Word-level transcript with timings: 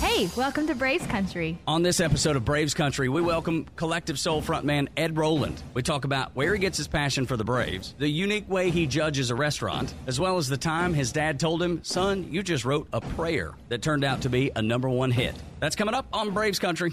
Hey, 0.00 0.30
welcome 0.36 0.68
to 0.68 0.76
Braves 0.76 1.06
Country. 1.08 1.58
On 1.66 1.82
this 1.82 1.98
episode 1.98 2.36
of 2.36 2.44
Braves 2.44 2.72
Country, 2.72 3.08
we 3.08 3.20
welcome 3.20 3.66
Collective 3.74 4.16
Soul 4.16 4.40
frontman 4.40 4.86
Ed 4.96 5.16
Roland. 5.16 5.60
We 5.74 5.82
talk 5.82 6.04
about 6.04 6.36
where 6.36 6.54
he 6.54 6.60
gets 6.60 6.78
his 6.78 6.86
passion 6.86 7.26
for 7.26 7.36
the 7.36 7.42
Braves, 7.42 7.96
the 7.98 8.08
unique 8.08 8.48
way 8.48 8.70
he 8.70 8.86
judges 8.86 9.30
a 9.30 9.34
restaurant, 9.34 9.92
as 10.06 10.20
well 10.20 10.36
as 10.36 10.46
the 10.46 10.56
time 10.56 10.94
his 10.94 11.10
dad 11.10 11.40
told 11.40 11.60
him, 11.60 11.82
Son, 11.82 12.32
you 12.32 12.44
just 12.44 12.64
wrote 12.64 12.86
a 12.92 13.00
prayer 13.00 13.54
that 13.70 13.82
turned 13.82 14.04
out 14.04 14.22
to 14.22 14.28
be 14.28 14.52
a 14.54 14.62
number 14.62 14.88
one 14.88 15.10
hit. 15.10 15.34
That's 15.58 15.74
coming 15.74 15.94
up 15.94 16.06
on 16.12 16.30
Braves 16.30 16.60
Country. 16.60 16.92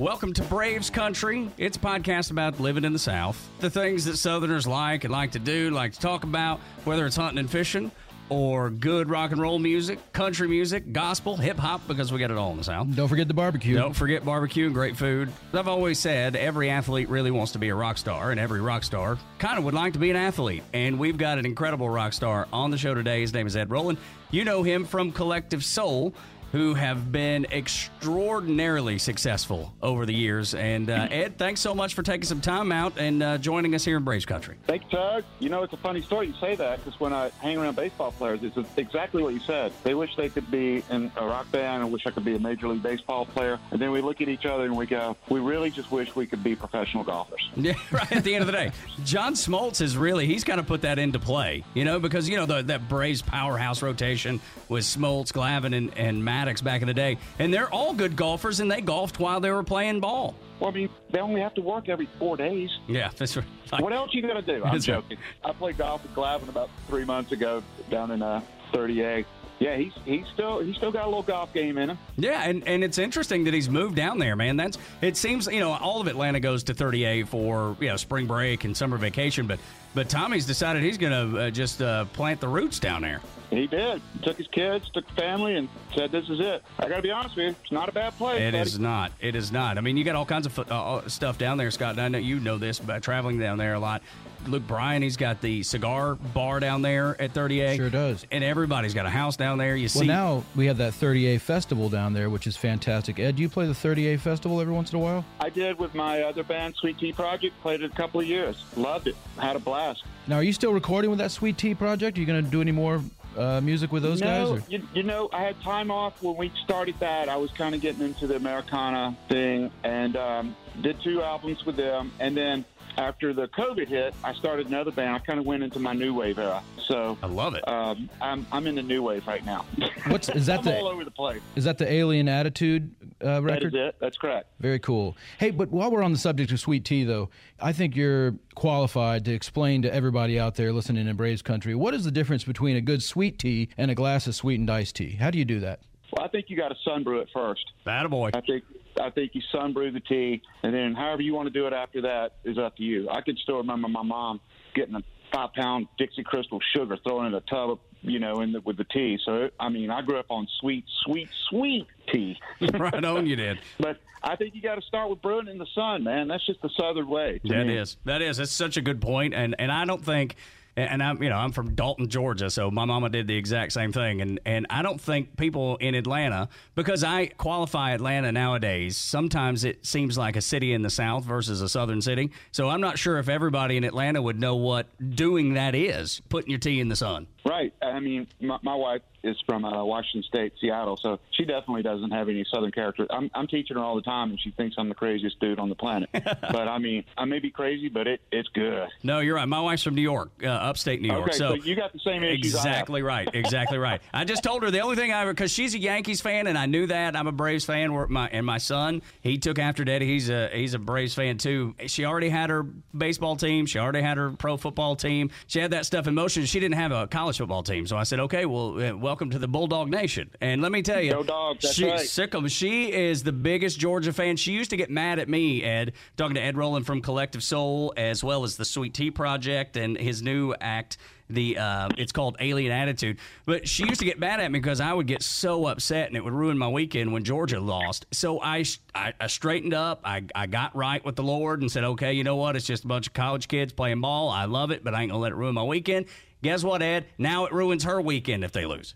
Welcome 0.00 0.32
to 0.32 0.42
Braves 0.42 0.90
Country. 0.90 1.48
It's 1.56 1.76
a 1.76 1.80
podcast 1.80 2.32
about 2.32 2.58
living 2.58 2.84
in 2.84 2.92
the 2.92 2.98
South. 2.98 3.48
The 3.60 3.70
things 3.70 4.04
that 4.06 4.16
Southerners 4.16 4.66
like 4.66 5.04
and 5.04 5.12
like 5.12 5.30
to 5.32 5.38
do, 5.38 5.70
like 5.70 5.92
to 5.92 6.00
talk 6.00 6.24
about, 6.24 6.58
whether 6.82 7.06
it's 7.06 7.14
hunting 7.14 7.38
and 7.38 7.48
fishing 7.48 7.92
or 8.28 8.70
good 8.70 9.08
rock 9.08 9.30
and 9.30 9.40
roll 9.40 9.60
music, 9.60 10.12
country 10.12 10.48
music, 10.48 10.92
gospel, 10.92 11.36
hip 11.36 11.58
hop, 11.58 11.86
because 11.86 12.12
we 12.12 12.18
got 12.18 12.32
it 12.32 12.36
all 12.36 12.50
in 12.50 12.56
the 12.56 12.64
South. 12.64 12.88
Don't 12.96 13.06
forget 13.06 13.28
the 13.28 13.34
barbecue. 13.34 13.76
Don't 13.76 13.92
forget 13.92 14.24
barbecue 14.24 14.64
and 14.66 14.74
great 14.74 14.96
food. 14.96 15.30
I've 15.52 15.68
always 15.68 16.00
said 16.00 16.34
every 16.34 16.70
athlete 16.70 17.08
really 17.08 17.30
wants 17.30 17.52
to 17.52 17.60
be 17.60 17.68
a 17.68 17.74
rock 17.74 17.96
star, 17.96 18.32
and 18.32 18.40
every 18.40 18.60
rock 18.60 18.82
star 18.82 19.16
kind 19.38 19.58
of 19.58 19.64
would 19.64 19.74
like 19.74 19.92
to 19.92 20.00
be 20.00 20.10
an 20.10 20.16
athlete. 20.16 20.64
And 20.72 20.98
we've 20.98 21.18
got 21.18 21.38
an 21.38 21.46
incredible 21.46 21.88
rock 21.88 22.14
star 22.14 22.48
on 22.52 22.72
the 22.72 22.78
show 22.78 22.94
today. 22.94 23.20
His 23.20 23.32
name 23.32 23.46
is 23.46 23.56
Ed 23.56 23.70
Roland. 23.70 23.98
You 24.30 24.44
know 24.44 24.64
him 24.64 24.84
from 24.84 25.12
Collective 25.12 25.64
Soul 25.64 26.14
who 26.54 26.72
have 26.74 27.10
been 27.10 27.44
extraordinarily 27.50 28.96
successful 28.96 29.74
over 29.82 30.06
the 30.06 30.14
years. 30.14 30.54
And 30.54 30.88
uh, 30.88 31.08
Ed, 31.10 31.36
thanks 31.36 31.60
so 31.60 31.74
much 31.74 31.94
for 31.94 32.04
taking 32.04 32.22
some 32.22 32.40
time 32.40 32.70
out 32.70 32.92
and 32.96 33.24
uh, 33.24 33.38
joining 33.38 33.74
us 33.74 33.84
here 33.84 33.96
in 33.96 34.04
Braves 34.04 34.24
Country. 34.24 34.54
Thanks, 34.68 34.86
Tug. 34.88 35.24
You 35.40 35.48
know, 35.48 35.64
it's 35.64 35.72
a 35.72 35.78
funny 35.78 36.00
story 36.00 36.28
you 36.28 36.34
say 36.40 36.54
that 36.54 36.78
because 36.78 37.00
when 37.00 37.12
I 37.12 37.30
hang 37.40 37.58
around 37.58 37.74
baseball 37.74 38.12
players, 38.12 38.38
it's 38.44 38.56
exactly 38.76 39.20
what 39.20 39.34
you 39.34 39.40
said. 39.40 39.72
They 39.82 39.94
wish 39.94 40.14
they 40.14 40.28
could 40.28 40.48
be 40.48 40.84
in 40.90 41.10
a 41.16 41.26
rock 41.26 41.50
band. 41.50 41.82
I 41.82 41.86
wish 41.86 42.06
I 42.06 42.12
could 42.12 42.24
be 42.24 42.36
a 42.36 42.38
Major 42.38 42.68
League 42.68 42.84
Baseball 42.84 43.26
player. 43.26 43.58
And 43.72 43.82
then 43.82 43.90
we 43.90 44.00
look 44.00 44.20
at 44.20 44.28
each 44.28 44.46
other 44.46 44.62
and 44.62 44.76
we 44.76 44.86
go, 44.86 45.16
we 45.28 45.40
really 45.40 45.72
just 45.72 45.90
wish 45.90 46.14
we 46.14 46.24
could 46.24 46.44
be 46.44 46.54
professional 46.54 47.02
golfers. 47.02 47.50
Yeah, 47.64 47.74
right 47.90 48.12
at 48.12 48.24
the 48.24 48.34
end 48.34 48.42
of 48.42 48.46
the 48.46 48.52
day. 48.52 48.72
John 49.04 49.32
Smoltz 49.32 49.80
is 49.80 49.96
really, 49.96 50.26
he's 50.26 50.44
kind 50.44 50.60
of 50.60 50.66
put 50.66 50.82
that 50.82 50.98
into 50.98 51.18
play, 51.18 51.64
you 51.72 51.84
know, 51.84 51.98
because, 51.98 52.28
you 52.28 52.36
know, 52.36 52.44
the, 52.44 52.62
that 52.64 52.90
Braves 52.90 53.22
powerhouse 53.22 53.80
rotation 53.80 54.38
with 54.68 54.84
Smoltz, 54.84 55.32
Glavine, 55.32 55.74
and, 55.74 55.96
and 55.96 56.22
Maddux 56.44 56.62
back 56.62 56.80
in 56.80 56.86
the 56.86 56.94
day. 56.94 57.18
And 57.38 57.52
they're 57.52 57.70
all 57.70 57.94
good 57.94 58.16
golfers, 58.16 58.60
and 58.60 58.70
they 58.70 58.80
golfed 58.80 59.18
while 59.18 59.40
they 59.40 59.50
were 59.50 59.62
playing 59.62 60.00
ball. 60.00 60.34
Well, 60.60 60.70
I 60.70 60.74
mean, 60.74 60.88
they 61.10 61.18
only 61.20 61.40
have 61.40 61.54
to 61.54 61.60
work 61.60 61.88
every 61.88 62.08
four 62.18 62.36
days. 62.36 62.70
Yeah, 62.86 63.10
that's 63.16 63.36
right. 63.36 63.46
What 63.78 63.92
else 63.92 64.14
you 64.14 64.22
got 64.22 64.34
to 64.34 64.42
do? 64.42 64.64
I'm 64.64 64.80
joking. 64.80 65.18
I 65.44 65.52
played 65.52 65.78
golf 65.78 66.02
with 66.02 66.14
Glavine 66.14 66.48
about 66.48 66.70
three 66.86 67.04
months 67.04 67.32
ago 67.32 67.62
down 67.90 68.10
in 68.10 68.22
uh, 68.22 68.40
30A. 68.72 69.24
Yeah, 69.60 69.76
he's 69.76 69.92
he's 70.04 70.26
still 70.34 70.58
he's 70.58 70.76
still 70.76 70.90
got 70.90 71.04
a 71.04 71.06
little 71.06 71.22
golf 71.22 71.52
game 71.54 71.78
in 71.78 71.90
him. 71.90 71.98
Yeah, 72.16 72.42
and, 72.42 72.66
and 72.66 72.82
it's 72.82 72.98
interesting 72.98 73.44
that 73.44 73.54
he's 73.54 73.70
moved 73.70 73.94
down 73.94 74.18
there, 74.18 74.34
man. 74.34 74.56
That's 74.56 74.76
it 75.00 75.16
seems 75.16 75.46
you 75.46 75.60
know 75.60 75.72
all 75.72 76.00
of 76.00 76.08
Atlanta 76.08 76.40
goes 76.40 76.64
to 76.64 76.74
30A 76.74 77.28
for 77.28 77.76
you 77.80 77.88
know 77.88 77.96
spring 77.96 78.26
break 78.26 78.64
and 78.64 78.76
summer 78.76 78.96
vacation, 78.96 79.46
but 79.46 79.60
but 79.94 80.08
Tommy's 80.08 80.46
decided 80.46 80.82
he's 80.82 80.98
going 80.98 81.32
to 81.32 81.38
uh, 81.38 81.50
just 81.50 81.80
uh, 81.82 82.04
plant 82.06 82.40
the 82.40 82.48
roots 82.48 82.78
down 82.78 83.02
there. 83.02 83.20
He 83.50 83.66
did. 83.66 84.02
Took 84.22 84.36
his 84.36 84.48
kids, 84.48 84.90
took 84.90 85.06
the 85.06 85.14
family, 85.14 85.56
and 85.56 85.68
said, 85.94 86.10
"This 86.10 86.28
is 86.28 86.40
it." 86.40 86.62
I 86.78 86.88
got 86.88 86.96
to 86.96 87.02
be 87.02 87.10
honest 87.10 87.36
with 87.36 87.44
you, 87.44 87.56
it's 87.62 87.72
not 87.72 87.88
a 87.88 87.92
bad 87.92 88.16
place. 88.16 88.40
It 88.40 88.52
buddy. 88.52 88.58
is 88.58 88.78
not. 88.78 89.12
It 89.20 89.36
is 89.36 89.52
not. 89.52 89.78
I 89.78 89.80
mean, 89.80 89.96
you 89.96 90.04
got 90.04 90.16
all 90.16 90.26
kinds 90.26 90.46
of 90.46 90.58
uh, 90.58 91.08
stuff 91.08 91.38
down 91.38 91.56
there, 91.56 91.70
Scott. 91.70 91.98
I 91.98 92.08
know 92.08 92.18
you 92.18 92.40
know 92.40 92.58
this 92.58 92.78
by 92.78 92.98
traveling 92.98 93.38
down 93.38 93.58
there 93.58 93.74
a 93.74 93.78
lot. 93.78 94.02
Luke 94.46 94.66
Bryan, 94.66 95.02
he's 95.02 95.16
got 95.16 95.40
the 95.40 95.62
cigar 95.62 96.16
bar 96.16 96.60
down 96.60 96.82
there 96.82 97.20
at 97.20 97.32
30A. 97.32 97.76
Sure 97.76 97.88
does. 97.90 98.26
And 98.30 98.44
everybody's 98.44 98.92
got 98.92 99.06
a 99.06 99.10
house 99.10 99.36
down 99.36 99.58
there. 99.58 99.76
You 99.76 99.88
see. 99.88 100.00
Well, 100.00 100.08
now 100.08 100.44
we 100.54 100.66
have 100.66 100.78
that 100.78 100.92
30A 100.92 101.40
festival 101.40 101.88
down 101.88 102.12
there, 102.12 102.28
which 102.28 102.46
is 102.46 102.56
fantastic. 102.56 103.18
Ed, 103.18 103.36
do 103.36 103.42
you 103.42 103.48
play 103.48 103.66
the 103.66 103.72
30A 103.72 104.20
festival 104.20 104.60
every 104.60 104.74
once 104.74 104.92
in 104.92 104.98
a 104.98 105.02
while? 105.02 105.24
I 105.40 105.48
did 105.48 105.78
with 105.78 105.94
my 105.94 106.22
other 106.22 106.42
band, 106.42 106.74
Sweet 106.76 106.98
Tea 106.98 107.12
Project. 107.12 107.58
Played 107.62 107.82
it 107.82 107.92
a 107.92 107.94
couple 107.94 108.20
of 108.20 108.26
years. 108.26 108.62
Loved 108.76 109.06
it. 109.06 109.16
Had 109.38 109.56
a 109.56 109.60
blast. 109.60 109.83
Now, 110.26 110.36
are 110.36 110.42
you 110.42 110.52
still 110.52 110.72
recording 110.72 111.10
with 111.10 111.18
that 111.18 111.30
Sweet 111.30 111.58
Tea 111.58 111.74
Project? 111.74 112.16
Are 112.16 112.20
you 112.20 112.26
going 112.26 112.44
to 112.44 112.50
do 112.50 112.60
any 112.60 112.72
more 112.72 113.02
uh, 113.36 113.60
music 113.60 113.92
with 113.92 114.02
those 114.02 114.20
no, 114.20 114.56
guys? 114.56 114.62
You, 114.68 114.82
you 114.94 115.02
know, 115.02 115.28
I 115.32 115.42
had 115.42 115.60
time 115.62 115.90
off 115.90 116.22
when 116.22 116.36
we 116.36 116.50
started 116.64 116.94
that. 117.00 117.28
I 117.28 117.36
was 117.36 117.50
kind 117.52 117.74
of 117.74 117.80
getting 117.80 118.02
into 118.02 118.26
the 118.26 118.36
Americana 118.36 119.16
thing 119.28 119.70
and 119.82 120.16
um, 120.16 120.56
did 120.80 121.00
two 121.02 121.22
albums 121.22 121.64
with 121.64 121.76
them. 121.76 122.12
And 122.20 122.36
then 122.36 122.64
after 122.96 123.32
the 123.32 123.48
COVID 123.48 123.88
hit, 123.88 124.14
I 124.22 124.34
started 124.34 124.66
another 124.66 124.90
band. 124.90 125.14
I 125.14 125.18
kind 125.18 125.38
of 125.38 125.46
went 125.46 125.62
into 125.62 125.78
my 125.78 125.92
new 125.92 126.14
wave 126.14 126.38
era. 126.38 126.62
So 126.86 127.16
I 127.22 127.26
love 127.26 127.54
it. 127.54 127.66
Um, 127.66 128.10
I'm 128.20 128.46
I'm 128.52 128.66
in 128.66 128.74
the 128.74 128.82
new 128.82 129.02
wave 129.02 129.26
right 129.26 129.44
now. 129.44 129.64
What's 130.08 130.28
is 130.28 130.46
that 130.46 130.60
I'm 130.60 130.64
the 130.64 130.78
all 130.78 130.88
over 130.88 131.04
the 131.04 131.10
place? 131.10 131.40
Is 131.56 131.64
that 131.64 131.78
the 131.78 131.90
Alien 131.90 132.28
Attitude 132.28 132.94
uh, 133.24 133.42
record? 133.42 133.72
That 133.72 133.78
is 133.78 133.88
it. 133.88 133.96
That's 134.00 134.16
correct. 134.16 134.48
Very 134.60 134.78
cool. 134.78 135.16
Hey, 135.38 135.50
but 135.50 135.70
while 135.70 135.90
we're 135.90 136.02
on 136.02 136.12
the 136.12 136.18
subject 136.18 136.52
of 136.52 136.60
sweet 136.60 136.84
tea, 136.84 137.04
though, 137.04 137.30
I 137.60 137.72
think 137.72 137.96
you're 137.96 138.34
qualified 138.54 139.24
to 139.24 139.32
explain 139.32 139.82
to 139.82 139.92
everybody 139.92 140.38
out 140.38 140.56
there 140.56 140.72
listening 140.72 141.06
in 141.06 141.16
Braves 141.16 141.42
Country 141.42 141.74
what 141.74 141.94
is 141.94 142.04
the 142.04 142.10
difference 142.10 142.44
between 142.44 142.76
a 142.76 142.80
good 142.80 143.02
sweet 143.02 143.38
tea 143.38 143.70
and 143.78 143.90
a 143.90 143.94
glass 143.94 144.26
of 144.26 144.34
sweetened 144.34 144.70
iced 144.70 144.96
tea. 144.96 145.12
How 145.12 145.30
do 145.30 145.38
you 145.38 145.44
do 145.44 145.60
that? 145.60 145.80
Well, 146.12 146.24
I 146.24 146.28
think 146.28 146.46
you 146.48 146.56
got 146.56 146.68
to 146.68 146.76
sunbrew 146.86 147.22
it 147.22 147.28
first. 147.32 147.64
Attaboy. 147.86 148.30
I 148.34 148.40
think 148.40 148.64
I 149.00 149.10
think 149.10 149.32
you 149.34 149.42
sunbrew 149.52 149.92
the 149.92 150.00
tea, 150.00 150.42
and 150.62 150.74
then 150.74 150.94
however 150.94 151.22
you 151.22 151.34
want 151.34 151.46
to 151.46 151.52
do 151.52 151.66
it 151.66 151.72
after 151.72 152.02
that 152.02 152.36
is 152.44 152.58
up 152.58 152.76
to 152.76 152.82
you. 152.82 153.08
I 153.10 153.20
can 153.20 153.36
still 153.36 153.56
remember 153.56 153.88
my 153.88 154.02
mom 154.02 154.40
getting 154.74 154.94
a 154.94 155.02
five 155.32 155.52
pound 155.54 155.88
Dixie 155.98 156.22
Crystal 156.22 156.60
sugar, 156.74 156.96
throwing 157.02 157.26
in 157.26 157.34
a 157.34 157.40
tub, 157.42 157.70
of, 157.70 157.78
you 158.02 158.18
know, 158.18 158.40
in 158.40 158.52
the, 158.52 158.60
with 158.60 158.76
the 158.76 158.84
tea. 158.84 159.18
So 159.24 159.50
I 159.58 159.68
mean, 159.68 159.90
I 159.90 160.02
grew 160.02 160.18
up 160.18 160.26
on 160.30 160.46
sweet, 160.60 160.84
sweet, 161.04 161.28
sweet 161.48 161.86
tea. 162.12 162.36
right 162.74 163.04
on, 163.04 163.26
you 163.26 163.36
did. 163.36 163.58
But 163.78 164.00
I 164.22 164.36
think 164.36 164.54
you 164.54 164.62
got 164.62 164.76
to 164.76 164.82
start 164.82 165.10
with 165.10 165.22
brewing 165.22 165.48
in 165.48 165.58
the 165.58 165.66
sun, 165.74 166.04
man. 166.04 166.28
That's 166.28 166.44
just 166.46 166.62
the 166.62 166.70
southern 166.78 167.08
way. 167.08 167.40
That 167.44 167.68
is. 167.68 167.96
That 168.04 168.22
is. 168.22 168.36
That's 168.36 168.52
such 168.52 168.76
a 168.76 168.80
good 168.80 169.00
point, 169.00 169.34
and 169.34 169.54
and 169.58 169.70
I 169.72 169.84
don't 169.84 170.04
think 170.04 170.36
and 170.76 171.02
I'm 171.02 171.22
you 171.22 171.28
know 171.28 171.36
I'm 171.36 171.52
from 171.52 171.74
Dalton, 171.74 172.08
Georgia, 172.08 172.50
so 172.50 172.70
my 172.70 172.84
mama 172.84 173.08
did 173.08 173.26
the 173.26 173.36
exact 173.36 173.72
same 173.72 173.92
thing, 173.92 174.20
and 174.20 174.40
and 174.44 174.66
I 174.70 174.82
don't 174.82 175.00
think 175.00 175.36
people 175.36 175.76
in 175.76 175.94
Atlanta 175.94 176.48
because 176.74 177.04
I 177.04 177.26
qualify 177.26 177.92
Atlanta 177.92 178.32
nowadays. 178.32 178.96
Sometimes 178.96 179.64
it 179.64 179.84
seems 179.86 180.18
like 180.18 180.36
a 180.36 180.40
city 180.40 180.72
in 180.72 180.82
the 180.82 180.90
South 180.90 181.24
versus 181.24 181.62
a 181.62 181.68
Southern 181.68 182.02
city, 182.02 182.30
so 182.52 182.68
I'm 182.68 182.80
not 182.80 182.98
sure 182.98 183.18
if 183.18 183.28
everybody 183.28 183.76
in 183.76 183.84
Atlanta 183.84 184.20
would 184.20 184.40
know 184.40 184.56
what 184.56 184.86
doing 185.14 185.54
that 185.54 185.74
is, 185.74 186.20
putting 186.28 186.50
your 186.50 186.58
tea 186.58 186.80
in 186.80 186.88
the 186.88 186.96
sun. 186.96 187.26
Right. 187.44 187.72
I 187.82 188.00
mean, 188.00 188.26
my, 188.40 188.58
my 188.62 188.74
wife 188.74 189.02
is 189.22 189.36
from 189.46 189.64
uh, 189.64 189.84
Washington 189.84 190.22
State, 190.22 190.52
Seattle, 190.60 190.96
so 190.96 191.18
she 191.32 191.44
definitely 191.44 191.82
doesn't 191.82 192.10
have 192.10 192.28
any 192.28 192.44
Southern 192.52 192.70
character. 192.70 193.06
I'm, 193.10 193.30
I'm 193.34 193.46
teaching 193.46 193.76
her 193.76 193.82
all 193.82 193.96
the 193.96 194.02
time, 194.02 194.30
and 194.30 194.40
she 194.40 194.50
thinks 194.50 194.76
I'm 194.78 194.88
the 194.88 194.94
craziest 194.94 195.40
dude 195.40 195.58
on 195.58 195.68
the 195.68 195.74
planet. 195.74 196.08
but 196.12 196.68
I 196.68 196.78
mean, 196.78 197.04
I 197.16 197.24
may 197.24 197.38
be 197.38 197.50
crazy, 197.50 197.88
but 197.88 198.06
it, 198.06 198.20
it's 198.30 198.48
good. 198.50 198.88
No, 199.02 199.20
you're 199.20 199.36
right. 199.36 199.48
My 199.48 199.60
wife's 199.60 199.82
from 199.82 199.94
New 199.94 200.02
York, 200.02 200.30
uh, 200.42 200.48
upstate 200.48 201.00
New 201.00 201.08
York. 201.08 201.28
Okay, 201.28 201.36
so, 201.36 201.54
you 201.54 201.74
got 201.74 201.92
the 201.92 201.98
same 202.00 202.22
issues. 202.22 202.54
Exactly 202.54 203.02
right. 203.02 203.28
Exactly 203.34 203.78
right. 203.78 204.00
I 204.12 204.24
just 204.24 204.42
told 204.42 204.62
her 204.62 204.70
the 204.70 204.80
only 204.80 204.96
thing 204.96 205.12
I 205.12 205.22
ever 205.22 205.32
because 205.32 205.50
she's 205.50 205.74
a 205.74 205.78
Yankees 205.78 206.20
fan, 206.20 206.46
and 206.46 206.56
I 206.56 206.66
knew 206.66 206.86
that 206.86 207.16
I'm 207.16 207.26
a 207.26 207.32
Braves 207.32 207.64
fan. 207.64 207.92
Where 207.92 208.06
my 208.06 208.28
and 208.28 208.44
my 208.44 208.58
son, 208.58 209.02
he 209.22 209.38
took 209.38 209.58
after 209.58 209.84
Daddy. 209.84 210.06
He's 210.06 210.30
a 210.30 210.48
he's 210.52 210.74
a 210.74 210.78
Braves 210.78 211.14
fan 211.14 211.38
too. 211.38 211.74
She 211.86 212.04
already 212.04 212.28
had 212.28 212.50
her 212.50 212.62
baseball 212.62 213.36
team. 213.36 213.66
She 213.66 213.78
already 213.78 214.02
had 214.02 214.16
her 214.16 214.30
pro 214.30 214.56
football 214.56 214.96
team. 214.96 215.30
She 215.46 215.60
had 215.60 215.72
that 215.72 215.86
stuff 215.86 216.06
in 216.06 216.14
motion. 216.14 216.44
She 216.46 216.60
didn't 216.60 216.76
have 216.76 216.92
a 216.92 217.06
college 217.06 217.33
football 217.38 217.62
team. 217.62 217.86
So 217.86 217.96
I 217.96 218.02
said, 218.02 218.20
okay, 218.20 218.46
well, 218.46 218.80
uh, 218.80 218.96
welcome 218.96 219.30
to 219.30 219.38
the 219.38 219.48
Bulldog 219.48 219.90
Nation. 219.90 220.30
And 220.40 220.62
let 220.62 220.72
me 220.72 220.82
tell 220.82 221.00
you, 221.00 221.12
Go 221.12 221.22
Dogs, 221.22 221.62
that's 221.62 221.74
she, 221.74 221.86
right. 221.86 222.00
Sikkim, 222.00 222.48
she 222.48 222.92
is 222.92 223.22
the 223.22 223.32
biggest 223.32 223.78
Georgia 223.78 224.12
fan. 224.12 224.36
She 224.36 224.52
used 224.52 224.70
to 224.70 224.76
get 224.76 224.90
mad 224.90 225.18
at 225.18 225.28
me, 225.28 225.62
Ed, 225.62 225.92
talking 226.16 226.34
to 226.34 226.42
Ed 226.42 226.56
Roland 226.56 226.86
from 226.86 227.00
Collective 227.00 227.42
Soul, 227.42 227.92
as 227.96 228.22
well 228.22 228.44
as 228.44 228.56
the 228.56 228.64
Sweet 228.64 228.94
Tea 228.94 229.10
Project 229.10 229.76
and 229.76 229.96
his 229.96 230.22
new 230.22 230.54
act. 230.60 230.98
The 231.30 231.56
uh, 231.56 231.88
it's 231.96 232.12
called 232.12 232.36
Alien 232.38 232.70
Attitude, 232.70 233.18
but 233.46 233.66
she 233.66 233.86
used 233.86 234.00
to 234.00 234.04
get 234.04 234.18
mad 234.18 234.40
at 234.40 234.52
me 234.52 234.58
because 234.58 234.78
I 234.78 234.92
would 234.92 235.06
get 235.06 235.22
so 235.22 235.68
upset 235.68 236.08
and 236.08 236.18
it 236.18 236.22
would 236.22 236.34
ruin 236.34 236.58
my 236.58 236.68
weekend 236.68 237.14
when 237.14 237.24
Georgia 237.24 237.58
lost. 237.60 238.04
So 238.12 238.42
I 238.42 238.62
I, 238.94 239.14
I 239.18 239.26
straightened 239.28 239.72
up. 239.72 240.02
I, 240.04 240.24
I 240.34 240.46
got 240.46 240.76
right 240.76 241.02
with 241.02 241.16
the 241.16 241.22
Lord 241.22 241.62
and 241.62 241.72
said, 241.72 241.82
okay, 241.82 242.12
you 242.12 242.24
know 242.24 242.36
what? 242.36 242.56
It's 242.56 242.66
just 242.66 242.84
a 242.84 242.88
bunch 242.88 243.06
of 243.06 243.14
college 243.14 243.48
kids 243.48 243.72
playing 243.72 244.02
ball. 244.02 244.28
I 244.28 244.44
love 244.44 244.70
it, 244.70 244.84
but 244.84 244.94
I 244.94 245.00
ain't 245.00 245.12
gonna 245.12 245.22
let 245.22 245.32
it 245.32 245.36
ruin 245.36 245.54
my 245.54 245.62
weekend. 245.62 246.06
Guess 246.44 246.62
what, 246.62 246.82
Ed? 246.82 247.06
Now 247.16 247.46
it 247.46 247.52
ruins 247.52 247.84
her 247.84 248.02
weekend 248.02 248.44
if 248.44 248.52
they 248.52 248.66
lose. 248.66 248.94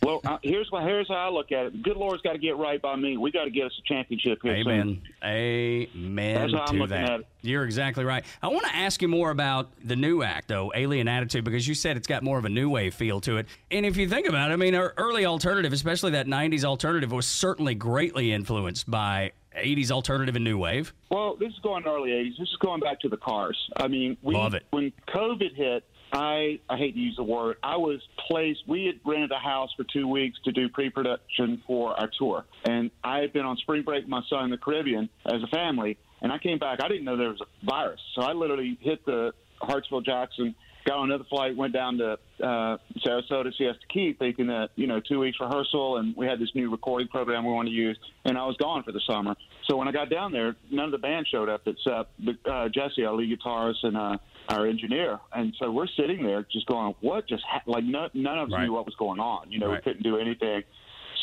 Well, 0.00 0.20
uh, 0.24 0.38
here's 0.44 0.70
what 0.70 0.84
here's 0.84 1.08
how 1.08 1.14
I 1.16 1.28
look 1.30 1.50
at 1.50 1.66
it. 1.66 1.72
The 1.72 1.78
good 1.78 1.96
Lord's 1.96 2.22
got 2.22 2.34
to 2.34 2.38
get 2.38 2.56
right 2.56 2.80
by 2.80 2.94
me. 2.94 3.16
We 3.16 3.32
got 3.32 3.44
to 3.46 3.50
get 3.50 3.66
us 3.66 3.72
a 3.76 3.82
championship 3.92 4.38
here 4.40 4.62
soon. 4.62 4.70
Amen. 4.72 5.02
Amen 5.24 6.34
That's 6.34 6.52
how 6.52 6.60
I'm 6.60 6.66
to 6.76 6.82
looking 6.82 6.88
that. 6.96 7.10
at 7.10 7.20
it. 7.20 7.26
You're 7.42 7.64
exactly 7.64 8.04
right. 8.04 8.24
I 8.40 8.46
want 8.46 8.64
to 8.66 8.76
ask 8.76 9.02
you 9.02 9.08
more 9.08 9.30
about 9.32 9.72
the 9.82 9.96
new 9.96 10.22
act, 10.22 10.46
though, 10.46 10.70
Alien 10.76 11.08
Attitude, 11.08 11.42
because 11.44 11.66
you 11.66 11.74
said 11.74 11.96
it's 11.96 12.06
got 12.06 12.22
more 12.22 12.38
of 12.38 12.44
a 12.44 12.48
new 12.48 12.70
wave 12.70 12.94
feel 12.94 13.20
to 13.22 13.38
it. 13.38 13.46
And 13.72 13.84
if 13.84 13.96
you 13.96 14.08
think 14.08 14.28
about 14.28 14.50
it, 14.50 14.54
I 14.54 14.56
mean, 14.56 14.76
our 14.76 14.94
early 14.96 15.26
alternative, 15.26 15.72
especially 15.72 16.12
that 16.12 16.28
90s 16.28 16.64
alternative, 16.64 17.10
was 17.10 17.26
certainly 17.26 17.74
greatly 17.74 18.30
influenced 18.30 18.88
by 18.88 19.32
80s 19.58 19.90
alternative 19.90 20.36
and 20.36 20.44
new 20.44 20.56
wave. 20.58 20.94
Well, 21.10 21.34
this 21.34 21.52
is 21.52 21.58
going 21.64 21.84
early 21.84 22.10
'80s. 22.10 22.38
This 22.38 22.48
is 22.48 22.56
going 22.60 22.80
back 22.80 23.00
to 23.00 23.08
the 23.08 23.16
cars. 23.16 23.56
I 23.76 23.88
mean, 23.88 24.16
we, 24.22 24.34
Love 24.34 24.54
it. 24.54 24.64
when 24.70 24.92
COVID 25.08 25.54
hit. 25.56 25.84
I 26.14 26.60
I 26.68 26.76
hate 26.76 26.94
to 26.94 27.00
use 27.00 27.16
the 27.16 27.24
word. 27.24 27.56
I 27.62 27.76
was 27.76 28.00
placed. 28.28 28.60
We 28.68 28.86
had 28.86 29.00
rented 29.04 29.32
a 29.32 29.38
house 29.38 29.70
for 29.76 29.84
two 29.92 30.06
weeks 30.06 30.38
to 30.44 30.52
do 30.52 30.68
pre-production 30.68 31.62
for 31.66 31.98
our 31.98 32.08
tour, 32.18 32.44
and 32.64 32.90
I 33.02 33.18
had 33.18 33.32
been 33.32 33.44
on 33.44 33.56
spring 33.56 33.82
break 33.82 34.04
with 34.04 34.10
my 34.10 34.22
son 34.30 34.44
in 34.44 34.50
the 34.50 34.56
Caribbean 34.58 35.08
as 35.26 35.42
a 35.42 35.48
family. 35.48 35.98
And 36.22 36.32
I 36.32 36.38
came 36.38 36.58
back. 36.58 36.78
I 36.82 36.88
didn't 36.88 37.04
know 37.04 37.18
there 37.18 37.28
was 37.28 37.42
a 37.42 37.66
virus, 37.66 38.00
so 38.14 38.22
I 38.22 38.32
literally 38.32 38.78
hit 38.80 39.04
the 39.04 39.32
Hartsfield 39.60 40.06
Jackson, 40.06 40.54
got 40.86 40.98
on 40.98 41.10
another 41.10 41.24
flight, 41.28 41.56
went 41.56 41.72
down 41.72 41.98
to 41.98 42.12
uh, 42.42 42.78
Sarasota, 43.04 43.52
Siesta 43.56 43.86
Key, 43.92 44.14
thinking 44.18 44.46
that 44.46 44.70
you 44.76 44.86
know 44.86 45.00
two 45.00 45.18
weeks 45.18 45.38
rehearsal, 45.40 45.98
and 45.98 46.16
we 46.16 46.26
had 46.26 46.38
this 46.38 46.50
new 46.54 46.70
recording 46.70 47.08
program 47.08 47.44
we 47.44 47.52
wanted 47.52 47.70
to 47.70 47.76
use, 47.76 47.98
and 48.24 48.38
I 48.38 48.46
was 48.46 48.56
gone 48.56 48.84
for 48.84 48.92
the 48.92 49.00
summer. 49.06 49.34
So 49.68 49.76
when 49.76 49.88
I 49.88 49.92
got 49.92 50.10
down 50.10 50.32
there, 50.32 50.54
none 50.70 50.86
of 50.86 50.92
the 50.92 50.98
band 50.98 51.26
showed 51.30 51.48
up 51.48 51.62
except 51.66 52.12
uh, 52.48 52.68
Jesse, 52.68 53.04
our 53.04 53.14
lead 53.14 53.38
guitarist, 53.38 53.82
and 53.82 53.96
uh, 53.96 54.16
our 54.48 54.66
engineer. 54.66 55.18
And 55.32 55.54
so 55.58 55.70
we're 55.70 55.86
sitting 55.96 56.22
there 56.22 56.44
just 56.52 56.66
going, 56.66 56.94
"What 57.00 57.26
just 57.26 57.42
ha-? 57.44 57.62
like 57.66 57.84
none, 57.84 58.10
none 58.14 58.38
of 58.38 58.48
us 58.48 58.52
Right. 58.52 58.64
knew 58.64 58.72
what 58.72 58.86
was 58.86 58.94
going 58.96 59.20
on. 59.20 59.50
You 59.50 59.58
know, 59.58 59.68
Right. 59.68 59.78
we 59.78 59.82
couldn't 59.82 60.02
do 60.02 60.18
anything." 60.18 60.62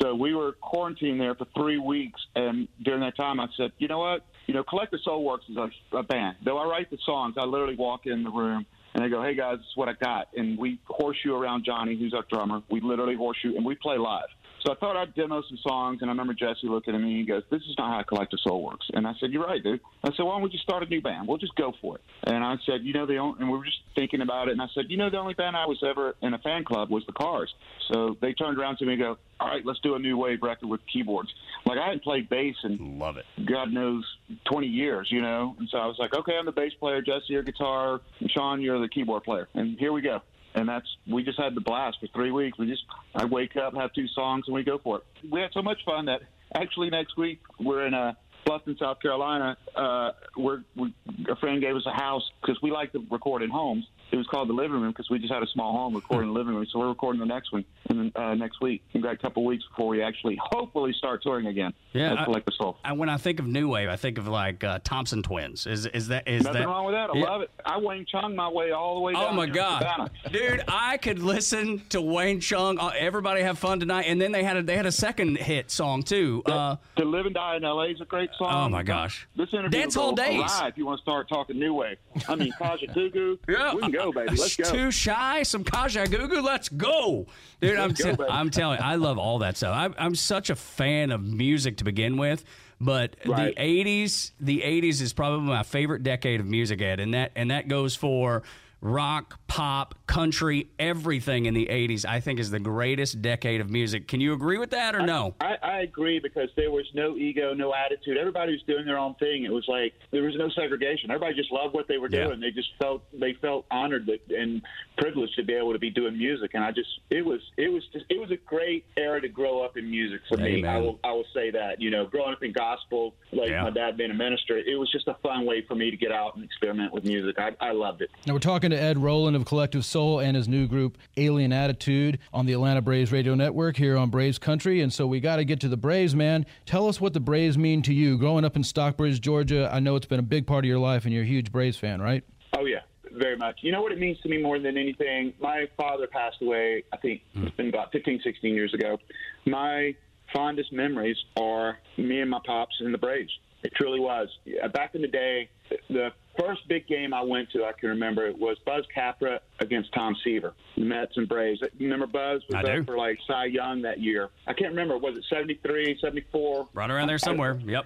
So 0.01 0.15
we 0.15 0.33
were 0.33 0.53
quarantined 0.53 1.19
there 1.21 1.35
for 1.35 1.45
three 1.55 1.77
weeks, 1.77 2.19
and 2.35 2.67
during 2.81 3.01
that 3.01 3.15
time, 3.15 3.39
I 3.39 3.47
said, 3.55 3.71
"You 3.77 3.87
know 3.87 3.99
what? 3.99 4.25
You 4.47 4.53
know, 4.55 4.63
Collective 4.63 4.99
Soul 5.01 5.23
Works 5.23 5.45
is 5.49 5.57
a, 5.57 5.69
a 5.95 6.03
band. 6.03 6.37
Though 6.43 6.57
I 6.57 6.65
write 6.65 6.89
the 6.89 6.97
songs, 7.05 7.35
I 7.37 7.43
literally 7.43 7.75
walk 7.75 8.07
in 8.07 8.23
the 8.23 8.31
room 8.31 8.65
and 8.95 9.03
I 9.03 9.07
go, 9.09 9.21
"Hey 9.21 9.35
guys, 9.35 9.57
this 9.59 9.67
is 9.67 9.77
what 9.77 9.87
I 9.89 9.93
got," 9.93 10.29
and 10.35 10.57
we 10.57 10.79
horseshoe 10.85 11.35
around 11.35 11.63
Johnny, 11.63 11.95
who's 11.95 12.13
our 12.13 12.23
drummer. 12.31 12.63
We 12.69 12.81
literally 12.81 13.15
horseshoe, 13.15 13.55
and 13.55 13.63
we 13.63 13.75
play 13.75 13.97
live. 13.97 14.27
So 14.63 14.71
I 14.71 14.75
thought 14.75 14.95
I'd 14.95 15.15
demo 15.15 15.41
some 15.47 15.57
songs, 15.57 15.99
and 16.01 16.09
I 16.09 16.13
remember 16.13 16.33
Jesse 16.33 16.67
looking 16.67 16.93
at 16.93 17.01
me 17.01 17.09
and 17.09 17.17
he 17.17 17.25
goes, 17.25 17.43
"This 17.49 17.61
is 17.63 17.75
not 17.77 17.93
how 17.93 18.03
Collective 18.03 18.39
Soul 18.41 18.63
works." 18.63 18.85
And 18.93 19.07
I 19.07 19.13
said, 19.19 19.31
"You're 19.31 19.43
right, 19.43 19.61
dude." 19.61 19.79
I 20.03 20.11
said, 20.11 20.23
"Why 20.23 20.33
don't 20.33 20.43
we 20.43 20.49
just 20.49 20.63
start 20.63 20.83
a 20.83 20.85
new 20.85 21.01
band? 21.01 21.27
We'll 21.27 21.37
just 21.37 21.55
go 21.55 21.73
for 21.81 21.95
it." 21.95 22.01
And 22.23 22.43
I 22.43 22.57
said, 22.65 22.83
"You 22.83 22.93
know, 22.93 23.05
the 23.05 23.17
only," 23.17 23.39
and 23.39 23.51
we 23.51 23.57
were 23.57 23.65
just 23.65 23.79
thinking 23.95 24.21
about 24.21 24.49
it, 24.49 24.51
and 24.51 24.61
I 24.61 24.67
said, 24.73 24.85
"You 24.89 24.97
know, 24.97 25.09
the 25.09 25.17
only 25.17 25.33
band 25.33 25.57
I 25.57 25.65
was 25.65 25.81
ever 25.83 26.15
in 26.21 26.33
a 26.33 26.37
fan 26.39 26.63
club 26.63 26.89
was 26.91 27.05
the 27.05 27.13
Cars." 27.13 27.53
So 27.91 28.17
they 28.21 28.33
turned 28.33 28.59
around 28.59 28.77
to 28.77 28.85
me 28.85 28.93
and 28.93 29.01
go, 29.01 29.17
"All 29.41 29.47
right, 29.47 29.65
let's 29.65 29.79
do 29.79 29.95
a 29.95 29.99
new 29.99 30.17
wave 30.17 30.43
record 30.43 30.69
with 30.69 30.81
keyboards." 30.91 31.33
Like 31.65 31.77
I 31.77 31.85
hadn't 31.85 32.03
played 32.03 32.29
bass 32.29 32.55
in 32.63 32.99
Love 32.99 33.17
it. 33.17 33.25
God 33.45 33.71
knows, 33.71 34.05
20 34.45 34.67
years, 34.67 35.07
you 35.11 35.21
know? 35.21 35.55
And 35.59 35.67
so 35.69 35.77
I 35.77 35.87
was 35.87 35.97
like, 35.99 36.13
okay, 36.13 36.33
I'm 36.37 36.45
the 36.45 36.51
bass 36.51 36.73
player, 36.79 37.01
Jesse, 37.01 37.25
your 37.29 37.43
guitar, 37.43 38.01
Sean, 38.27 38.61
you're 38.61 38.79
the 38.79 38.87
keyboard 38.87 39.23
player. 39.23 39.47
And 39.53 39.77
here 39.79 39.91
we 39.91 40.01
go. 40.01 40.21
And 40.53 40.67
that's, 40.67 40.87
we 41.07 41.23
just 41.23 41.39
had 41.39 41.55
the 41.55 41.61
blast 41.61 41.97
for 41.99 42.07
three 42.07 42.31
weeks. 42.31 42.57
We 42.57 42.67
just, 42.67 42.83
I 43.15 43.25
wake 43.25 43.55
up, 43.55 43.75
have 43.75 43.93
two 43.93 44.07
songs, 44.09 44.45
and 44.47 44.53
we 44.53 44.63
go 44.63 44.77
for 44.77 44.97
it. 44.97 45.03
We 45.31 45.41
had 45.41 45.51
so 45.53 45.61
much 45.61 45.79
fun 45.85 46.05
that 46.05 46.21
actually 46.53 46.89
next 46.89 47.17
week 47.17 47.39
we're 47.59 47.87
in 47.87 47.93
a, 47.93 48.17
Bluffton, 48.45 48.77
South 48.79 48.99
Carolina, 49.01 49.57
uh, 49.75 50.11
we're, 50.35 50.63
we, 50.75 50.93
a 51.29 51.35
friend 51.35 51.61
gave 51.61 51.75
us 51.75 51.85
a 51.85 51.91
house 51.91 52.23
because 52.41 52.59
we 52.61 52.71
like 52.71 52.91
to 52.93 53.05
record 53.11 53.43
in 53.43 53.49
homes. 53.49 53.85
It 54.11 54.17
was 54.17 54.27
called 54.27 54.49
the 54.49 54.53
living 54.53 54.81
room 54.81 54.91
because 54.91 55.09
we 55.09 55.19
just 55.19 55.31
had 55.33 55.41
a 55.43 55.47
small 55.47 55.71
home 55.73 55.95
recording 55.95 56.33
the 56.33 56.37
living 56.37 56.53
room. 56.55 56.65
So 56.71 56.79
we're 56.79 56.89
recording 56.89 57.19
the 57.19 57.25
next 57.25 57.51
one 57.53 57.63
and 57.89 57.99
then, 57.99 58.11
uh, 58.21 58.35
next 58.35 58.61
week. 58.61 58.83
We've 58.93 59.01
got 59.03 59.13
a 59.13 59.17
couple 59.17 59.45
weeks 59.45 59.63
before 59.69 59.87
we 59.87 60.01
actually 60.03 60.37
hopefully 60.41 60.93
start 60.97 61.23
touring 61.23 61.47
again. 61.47 61.73
Yeah, 61.93 62.15
I- 62.19 62.25
Collective 62.25 62.53
Soul. 62.55 62.77
I, 62.83 62.93
when 62.93 63.09
I 63.09 63.17
think 63.17 63.39
of 63.39 63.47
new 63.47 63.69
wave, 63.69 63.89
I 63.89 63.95
think 63.95 64.17
of 64.17 64.27
like 64.27 64.63
uh, 64.63 64.79
Thompson 64.83 65.23
Twins. 65.23 65.65
Is 65.65 65.85
is 65.85 66.09
that 66.09 66.27
is 66.27 66.43
Nothing 66.43 66.61
that 66.61 66.67
wrong 66.67 66.85
with 66.85 66.95
that. 66.95 67.09
I 67.09 67.17
Yeah. 67.17 67.23
love 67.25 67.41
it. 67.41 67.51
I 67.65 67.77
Wang 67.77 68.05
Chung 68.09 68.35
my 68.35 68.49
way 68.49 68.71
all 68.71 68.95
the 68.95 69.01
way 69.01 69.13
down. 69.13 69.23
Oh 69.29 69.33
my 69.33 69.45
god, 69.47 70.11
dude! 70.31 70.63
I 70.67 70.97
could 70.97 71.19
listen 71.19 71.81
to 71.89 72.01
Wang 72.01 72.39
Chung. 72.39 72.79
Uh, 72.79 72.91
everybody 72.97 73.41
have 73.41 73.57
fun 73.59 73.79
tonight, 73.79 74.03
and 74.07 74.19
then 74.21 74.31
they 74.31 74.43
had 74.43 74.57
a 74.57 74.63
they 74.63 74.75
had 74.77 74.85
a 74.85 74.91
second 74.91 75.37
hit 75.37 75.71
song 75.71 76.03
too. 76.03 76.41
Uh, 76.45 76.75
to 76.97 77.05
live 77.05 77.25
and 77.25 77.35
die 77.35 77.55
in 77.55 77.63
L.A. 77.63 77.87
is 77.89 78.01
a 78.01 78.05
great 78.05 78.29
song. 78.37 78.49
Oh, 78.53 78.69
my 78.69 78.83
gosh. 78.83 79.27
This 79.35 79.49
interview 79.53 79.79
Dance 79.79 79.95
Hall 79.95 80.13
Days. 80.13 80.41
if 80.63 80.77
you 80.77 80.85
want 80.85 80.99
to 80.99 81.01
start 81.01 81.29
talking 81.29 81.57
new 81.59 81.73
wave. 81.73 81.97
I 82.27 82.35
mean, 82.35 82.51
Kajagoogoo. 82.59 83.37
we 83.75 83.81
can 83.81 83.91
go, 83.91 84.00
baby. 84.15 84.35
Let's 84.35 84.55
go. 84.55 84.63
Too 84.71 84.91
shy, 84.91 85.43
some 85.43 85.63
Kajagoogoo. 85.63 86.43
Let's 86.43 86.69
go, 86.69 87.27
dude! 87.61 87.77
I'm 87.77 87.91
go, 87.93 88.15
baby. 88.15 88.23
I'm 88.29 88.49
telling. 88.49 88.79
you, 88.79 88.85
I 88.85 88.95
love 88.95 89.17
all 89.17 89.39
that 89.39 89.57
stuff. 89.57 89.75
I'm, 89.75 89.93
I'm 89.97 90.15
such 90.15 90.49
a 90.49 90.55
fan 90.55 91.11
of 91.11 91.21
music 91.23 91.77
to 91.77 91.83
begin 91.83 92.17
with. 92.17 92.43
But 92.79 93.15
Right. 93.25 93.55
the 93.55 93.61
'80s, 93.61 94.31
the 94.39 94.61
'80s 94.61 95.01
is 95.01 95.13
probably 95.13 95.45
my 95.47 95.61
favorite 95.61 96.01
decade 96.01 96.39
of 96.39 96.47
music, 96.47 96.81
Ed, 96.81 96.99
and 96.99 97.13
that 97.13 97.31
and 97.35 97.51
that 97.51 97.67
goes 97.67 97.95
for 97.95 98.41
rock, 98.81 99.39
pop, 99.47 99.95
country, 100.07 100.69
everything 100.79 101.45
in 101.45 101.53
the 101.53 101.67
'80s. 101.67 102.05
I 102.05 102.19
think 102.19 102.39
is 102.39 102.49
the 102.51 102.59
greatest 102.59 103.21
decade 103.21 103.61
of 103.61 103.69
music. 103.69 104.07
Can 104.07 104.19
you 104.21 104.33
agree 104.33 104.57
with 104.57 104.71
that 104.71 104.95
or 104.95 105.05
no? 105.05 105.35
I, 105.39 105.55
I 105.61 105.79
agree 105.81 106.19
because 106.19 106.49
there 106.55 106.71
was 106.71 106.85
no 106.93 107.15
ego, 107.15 107.53
no 107.53 107.73
attitude. 107.73 108.17
Everybody 108.17 108.53
was 108.53 108.63
doing 108.63 108.85
their 108.85 108.97
own 108.97 109.15
thing. 109.15 109.45
It 109.45 109.51
was 109.51 109.65
like 109.67 109.93
there 110.11 110.23
was 110.23 110.35
no 110.37 110.49
segregation. 110.49 111.11
Everybody 111.11 111.35
just 111.35 111.51
loved 111.51 111.73
what 111.73 111.87
they 111.87 111.97
were 111.97 112.09
Yeah. 112.11 112.25
doing. 112.25 112.39
They 112.39 112.51
just 112.51 112.69
felt 112.79 113.03
they 113.13 113.33
felt 113.41 113.65
honored 113.71 114.07
that, 114.07 114.19
and 114.35 114.61
privileged 114.97 115.35
to 115.35 115.43
be 115.43 115.53
able 115.53 115.73
to 115.73 115.79
be 115.79 115.89
doing 115.89 116.17
music. 116.17 116.51
And 116.53 116.63
I 116.63 116.71
just 116.71 116.89
it 117.09 117.25
was 117.25 117.41
it 117.57 117.71
was 117.71 117.83
just 117.93 118.05
it 118.09 118.19
was 118.19 118.31
a 118.31 118.37
great 118.37 118.85
era 118.97 119.21
to 119.21 119.29
grow 119.29 119.63
up 119.63 119.77
in 119.77 119.89
music 119.89 120.21
for 120.27 120.37
me. 120.37 120.65
I 120.65 120.77
will 120.77 120.99
I 121.03 121.11
will 121.11 121.25
say 121.33 121.51
that. 121.51 121.79
You 121.81 121.91
know, 121.91 122.05
growing 122.05 122.33
up 122.33 122.43
in 122.43 122.51
gospel, 122.51 123.13
like 123.31 123.49
Yeah. 123.49 123.63
my 123.63 123.69
dad 123.69 123.97
being 123.97 124.11
a 124.11 124.15
minister, 124.15 124.57
it 124.57 124.77
was 124.79 124.91
just 124.91 125.07
a 125.07 125.15
fun 125.23 125.45
way 125.45 125.61
for 125.67 125.75
me 125.75 125.91
to 125.91 125.97
get 125.97 126.11
out 126.11 126.35
and 126.35 126.43
experiment 126.43 126.93
with 126.93 127.03
music. 127.05 127.37
I, 127.39 127.51
I 127.59 127.71
loved 127.71 128.01
it. 128.01 128.09
Now 128.25 128.33
we're 128.33 128.39
talking 128.39 128.70
to 128.71 128.81
Ed 128.81 128.97
Roland 128.97 129.35
of 129.35 129.45
Collective 129.45 129.85
Soul 129.85 130.19
and 130.19 130.35
his 130.35 130.47
new 130.47 130.67
group 130.67 130.97
Alien 131.17 131.53
Attitude 131.53 132.19
on 132.33 132.45
the 132.45 132.53
Atlanta 132.53 132.81
Braves 132.81 133.11
Radio 133.11 133.35
Network 133.35 133.77
here 133.77 133.97
on 133.97 134.09
Braves 134.09 134.39
Country. 134.39 134.81
And 134.81 134.91
so 134.91 135.05
we 135.05 135.19
got 135.19 135.35
to 135.37 135.45
get 135.45 135.59
to 135.61 135.67
the 135.67 135.77
Braves, 135.77 136.15
man. 136.15 136.45
Tell 136.65 136.87
us 136.87 136.99
what 136.99 137.13
the 137.13 137.19
Braves 137.19 137.57
mean 137.57 137.81
to 137.83 137.93
you. 137.93 138.17
Growing 138.17 138.43
up 138.43 138.55
in 138.55 138.63
Stockbridge, 138.63 139.21
Georgia, 139.21 139.69
I 139.71 139.79
know 139.79 139.95
it's 139.95 140.05
been 140.05 140.19
a 140.19 140.23
big 140.23 140.47
part 140.47 140.65
of 140.65 140.69
your 140.69 140.79
life, 140.79 141.05
and 141.05 141.13
you're 141.13 141.23
a 141.23 141.27
huge 141.27 141.51
Braves 141.51 141.77
fan, 141.77 142.01
right? 142.01 142.23
Oh 142.57 142.65
yeah, 142.65 142.81
very 143.11 143.37
much. 143.37 143.59
You 143.61 143.71
know 143.71 143.81
what 143.81 143.91
it 143.91 143.99
means 143.99 144.19
to 144.21 144.29
me 144.29 144.41
more 144.41 144.59
than 144.59 144.77
anything? 144.77 145.33
My 145.39 145.67
father 145.77 146.07
passed 146.07 146.41
away, 146.41 146.83
I 146.91 146.97
think 146.97 147.21
hmm. 147.33 147.47
it's 147.47 147.55
been 147.55 147.69
about 147.69 147.91
15, 147.91 148.21
16 148.23 148.53
years 148.53 148.73
ago. 148.73 148.97
My 149.45 149.95
fondest 150.33 150.71
memories 150.71 151.17
are 151.37 151.77
me 151.97 152.21
and 152.21 152.29
my 152.29 152.39
pops 152.45 152.75
in 152.79 152.91
the 152.91 152.97
Braves. 152.97 153.31
It 153.63 153.73
truly 153.75 153.99
was. 153.99 154.27
Back 154.73 154.95
in 154.95 155.01
the 155.01 155.07
day, 155.07 155.49
the 155.89 156.09
first 156.39 156.67
big 156.67 156.87
game 156.87 157.13
I 157.13 157.21
went 157.21 157.49
to, 157.51 157.65
I 157.65 157.71
can 157.73 157.89
remember, 157.89 158.25
it 158.25 158.37
was 158.37 158.57
Buzz 158.65 158.85
Capra 158.93 159.39
against 159.59 159.93
Tom 159.93 160.15
Seaver, 160.23 160.53
the 160.75 160.83
Mets 160.83 161.17
and 161.17 161.27
Braves. 161.27 161.61
Remember 161.79 162.07
Buzz 162.07 162.41
was 162.47 162.55
I 162.55 162.59
up 162.59 162.65
do. 162.65 162.83
for 162.83 162.97
like 162.97 163.17
Cy 163.27 163.45
Young 163.45 163.81
that 163.83 163.99
year. 163.99 164.29
I 164.47 164.53
can't 164.53 164.71
remember. 164.71 164.97
Was 164.97 165.17
it 165.17 165.25
73, 165.29 165.97
74? 166.01 166.69
Right 166.73 166.89
around 166.89 167.07
there 167.07 167.17
somewhere. 167.17 167.59
Yep. 167.65 167.85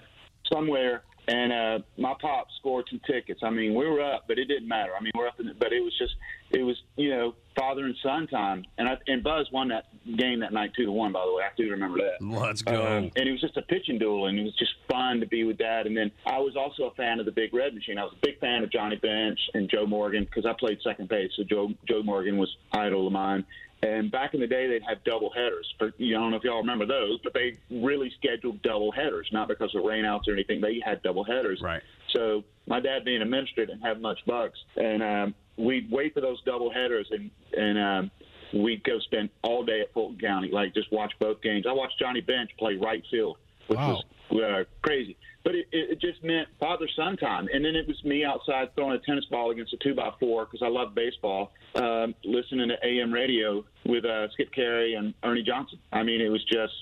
somewhere, 0.52 1.02
and 1.28 1.52
uh, 1.52 1.78
my 1.98 2.14
pop 2.20 2.46
scored 2.58 2.86
some 2.88 3.00
tickets. 3.06 3.40
I 3.42 3.50
mean, 3.50 3.74
we 3.74 3.86
were 3.86 4.02
up, 4.02 4.24
but 4.28 4.38
it 4.38 4.46
didn't 4.46 4.68
matter. 4.68 4.92
I 4.98 5.02
mean, 5.02 5.12
we're 5.14 5.26
up 5.26 5.40
in 5.40 5.48
it, 5.48 5.58
but 5.58 5.72
it 5.72 5.80
was 5.80 5.92
just, 5.98 6.14
it 6.50 6.62
was, 6.62 6.76
you 6.96 7.10
know, 7.10 7.34
father 7.56 7.84
and 7.84 7.96
son 8.02 8.26
time. 8.28 8.64
And 8.78 8.88
I, 8.88 8.96
and 9.08 9.24
Buzz 9.24 9.48
won 9.52 9.68
that 9.68 9.86
game 10.16 10.40
that 10.40 10.52
night 10.52 10.70
two 10.76 10.84
to 10.86 10.92
one. 10.92 11.12
By 11.12 11.24
the 11.26 11.34
way, 11.34 11.42
I 11.42 11.50
do 11.56 11.70
remember 11.70 11.98
that. 11.98 12.24
Let's 12.24 12.62
go. 12.62 12.86
Um, 12.86 13.10
and 13.16 13.28
it 13.28 13.32
was 13.32 13.40
just 13.40 13.56
a 13.56 13.62
pitching 13.62 13.98
duel, 13.98 14.26
and 14.26 14.38
it 14.38 14.44
was 14.44 14.56
just 14.56 14.72
fun 14.88 15.18
to 15.20 15.26
be 15.26 15.42
with 15.44 15.58
Dad. 15.58 15.86
And 15.86 15.96
then 15.96 16.12
I 16.26 16.38
was 16.38 16.54
also 16.56 16.84
a 16.84 16.94
fan 16.94 17.18
of 17.18 17.26
the 17.26 17.32
Big 17.32 17.52
Red 17.52 17.74
Machine. 17.74 17.98
I 17.98 18.04
was 18.04 18.14
a 18.16 18.24
big 18.24 18.38
fan 18.38 18.62
of 18.62 18.70
Johnny 18.70 18.96
Bench 18.96 19.38
and 19.54 19.68
Joe 19.68 19.86
Morgan 19.86 20.24
because 20.24 20.46
I 20.46 20.52
played 20.58 20.78
second 20.84 21.08
base, 21.08 21.32
so 21.36 21.42
Joe 21.42 21.70
Joe 21.88 22.02
Morgan 22.02 22.36
was 22.36 22.54
idol 22.72 23.06
of 23.06 23.12
mine. 23.12 23.44
And 23.82 24.10
back 24.10 24.34
in 24.34 24.40
the 24.40 24.46
day, 24.46 24.68
they'd 24.68 24.82
have 24.88 25.04
double 25.04 25.30
headers. 25.30 25.72
For, 25.78 25.92
you 25.98 26.14
know, 26.14 26.20
I 26.20 26.22
don't 26.22 26.30
know 26.30 26.36
if 26.38 26.44
y'all 26.44 26.58
remember 26.58 26.86
those, 26.86 27.20
but 27.22 27.34
they 27.34 27.58
really 27.70 28.10
scheduled 28.18 28.62
double 28.62 28.90
headers, 28.90 29.28
not 29.32 29.48
because 29.48 29.74
of 29.74 29.82
rainouts 29.82 30.28
or 30.28 30.32
anything. 30.32 30.60
They 30.60 30.80
had 30.84 31.02
double 31.02 31.24
headers. 31.24 31.60
Right. 31.62 31.82
So 32.14 32.44
my 32.66 32.80
dad 32.80 33.04
being 33.04 33.22
a 33.22 33.26
minister 33.26 33.66
didn't 33.66 33.82
have 33.82 34.00
much 34.00 34.18
bucks, 34.26 34.58
and 34.76 35.02
um, 35.02 35.34
we'd 35.56 35.90
wait 35.90 36.14
for 36.14 36.20
those 36.20 36.42
double 36.44 36.70
headers, 36.72 37.06
and 37.10 37.30
and 37.56 37.78
um, 37.78 38.10
we'd 38.54 38.82
go 38.84 38.98
spend 39.00 39.28
all 39.42 39.64
day 39.64 39.82
at 39.82 39.92
Fulton 39.92 40.18
County, 40.18 40.50
like 40.50 40.74
just 40.74 40.90
watch 40.92 41.12
both 41.18 41.42
games. 41.42 41.66
I 41.68 41.72
watched 41.72 41.98
Johnny 41.98 42.20
Bench 42.20 42.50
play 42.58 42.76
right 42.76 43.02
field, 43.10 43.38
which 43.68 43.78
Wow. 43.78 44.00
was 44.30 44.42
uh, 44.42 44.64
crazy. 44.82 45.16
But 45.44 45.54
it, 45.54 45.66
it 45.70 46.00
just 46.00 46.24
meant 46.24 46.48
father 46.58 46.88
son 46.96 47.16
time, 47.16 47.48
and 47.52 47.64
then 47.64 47.76
it 47.76 47.86
was 47.86 48.02
me 48.04 48.24
outside 48.24 48.74
throwing 48.74 48.96
a 48.96 48.98
tennis 48.98 49.24
ball 49.26 49.52
against 49.52 49.72
a 49.72 49.76
two 49.76 49.94
by 49.94 50.10
four 50.18 50.44
because 50.44 50.60
I 50.60 50.68
love 50.68 50.92
baseball, 50.94 51.52
um, 51.76 52.14
listening 52.24 52.68
to 52.70 52.76
AM 52.84 53.12
radio 53.12 53.64
with 53.84 54.04
uh, 54.04 54.28
Skip 54.32 54.52
Caray 54.52 54.94
and 54.94 55.14
Ernie 55.22 55.44
Johnson. 55.44 55.78
I 55.92 56.02
mean, 56.02 56.20
it 56.20 56.30
was 56.30 56.42
just 56.44 56.72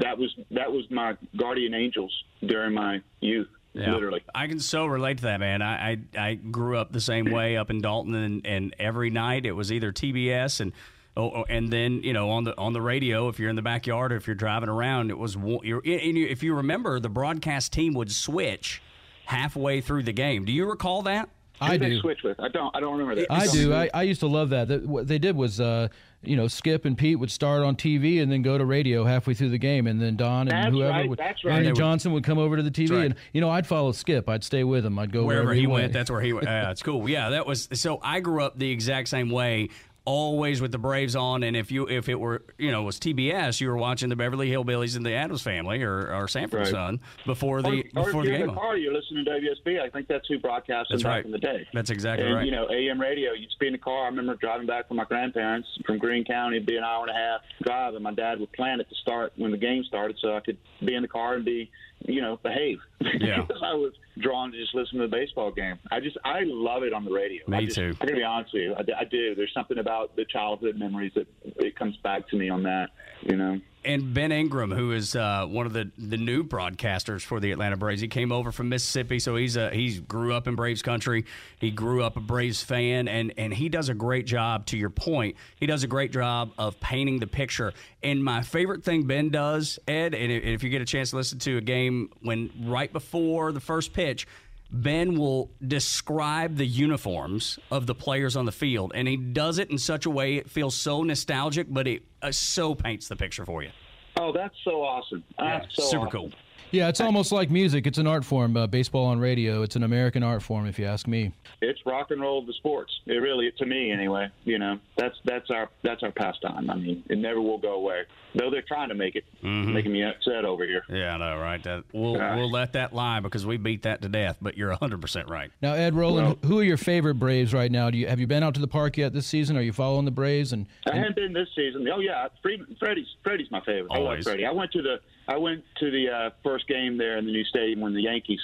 that 0.00 0.16
was 0.16 0.34
that 0.52 0.72
was 0.72 0.90
my 0.90 1.18
guardian 1.36 1.74
angels 1.74 2.10
during 2.46 2.72
my 2.72 3.02
youth, 3.20 3.48
literally. 3.74 4.22
I 4.34 4.46
can 4.46 4.58
so 4.58 4.86
relate 4.86 5.18
to 5.18 5.24
that, 5.24 5.40
man. 5.40 5.60
I, 5.60 5.90
I 5.92 5.98
I 6.16 6.34
grew 6.34 6.78
up 6.78 6.92
the 6.92 7.02
same 7.02 7.26
way 7.30 7.58
up 7.58 7.68
in 7.68 7.82
Dalton, 7.82 8.14
and, 8.14 8.46
and 8.46 8.74
every 8.78 9.10
night 9.10 9.44
it 9.44 9.52
was 9.52 9.70
either 9.70 9.92
TBS 9.92 10.60
and 10.62 10.72
oh, 11.16 11.30
oh, 11.30 11.44
and 11.48 11.70
then 11.70 12.02
you 12.02 12.12
know 12.12 12.30
on 12.30 12.44
the 12.44 12.56
on 12.58 12.72
the 12.72 12.82
radio 12.82 13.28
if 13.28 13.38
you're 13.38 13.50
in 13.50 13.56
the 13.56 13.62
backyard 13.62 14.12
or 14.12 14.16
if 14.16 14.26
you're 14.26 14.34
driving 14.34 14.68
around, 14.68 15.10
it 15.10 15.18
was 15.18 15.36
you're, 15.62 15.82
and 15.84 16.18
you, 16.18 16.26
if 16.26 16.42
you 16.42 16.54
remember 16.54 17.00
the 17.00 17.08
broadcast 17.08 17.72
team 17.72 17.94
would 17.94 18.10
switch 18.12 18.82
halfway 19.26 19.80
through 19.80 20.02
the 20.02 20.12
game. 20.12 20.44
Do 20.44 20.52
you 20.52 20.68
recall 20.68 21.02
that? 21.02 21.28
I 21.60 21.72
Who 21.72 21.78
did 21.78 21.88
do. 21.90 22.00
switch 22.00 22.22
with? 22.24 22.38
I 22.40 22.48
don't. 22.48 22.74
I 22.74 22.80
don't 22.80 22.98
remember 22.98 23.14
that. 23.14 23.30
I 23.30 23.46
do. 23.46 23.72
I, 23.72 23.88
I 23.94 24.02
used 24.02 24.20
to 24.20 24.26
love 24.26 24.50
that. 24.50 24.68
that. 24.68 24.86
What 24.86 25.06
they 25.06 25.18
did 25.18 25.36
was, 25.36 25.60
uh, 25.60 25.86
you 26.22 26.36
know, 26.36 26.48
Skip 26.48 26.84
and 26.84 26.98
Pete 26.98 27.18
would 27.18 27.30
start 27.30 27.62
on 27.62 27.76
TV 27.76 28.20
and 28.20 28.30
then 28.30 28.42
go 28.42 28.58
to 28.58 28.64
radio 28.64 29.04
halfway 29.04 29.34
through 29.34 29.50
the 29.50 29.58
game, 29.58 29.86
and 29.86 30.02
then 30.02 30.16
Don 30.16 30.48
and 30.48 30.50
That's 30.50 30.70
whoever, 30.70 30.90
right, 30.90 31.08
would, 31.08 31.18
that's 31.18 31.44
right. 31.44 31.52
Randy 31.52 31.72
Johnson 31.72 32.12
would 32.12 32.24
come 32.24 32.38
over 32.38 32.56
to 32.56 32.62
the 32.62 32.72
TV, 32.72 32.90
right. 32.90 33.04
and 33.06 33.14
you 33.32 33.40
know, 33.40 33.50
I'd 33.50 33.68
follow 33.68 33.92
Skip. 33.92 34.28
I'd 34.28 34.42
stay 34.42 34.64
with 34.64 34.84
him. 34.84 34.98
I'd 34.98 35.12
go 35.12 35.24
wherever, 35.24 35.44
wherever, 35.44 35.54
he 35.54 35.68
went. 35.68 35.82
went, 35.84 35.92
that's 35.92 36.10
where 36.10 36.20
he 36.20 36.32
went. 36.32 36.46
Yeah, 36.46 36.72
it's 36.72 36.82
cool. 36.82 37.08
Yeah, 37.08 37.30
that 37.30 37.46
was 37.46 37.68
so. 37.72 38.00
I 38.02 38.18
grew 38.18 38.42
up 38.42 38.58
the 38.58 38.70
exact 38.70 39.08
same 39.08 39.30
way. 39.30 39.68
Always 40.06 40.60
with 40.60 40.70
the 40.70 40.78
Braves 40.78 41.16
on, 41.16 41.42
and 41.42 41.56
if 41.56 41.72
you 41.72 41.88
if 41.88 42.10
it 42.10 42.20
were 42.20 42.42
you 42.58 42.70
know 42.70 42.82
it 42.82 42.84
was 42.84 43.00
TBS, 43.00 43.58
you 43.62 43.68
were 43.68 43.76
watching 43.78 44.10
the 44.10 44.16
Beverly 44.16 44.50
Hillbillies 44.50 44.96
and 44.96 45.06
the 45.06 45.14
Addams 45.14 45.40
Family 45.40 45.82
or, 45.82 46.14
or 46.14 46.28
Sanford 46.28 46.60
Right. 46.60 46.68
Son 46.68 47.00
before 47.24 47.60
Or, 47.60 47.62
the 47.62 47.84
or 47.96 48.04
before 48.04 48.20
if 48.20 48.26
the 48.26 48.32
you're 48.32 48.40
in 48.42 48.46
the 48.48 48.52
car, 48.52 48.76
you're 48.76 48.92
listening 48.92 49.24
to 49.24 49.30
WSB. 49.30 49.80
I 49.80 49.88
think 49.88 50.06
that's 50.06 50.28
who 50.28 50.38
broadcast 50.38 50.88
That's 50.90 51.02
back 51.02 51.10
right. 51.10 51.24
in 51.24 51.30
the 51.30 51.38
day. 51.38 51.66
That's 51.72 51.88
exactly 51.88 52.26
and, 52.26 52.34
right. 52.34 52.44
You 52.44 52.52
know, 52.52 52.68
AM 52.70 53.00
radio. 53.00 53.32
You'd 53.32 53.48
be 53.58 53.68
in 53.68 53.72
the 53.72 53.78
car. 53.78 54.04
I 54.04 54.08
remember 54.08 54.34
driving 54.34 54.66
back 54.66 54.88
from 54.88 54.98
my 54.98 55.04
grandparents 55.04 55.68
from 55.86 55.96
Greene 55.96 56.26
County. 56.26 56.56
It'd 56.56 56.66
be 56.66 56.76
an 56.76 56.84
hour 56.84 57.06
and 57.06 57.10
a 57.10 57.18
half 57.18 57.40
drive, 57.62 57.94
and 57.94 58.04
my 58.04 58.12
dad 58.12 58.40
would 58.40 58.52
plan 58.52 58.80
it 58.80 58.88
to 58.90 58.94
start 58.96 59.32
when 59.36 59.52
the 59.52 59.56
game 59.56 59.84
started, 59.84 60.18
so 60.20 60.36
I 60.36 60.40
could 60.40 60.58
be 60.84 60.94
in 60.94 61.00
the 61.00 61.08
car 61.08 61.32
and 61.34 61.46
be, 61.46 61.70
you 62.04 62.20
know, 62.20 62.38
behave. 62.42 62.78
Yeah. 63.00 63.42
because 63.42 63.62
I 63.64 63.74
was 63.74 63.92
drawn 64.18 64.52
to 64.52 64.58
just 64.58 64.74
listen 64.74 64.98
to 64.98 65.06
the 65.06 65.10
baseball 65.10 65.50
game. 65.50 65.78
I 65.90 66.00
just, 66.00 66.16
I 66.24 66.40
love 66.44 66.82
it 66.82 66.92
on 66.92 67.04
the 67.04 67.12
radio. 67.12 67.42
Me 67.48 67.58
I 67.58 67.64
just, 67.64 67.76
too. 67.76 67.94
I'm 68.00 68.06
gonna 68.06 68.18
be 68.18 68.22
honest 68.22 68.52
with 68.52 68.62
you. 68.62 68.74
I, 68.74 69.00
I 69.00 69.04
do. 69.04 69.34
There's 69.34 69.52
something 69.52 69.78
about 69.78 70.14
the 70.16 70.24
childhood 70.26 70.76
memories 70.78 71.12
that 71.14 71.26
it 71.56 71.76
comes 71.76 71.96
back 71.98 72.28
to 72.28 72.36
me 72.36 72.48
on 72.48 72.62
that. 72.64 72.90
You 73.22 73.36
know. 73.36 73.60
And 73.84 74.14
Ben 74.14 74.32
Ingram, 74.32 74.70
who 74.70 74.92
is 74.92 75.14
uh, 75.14 75.46
one 75.46 75.66
of 75.66 75.72
the, 75.72 75.90
the 75.98 76.16
new 76.16 76.44
broadcasters 76.44 77.22
for 77.22 77.40
the 77.40 77.52
Atlanta 77.52 77.76
Braves, 77.76 78.00
he 78.00 78.08
came 78.08 78.32
over 78.32 78.52
from 78.52 78.68
Mississippi, 78.68 79.18
so 79.18 79.36
he's 79.36 79.56
a, 79.56 79.70
he's 79.70 80.00
grew 80.00 80.32
up 80.32 80.46
in 80.46 80.54
Braves 80.54 80.82
country. 80.82 81.24
He 81.58 81.70
grew 81.70 82.02
up 82.02 82.16
a 82.16 82.20
Braves 82.20 82.62
fan, 82.62 83.08
and 83.08 83.32
and 83.36 83.52
he 83.52 83.68
does 83.68 83.88
a 83.88 83.94
great 83.94 84.26
job. 84.26 84.66
To 84.66 84.76
your 84.76 84.90
point, 84.90 85.36
he 85.56 85.66
does 85.66 85.82
a 85.82 85.86
great 85.86 86.12
job 86.12 86.52
of 86.58 86.78
painting 86.80 87.18
the 87.18 87.26
picture. 87.26 87.72
And 88.02 88.22
my 88.22 88.42
favorite 88.42 88.84
thing 88.84 89.04
Ben 89.04 89.30
does, 89.30 89.78
Ed, 89.86 90.14
and 90.14 90.32
if 90.32 90.44
if 90.44 90.62
you 90.62 90.70
get 90.70 90.82
a 90.82 90.86
chance 90.86 91.10
to 91.10 91.16
listen 91.16 91.38
to 91.40 91.58
a 91.58 91.60
game 91.60 92.10
when 92.22 92.50
right 92.64 92.92
before 92.92 93.52
the 93.52 93.60
first 93.60 93.92
pitch. 93.92 94.26
Ben 94.74 95.16
will 95.16 95.52
describe 95.64 96.56
the 96.56 96.66
uniforms 96.66 97.60
of 97.70 97.86
the 97.86 97.94
players 97.94 98.34
on 98.34 98.44
the 98.44 98.52
field, 98.52 98.90
and 98.92 99.06
he 99.06 99.16
does 99.16 99.58
it 99.58 99.70
in 99.70 99.78
such 99.78 100.04
a 100.04 100.10
way 100.10 100.34
it 100.34 100.50
feels 100.50 100.74
so 100.74 101.04
nostalgic, 101.04 101.68
but 101.70 101.86
it 101.86 102.02
uh, 102.22 102.32
so 102.32 102.74
paints 102.74 103.06
the 103.06 103.14
picture 103.14 103.46
for 103.46 103.62
you. 103.62 103.70
Oh, 104.18 104.32
that's 104.32 104.56
so 104.64 104.82
awesome. 104.82 105.22
That's 105.38 105.76
so 105.76 105.84
super 105.84 106.06
awesome. 106.08 106.10
cool. 106.10 106.30
Yeah, 106.74 106.88
it's 106.88 107.00
almost 107.00 107.30
like 107.32 107.50
music. 107.50 107.86
It's 107.86 107.98
an 107.98 108.06
art 108.06 108.24
form. 108.24 108.56
Uh, 108.56 108.66
baseball 108.66 109.06
on 109.06 109.20
radio. 109.20 109.62
It's 109.62 109.76
an 109.76 109.82
American 109.84 110.22
art 110.22 110.42
form, 110.42 110.66
if 110.66 110.78
you 110.78 110.86
ask 110.86 111.06
me. 111.06 111.32
it's 111.60 111.78
rock 111.86 112.10
and 112.10 112.20
roll 112.20 112.40
of 112.40 112.46
the 112.46 112.52
sports. 112.54 112.92
It 113.06 113.14
really, 113.14 113.50
to 113.58 113.66
me 113.66 113.90
anyway, 113.92 114.28
you 114.44 114.58
know, 114.58 114.78
that's 114.96 115.14
that's 115.24 115.50
our 115.50 115.68
that's 115.82 116.02
our 116.02 116.10
pastime. 116.10 116.68
I 116.70 116.74
mean, 116.74 117.04
it 117.08 117.18
never 117.18 117.40
will 117.40 117.58
go 117.58 117.74
away. 117.74 118.02
Though 118.34 118.50
they're 118.50 118.62
trying 118.62 118.88
to 118.88 118.94
make 118.96 119.14
it, 119.14 119.24
Mm-hmm. 119.44 119.72
making 119.74 119.92
me 119.92 120.02
upset 120.02 120.44
over 120.44 120.64
here. 120.66 120.82
Yeah, 120.88 121.14
I 121.14 121.18
know, 121.18 121.38
right? 121.38 121.62
That, 121.62 121.84
we'll 121.92 122.16
Gosh. 122.16 122.36
we'll 122.38 122.50
let 122.50 122.72
that 122.72 122.92
lie 122.94 123.20
because 123.20 123.44
we 123.46 123.56
beat 123.58 123.82
that 123.82 124.00
to 124.02 124.08
death. 124.08 124.38
But 124.42 124.56
you're 124.58 124.70
100 124.70 125.00
percent 125.00 125.28
right. 125.28 125.50
Now, 125.62 125.74
Ed 125.74 125.94
Roland, 125.94 126.26
Well- 126.26 126.38
who 126.50 126.58
are 126.58 126.64
your 126.64 126.76
favorite 126.78 127.14
Braves 127.14 127.52
right 127.54 127.70
now? 127.70 127.90
Do 127.90 127.98
you 127.98 128.08
have 128.08 128.18
you 128.20 128.26
been 128.26 128.42
out 128.42 128.54
to 128.54 128.60
the 128.60 128.66
park 128.66 128.96
yet 128.96 129.12
this 129.12 129.26
season? 129.26 129.56
Are 129.56 129.62
you 129.62 129.72
following 129.72 130.04
the 130.06 130.10
Braves? 130.10 130.52
And, 130.52 130.66
I 130.90 130.96
haven't 130.96 131.14
been 131.16 131.32
this 131.32 131.48
season. 131.54 131.86
Oh 131.92 132.00
yeah, 132.00 132.26
Freddie, 132.42 132.64
Freddie's 132.80 133.06
Freddie's 133.22 133.50
my 133.50 133.60
favorite. 133.60 133.92
I 133.92 133.98
love 133.98 134.18
Freddie. 134.22 134.46
I 134.46 134.50
went 134.52 134.72
to 134.72 134.82
the 134.82 134.96
I 135.26 135.36
went 135.36 135.64
to 135.76 135.90
the 135.90 136.10
uh, 136.10 136.30
first 136.42 136.66
game 136.68 136.98
there 136.98 137.16
in 137.16 137.24
the 137.24 137.32
new 137.32 137.44
stadium 137.44 137.80
when 137.80 137.94
the 137.94 138.02
Yankees 138.02 138.40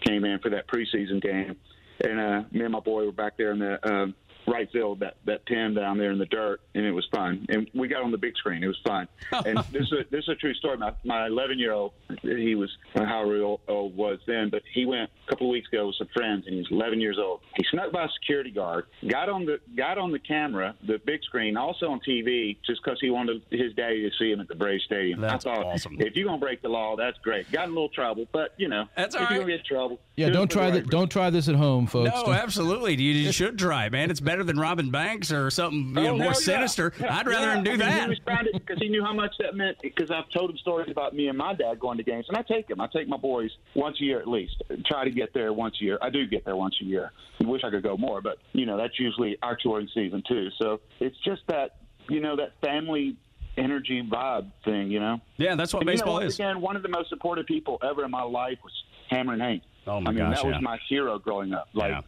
came 0.00 0.24
in 0.24 0.38
for 0.38 0.50
that 0.50 0.66
preseason 0.66 1.20
game, 1.20 1.56
and 2.02 2.20
uh, 2.20 2.42
me 2.50 2.64
and 2.64 2.72
my 2.72 2.80
boy 2.80 3.04
were 3.04 3.12
back 3.12 3.36
there 3.36 3.52
in 3.52 3.58
the 3.58 3.78
um, 3.88 4.14
right 4.46 4.70
field 4.72 5.00
that 5.00 5.16
that 5.26 5.46
ten 5.46 5.74
down 5.74 5.98
there 5.98 6.10
in 6.10 6.18
the 6.18 6.26
dirt, 6.26 6.60
and 6.74 6.84
it 6.84 6.92
was 6.92 7.06
fun. 7.14 7.46
And 7.48 7.68
we 7.74 7.88
got 7.88 8.02
on 8.02 8.10
the 8.10 8.18
big 8.18 8.36
screen. 8.36 8.62
It 8.62 8.66
was 8.68 8.80
fun. 8.84 9.08
and 9.46 9.58
this 9.72 9.82
is 9.82 9.92
a, 9.92 10.04
this 10.10 10.24
is 10.24 10.28
a 10.30 10.34
true 10.34 10.54
story. 10.54 10.76
My 10.78 10.92
my 11.04 11.26
11 11.26 11.58
year 11.58 11.72
old, 11.72 11.92
he 12.22 12.54
was 12.54 12.70
however 12.94 13.42
old, 13.42 13.60
old 13.68 13.96
was 13.96 14.18
then, 14.26 14.50
but 14.50 14.62
he 14.72 14.84
went 14.86 15.10
a 15.26 15.30
couple 15.30 15.46
of 15.48 15.52
weeks 15.52 15.68
ago 15.72 15.86
with 15.86 15.96
some 15.96 16.08
friends, 16.14 16.44
and 16.46 16.54
he's 16.56 16.66
11 16.70 17.00
years 17.00 17.18
old. 17.18 17.40
He 17.56 17.64
snuck 17.70 17.92
by 17.92 18.04
a 18.04 18.08
security 18.20 18.50
guard, 18.50 18.86
got 19.08 19.28
on 19.28 19.44
the 19.44 19.60
got 19.76 19.98
on 19.98 20.12
the 20.12 20.18
camera, 20.18 20.74
the 20.86 20.98
big 21.04 21.22
screen, 21.22 21.56
also 21.56 21.86
on 21.90 22.00
TV, 22.00 22.56
just 22.66 22.82
because 22.84 22.98
he 23.00 23.10
wanted 23.10 23.42
his 23.50 23.72
daddy 23.74 24.02
to 24.08 24.10
see 24.18 24.30
him 24.30 24.40
at 24.40 24.48
the 24.48 24.54
Braves 24.54 24.84
Stadium. 24.84 25.20
That's 25.20 25.46
I 25.46 25.54
thought, 25.54 25.66
awesome. 25.66 25.96
If 26.00 26.16
you're 26.16 26.26
gonna 26.26 26.38
break 26.38 26.62
the 26.62 26.68
law, 26.68 26.96
that's 26.96 27.18
great. 27.18 27.50
Got 27.52 27.64
in 27.64 27.70
a 27.70 27.74
little 27.74 27.88
trouble, 27.88 28.26
but 28.32 28.54
you 28.56 28.68
know, 28.68 28.86
That's 28.96 29.14
if 29.14 29.20
all 29.20 29.26
you're 29.28 29.38
right. 29.40 29.46
gonna 29.46 29.52
get 29.52 29.60
in 29.60 29.66
trouble, 29.66 30.00
yeah, 30.16 30.26
do 30.26 30.32
don't 30.32 30.50
try 30.50 30.70
that. 30.70 30.82
right 30.82 30.88
Don't 30.88 31.10
try 31.10 31.30
this 31.30 31.48
at 31.48 31.54
home, 31.54 31.86
folks. 31.86 32.10
No, 32.14 32.24
Don't- 32.26 32.34
absolutely. 32.34 33.00
You, 33.00 33.12
you 33.12 33.32
should 33.32 33.58
try, 33.58 33.88
man. 33.88 34.10
It's 34.10 34.20
better 34.32 34.44
than 34.44 34.58
robbing 34.58 34.90
banks 34.90 35.30
or 35.30 35.50
something 35.50 35.90
you 35.90 36.00
oh, 36.00 36.02
know, 36.02 36.12
Oh, 36.12 36.16
more 36.16 36.26
yeah. 36.28 36.32
sinister. 36.32 36.92
Yeah, 36.98 37.18
I'd 37.18 37.26
rather 37.26 37.48
yeah. 37.48 37.58
him 37.58 37.64
do 37.64 37.70
I 37.72 37.76
mean, 37.76 37.80
that. 37.80 38.02
He 38.04 38.08
responded 38.08 38.52
because 38.54 38.78
he 38.78 38.88
knew 38.88 39.04
how 39.04 39.12
much 39.12 39.34
that 39.40 39.54
meant. 39.54 39.76
Because 39.82 40.10
I've 40.10 40.28
told 40.30 40.48
him 40.50 40.56
stories 40.56 40.90
about 40.90 41.14
me 41.14 41.28
and 41.28 41.36
my 41.36 41.52
dad 41.52 41.78
going 41.78 41.98
to 41.98 42.02
games, 42.04 42.24
and 42.28 42.36
I 42.38 42.42
take 42.42 42.70
him. 42.70 42.80
I 42.80 42.86
take 42.86 43.08
my 43.08 43.18
boys 43.18 43.50
once 43.74 44.00
a 44.00 44.04
year 44.04 44.20
at 44.20 44.26
least. 44.28 44.62
Try 44.86 45.04
to 45.04 45.10
get 45.10 45.34
there 45.34 45.52
once 45.52 45.76
a 45.82 45.84
year. 45.84 45.98
I 46.00 46.08
do 46.08 46.26
get 46.26 46.46
there 46.46 46.56
once 46.56 46.76
a 46.80 46.84
year. 46.84 47.12
I 47.42 47.46
wish 47.46 47.62
I 47.62 47.68
could 47.68 47.82
go 47.82 47.98
more, 47.98 48.22
but 48.22 48.38
you 48.52 48.64
know 48.64 48.78
that's 48.78 48.98
usually 48.98 49.36
our 49.42 49.56
touring 49.56 49.88
season 49.92 50.22
too. 50.26 50.48
So 50.58 50.80
it's 50.98 51.18
just 51.24 51.42
that 51.48 51.76
you 52.08 52.20
know 52.20 52.34
that 52.36 52.52
family 52.62 53.16
energy 53.58 54.02
vibe 54.10 54.50
thing. 54.64 54.90
You 54.90 55.00
know. 55.00 55.20
Yeah, 55.36 55.56
that's 55.56 55.74
what 55.74 55.80
And, 55.82 55.90
you 55.90 55.96
know, 55.96 56.04
baseball 56.04 56.18
is. 56.20 56.36
Again, 56.36 56.62
one 56.62 56.76
of 56.76 56.82
the 56.82 56.88
most 56.88 57.10
supportive 57.10 57.44
people 57.44 57.78
ever 57.82 58.02
in 58.02 58.10
my 58.10 58.22
life 58.22 58.58
was 58.64 58.72
Hammerin' 59.10 59.40
Hank. 59.40 59.62
Oh, 59.86 60.00
my 60.00 60.10
I 60.10 60.14
mean, 60.14 60.24
gosh, 60.24 60.42
that 60.42 60.46
was 60.46 60.62
my 60.62 60.78
hero 60.88 61.18
growing 61.18 61.52
up. 61.52 61.68
Like, 61.74 61.90
Yeah. 61.90 62.00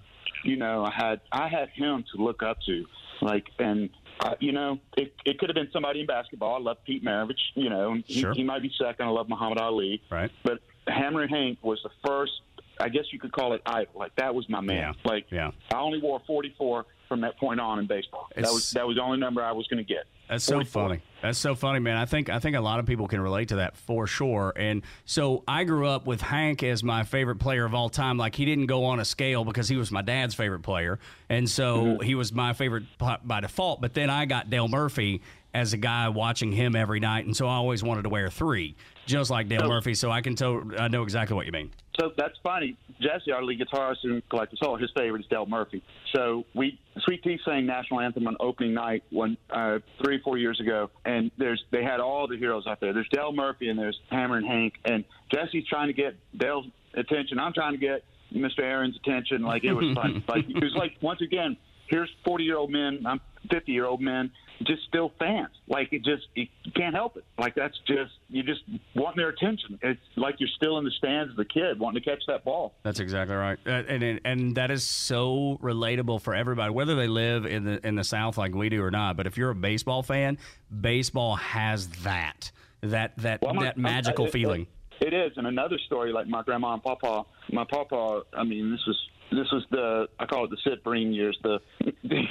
You 0.44 0.56
know, 0.56 0.84
I 0.84 0.90
had 0.90 1.20
I 1.32 1.48
had 1.48 1.68
him 1.70 2.04
to 2.14 2.22
look 2.22 2.42
up 2.42 2.58
to. 2.66 2.84
Like, 3.22 3.46
and 3.58 3.90
uh, 4.20 4.34
you 4.40 4.52
know, 4.52 4.78
it, 4.96 5.14
it 5.24 5.38
could 5.38 5.48
have 5.48 5.54
been 5.54 5.70
somebody 5.72 6.00
in 6.00 6.06
basketball. 6.06 6.56
I 6.56 6.58
love 6.58 6.76
Pete 6.84 7.04
Maravich. 7.04 7.38
You 7.54 7.70
know, 7.70 7.94
he, 8.06 8.20
Sure. 8.20 8.34
he 8.34 8.42
might 8.42 8.62
be 8.62 8.70
second. 8.78 9.06
I 9.06 9.10
love 9.10 9.28
Muhammad 9.28 9.58
Ali. 9.58 10.02
Right. 10.10 10.30
But 10.42 10.58
Hammerin' 10.88 11.28
Hank 11.30 11.58
was 11.62 11.80
the 11.82 11.90
first. 12.06 12.32
I 12.80 12.88
guess 12.88 13.04
you 13.12 13.18
could 13.20 13.32
call 13.32 13.52
it 13.52 13.62
idol. 13.64 13.92
Like 13.94 14.14
that 14.16 14.34
was 14.34 14.48
my 14.48 14.60
man. 14.60 14.76
Yeah. 14.76 14.92
Like 15.10 15.26
Yeah. 15.30 15.52
I 15.72 15.78
only 15.78 16.00
wore 16.00 16.20
44 16.26 16.84
from 17.14 17.21
that 17.21 17.38
point 17.38 17.61
on 17.61 17.78
in 17.78 17.87
baseball. 17.87 18.26
It's- 18.33 18.44
that 18.44 18.52
was 18.52 18.71
that 18.73 18.87
was 18.87 18.97
the 18.97 19.02
only 19.02 19.18
number 19.18 19.40
I 19.42 19.52
was 19.52 19.66
going 19.68 19.78
to 19.78 19.85
get. 19.85 20.04
That's 20.28 20.42
so 20.42 20.54
44. 20.54 20.83
funny. 20.88 21.00
That's 21.23 21.38
so 21.38 21.54
funny, 21.54 21.78
man. 21.78 21.97
I 21.97 22.06
think 22.06 22.28
I 22.28 22.40
think 22.40 22.56
a 22.56 22.61
lot 22.61 22.80
of 22.80 22.87
people 22.87 23.06
can 23.06 23.21
relate 23.21 23.49
to 23.50 23.56
that 23.56 23.76
for 23.76 24.06
sure. 24.09 24.52
And 24.56 24.83
so 25.04 25.44
I 25.47 25.62
grew 25.64 25.87
up 25.87 26.06
with 26.06 26.21
Hank 26.23 26.62
as 26.64 26.83
my 26.83 27.04
favorite 27.04 27.37
player 27.37 27.64
of 27.64 27.73
all 27.75 27.88
time. 27.88 28.16
Like 28.18 28.35
he 28.35 28.44
didn't 28.44 28.66
go 28.66 28.87
on 28.87 28.99
a 28.99 29.04
scale 29.04 29.44
because 29.44 29.68
he 29.68 29.76
was 29.76 29.92
my 29.92 30.02
dad's 30.02 30.35
favorite 30.35 30.62
player, 30.62 30.99
and 31.28 31.49
so 31.49 31.76
Mm-hmm. 31.85 32.02
he 32.02 32.14
was 32.16 32.33
my 32.33 32.52
favorite 32.52 32.85
by- 32.99 33.40
default. 33.40 33.80
But 33.80 33.94
then 33.94 34.11
I 34.11 34.25
got 34.25 34.50
Dale 34.50 34.66
Murphy 34.68 35.23
as 35.52 35.73
a 35.73 35.76
guy 35.76 36.09
watching 36.09 36.50
him 36.50 36.75
every 36.75 36.99
night, 36.99 37.26
and 37.26 37.37
so 37.37 37.47
I 37.47 37.54
always 37.54 37.83
wanted 37.85 38.02
to 38.02 38.09
wear 38.09 38.28
three, 38.28 38.75
just 39.06 39.30
like 39.30 39.47
Dale 39.49 39.62
Oh. 39.64 39.68
Murphy. 39.68 39.94
So 39.94 40.11
I 40.11 40.21
can 40.21 40.35
tell 40.35 40.62
I 40.78 40.88
know 40.88 41.02
exactly 41.04 41.37
what 41.37 41.47
you 41.47 41.52
mean. 41.52 41.71
So 41.98 42.12
that's 42.16 42.34
funny. 42.42 42.76
Jesse, 43.00 43.30
our 43.32 43.42
lead 43.42 43.60
guitarist 43.60 43.98
and 44.04 44.26
Collective 44.28 44.58
Soul, 44.58 44.76
his 44.76 44.90
favorite 44.96 45.20
is 45.20 45.26
Dale 45.28 45.46
Murphy. 45.46 45.82
So 46.14 46.44
we 46.54 46.78
Sweet 47.04 47.22
Tea 47.22 47.38
sang 47.44 47.66
national 47.66 48.00
anthem 48.00 48.26
on 48.26 48.36
opening 48.40 48.74
night 48.74 49.04
one 49.10 49.36
uh, 49.50 49.78
three 50.02 50.20
four 50.22 50.36
years 50.36 50.60
ago, 50.60 50.90
and 51.04 51.30
there's 51.38 51.62
they 51.70 51.84
had 51.84 52.00
all 52.00 52.26
the 52.26 52.36
heroes 52.36 52.66
out 52.66 52.80
there. 52.80 52.92
There's 52.92 53.08
Dale 53.12 53.32
Murphy 53.32 53.68
and 53.68 53.78
there's 53.78 53.98
Hammerin' 54.10 54.44
Hank, 54.44 54.74
and 54.84 55.04
Jesse's 55.32 55.66
trying 55.68 55.88
to 55.88 55.92
get 55.92 56.14
Dale's 56.36 56.66
attention. 56.94 57.38
I'm 57.38 57.52
trying 57.52 57.72
to 57.72 57.78
get 57.78 58.04
Mr. 58.32 58.60
Aaron's 58.60 58.96
attention. 58.96 59.42
Like 59.42 59.64
it 59.64 59.72
was 59.72 59.94
fun. 59.94 60.24
like 60.28 60.48
it 60.48 60.62
was 60.62 60.74
like 60.76 60.96
once 61.00 61.20
again, 61.20 61.56
here's 61.88 62.10
40 62.24 62.44
year 62.44 62.56
old 62.56 62.70
men. 62.70 63.04
I'm 63.06 63.20
50 63.50 63.72
year 63.72 63.86
old 63.86 64.00
men 64.00 64.30
just 64.62 64.84
still 64.88 65.12
fans. 65.18 65.50
Like 65.68 65.92
it 65.92 66.04
just 66.04 66.26
you 66.34 66.46
can't 66.75 66.94
help 66.94 67.16
it. 67.16 67.25
Like 67.38 67.54
that's 67.54 67.76
just 67.87 68.12
you 68.28 68.42
just 68.42 68.62
want 68.94 69.16
their 69.16 69.28
attention. 69.28 69.78
It's 69.82 70.00
like 70.16 70.37
you're 70.38 70.49
still 70.56 70.78
in 70.78 70.84
the 70.84 70.90
stands 70.92 71.32
as 71.32 71.38
a 71.38 71.44
kid 71.44 71.78
wanting 71.80 72.02
to 72.02 72.08
catch 72.08 72.23
that 72.28 72.44
ball. 72.44 72.75
That's 72.82 73.00
exactly 73.00 73.34
right, 73.37 73.58
uh, 73.66 73.70
and, 73.70 74.02
and 74.02 74.20
and 74.25 74.54
that 74.56 74.70
is 74.70 74.84
so 74.84 75.58
relatable 75.62 76.20
for 76.23 76.34
everybody, 76.34 76.73
whether 76.73 76.94
they 76.94 77.08
live 77.08 77.46
in 77.46 77.64
the 77.64 77.87
in 77.87 77.94
the 77.96 78.04
South 78.04 78.38
like 78.38 78.54
we 78.54 78.68
do 78.68 78.82
or 78.82 78.90
not. 78.90 79.16
But 79.16 79.26
if 79.26 79.37
you're 79.37 79.50
a 79.50 79.54
baseball 79.54 80.02
fan, 80.02 80.38
baseball 80.80 81.37
has 81.37 81.88
that 82.04 82.50
that 82.82 83.16
that 83.18 83.42
Well, 83.42 83.54
that 83.61 83.76
magical 83.76 84.26
it- 84.26 84.28
it- 84.28 84.32
feeling. 84.32 84.66
It 85.00 85.12
is, 85.12 85.32
and 85.37 85.46
another 85.49 85.76
story 85.87 86.12
like 86.12 86.28
my 86.28 86.42
grandma 86.42 86.75
and 86.75 86.82
papa. 86.82 87.25
My 87.50 87.64
papa, 87.64 88.23
I 88.32 88.44
mean, 88.44 88.70
this 88.70 88.80
was 88.87 88.96
this 89.30 89.50
was 89.52 89.64
the 89.70 90.08
I 90.18 90.26
call 90.26 90.44
it 90.44 90.50
the 90.50 90.58
Sid 90.64 90.82
Bream 90.84 91.12
years, 91.12 91.38
the 91.42 91.60
the, 92.04 92.22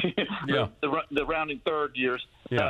Yeah. 0.47 0.67
the, 0.81 1.01
the, 1.11 1.25
rounding 1.25 1.61
third 1.65 1.95
years. 1.95 2.25
Yeah. 2.49 2.61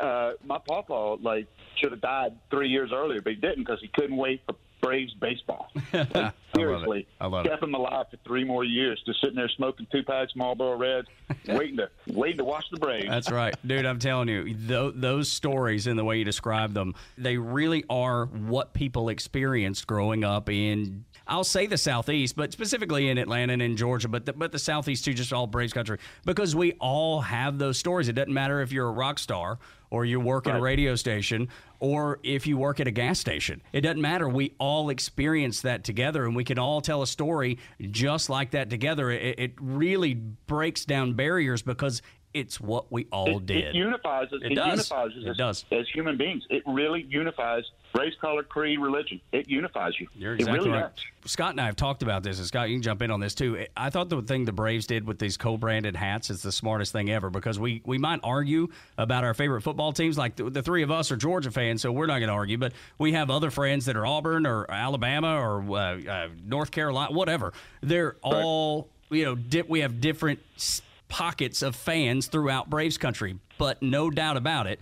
Uh, 0.00 0.02
uh, 0.04 0.32
my 0.44 0.58
papa 0.66 1.16
like 1.22 1.46
should 1.76 1.92
have 1.92 2.00
died 2.00 2.32
three 2.50 2.68
years 2.68 2.90
earlier, 2.92 3.20
but 3.20 3.34
he 3.34 3.38
didn't 3.40 3.64
because 3.64 3.80
he 3.80 3.88
couldn't 3.88 4.16
wait 4.16 4.42
for 4.46 4.54
Braves 4.82 5.14
baseball. 5.14 5.68
Like, 5.92 6.34
seriously, 6.54 7.06
I 7.20 7.26
love 7.26 7.46
it. 7.46 7.48
kept 7.50 7.62
him 7.62 7.74
alive 7.74 8.06
for 8.10 8.16
three 8.26 8.42
more 8.44 8.64
years, 8.64 9.00
just 9.06 9.20
sitting 9.20 9.36
there 9.36 9.48
smoking 9.56 9.86
two 9.92 10.02
packs 10.02 10.34
Marlboro 10.34 10.76
Reds, 10.76 11.06
waiting 11.48 11.76
to 11.76 11.88
waiting 12.08 12.38
to 12.38 12.44
watch 12.44 12.64
the 12.72 12.78
Braves. 12.78 13.06
That's 13.08 13.30
right, 13.30 13.54
dude. 13.66 13.86
I'm 13.86 13.98
telling 14.00 14.28
you, 14.28 14.44
th- 14.54 14.94
those 14.96 15.30
stories 15.30 15.86
and 15.86 15.96
the 15.98 16.04
way 16.04 16.18
you 16.18 16.24
describe 16.24 16.74
them, 16.74 16.94
they 17.16 17.36
really 17.38 17.84
are 17.88 18.26
what 18.26 18.74
people 18.74 19.08
experienced 19.10 19.86
growing 19.86 20.24
up 20.24 20.48
in. 20.50 21.04
I'll 21.30 21.44
say 21.44 21.66
the 21.66 21.78
southeast, 21.78 22.34
but 22.34 22.52
specifically 22.52 23.08
in 23.08 23.16
Atlanta 23.16 23.52
and 23.52 23.62
in 23.62 23.76
Georgia, 23.76 24.08
but 24.08 24.26
the, 24.26 24.32
but 24.32 24.50
the 24.50 24.58
southeast 24.58 25.04
too, 25.04 25.14
just 25.14 25.32
all 25.32 25.46
Braves 25.46 25.72
country, 25.72 25.98
because 26.26 26.56
we 26.56 26.72
all 26.80 27.20
have 27.20 27.56
those 27.58 27.78
stories. 27.78 28.08
It 28.08 28.14
doesn't 28.14 28.34
matter 28.34 28.60
if 28.60 28.72
you're 28.72 28.88
a 28.88 28.92
rock 28.92 29.20
star 29.20 29.60
or 29.90 30.04
you 30.04 30.18
work 30.18 30.48
at 30.48 30.56
a 30.56 30.60
radio 30.60 30.96
station 30.96 31.48
or 31.78 32.18
if 32.24 32.48
you 32.48 32.56
work 32.56 32.80
at 32.80 32.88
a 32.88 32.90
gas 32.90 33.20
station. 33.20 33.62
It 33.72 33.82
doesn't 33.82 34.00
matter. 34.00 34.28
We 34.28 34.54
all 34.58 34.90
experience 34.90 35.62
that 35.62 35.84
together 35.84 36.24
and 36.24 36.34
we 36.34 36.42
can 36.44 36.58
all 36.58 36.80
tell 36.80 37.02
a 37.02 37.06
story 37.06 37.58
just 37.80 38.28
like 38.28 38.50
that 38.50 38.68
together. 38.68 39.10
It, 39.12 39.38
it 39.38 39.52
really 39.60 40.14
breaks 40.14 40.84
down 40.84 41.14
barriers 41.14 41.62
because 41.62 42.02
it's 42.34 42.60
what 42.60 42.90
we 42.92 43.06
all 43.12 43.38
it, 43.38 43.46
did. 43.46 43.64
It 43.64 43.74
unifies 43.74 44.32
us. 44.32 44.40
It 44.42 44.52
It, 44.52 44.54
does. 44.56 44.66
unifies 44.90 45.10
us 45.16 45.24
It 45.24 45.28
as, 45.30 45.36
does. 45.36 45.64
as 45.72 45.86
human 45.92 46.16
beings. 46.16 46.44
It 46.50 46.62
really 46.66 47.04
unifies 47.08 47.64
race, 47.94 48.14
color, 48.20 48.42
creed, 48.42 48.78
religion. 48.78 49.20
It 49.32 49.48
unifies 49.48 49.98
you. 49.98 50.08
You're 50.14 50.34
it 50.34 50.40
exactly 50.40 50.68
really 50.68 50.70
right. 50.70 50.94
does. 50.94 51.30
Scott 51.30 51.50
and 51.50 51.60
I 51.60 51.66
have 51.66 51.76
talked 51.76 52.02
about 52.02 52.22
this, 52.22 52.38
and 52.38 52.46
Scott, 52.46 52.70
you 52.70 52.76
can 52.76 52.82
jump 52.82 53.02
in 53.02 53.10
on 53.10 53.20
this 53.20 53.34
too. 53.34 53.66
I 53.76 53.90
thought 53.90 54.08
the 54.08 54.22
thing 54.22 54.44
the 54.44 54.52
Braves 54.52 54.86
did 54.86 55.06
with 55.06 55.18
these 55.18 55.36
co-branded 55.36 55.94
hats 55.96 56.30
is 56.30 56.42
the 56.42 56.52
smartest 56.52 56.92
thing 56.92 57.10
ever 57.10 57.30
because 57.30 57.58
we 57.58 57.82
we 57.84 57.98
might 57.98 58.20
argue 58.22 58.68
about 58.96 59.24
our 59.24 59.34
favorite 59.34 59.62
football 59.62 59.92
teams. 59.92 60.16
Like 60.16 60.36
the, 60.36 60.48
the 60.48 60.62
three 60.62 60.82
of 60.82 60.90
us 60.90 61.10
are 61.10 61.16
Georgia 61.16 61.50
fans, 61.50 61.82
so 61.82 61.92
we're 61.92 62.06
not 62.06 62.18
going 62.18 62.28
to 62.28 62.34
argue. 62.34 62.58
But 62.58 62.72
we 62.98 63.12
have 63.12 63.30
other 63.30 63.50
friends 63.50 63.86
that 63.86 63.96
are 63.96 64.06
Auburn 64.06 64.46
or 64.46 64.70
Alabama 64.70 65.38
or 65.38 65.60
uh, 65.76 66.00
uh, 66.02 66.28
North 66.46 66.70
Carolina, 66.70 67.12
whatever. 67.12 67.52
They're 67.82 68.16
all 68.22 68.88
you 69.10 69.24
know. 69.24 69.34
Di- 69.34 69.62
we 69.62 69.80
have 69.80 70.00
different 70.00 70.40
s- 70.56 70.80
pockets 71.08 71.60
of 71.60 71.76
fans 71.76 72.28
throughout 72.28 72.70
Braves 72.70 72.96
country, 72.96 73.38
but 73.58 73.82
no 73.82 74.10
doubt 74.10 74.36
about 74.36 74.66
it. 74.66 74.80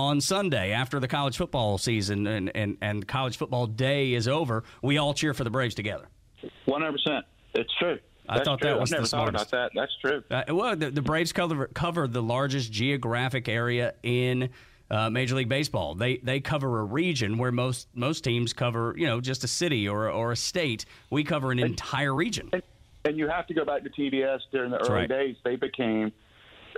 On 0.00 0.18
Sunday, 0.18 0.72
after 0.72 0.98
the 0.98 1.06
college 1.06 1.36
football 1.36 1.76
season 1.76 2.26
and, 2.26 2.50
and, 2.56 2.78
and 2.80 3.06
college 3.06 3.36
football 3.36 3.66
day 3.66 4.14
is 4.14 4.26
over, 4.26 4.64
we 4.82 4.96
all 4.96 5.12
cheer 5.12 5.34
for 5.34 5.44
the 5.44 5.50
Braves 5.50 5.74
together. 5.74 6.08
One 6.64 6.80
hundred 6.80 6.92
percent. 6.92 7.26
It's 7.52 7.70
true. 7.78 7.98
I 8.26 8.36
That's 8.36 8.48
thought 8.48 8.60
true. 8.62 8.70
that 8.70 8.80
was 8.80 8.90
I've 8.90 8.96
never 8.96 9.02
the 9.02 9.08
thought 9.08 9.28
smartest. 9.28 9.52
about 9.52 9.72
that. 9.74 9.78
That's 9.78 9.92
true. 10.00 10.22
Uh, 10.30 10.54
well, 10.54 10.74
the, 10.74 10.90
the 10.90 11.02
Braves 11.02 11.34
cover 11.34 11.66
cover 11.66 12.08
the 12.08 12.22
largest 12.22 12.72
geographic 12.72 13.46
area 13.46 13.92
in 14.02 14.48
uh, 14.90 15.10
Major 15.10 15.34
League 15.34 15.50
Baseball. 15.50 15.94
They 15.94 16.16
they 16.16 16.40
cover 16.40 16.80
a 16.80 16.84
region 16.84 17.36
where 17.36 17.52
most 17.52 17.88
most 17.94 18.24
teams 18.24 18.54
cover 18.54 18.94
you 18.96 19.06
know 19.06 19.20
just 19.20 19.44
a 19.44 19.48
city 19.48 19.86
or 19.86 20.08
or 20.08 20.32
a 20.32 20.36
state. 20.36 20.86
We 21.10 21.24
cover 21.24 21.52
an 21.52 21.58
entire 21.58 22.14
region. 22.14 22.48
And, 22.54 22.62
and 23.04 23.18
you 23.18 23.28
have 23.28 23.46
to 23.48 23.54
go 23.54 23.66
back 23.66 23.82
to 23.82 23.90
TBS 23.90 24.38
during 24.50 24.70
the 24.70 24.78
early 24.78 24.92
right. 24.92 25.08
days. 25.10 25.36
They 25.44 25.56
became 25.56 26.10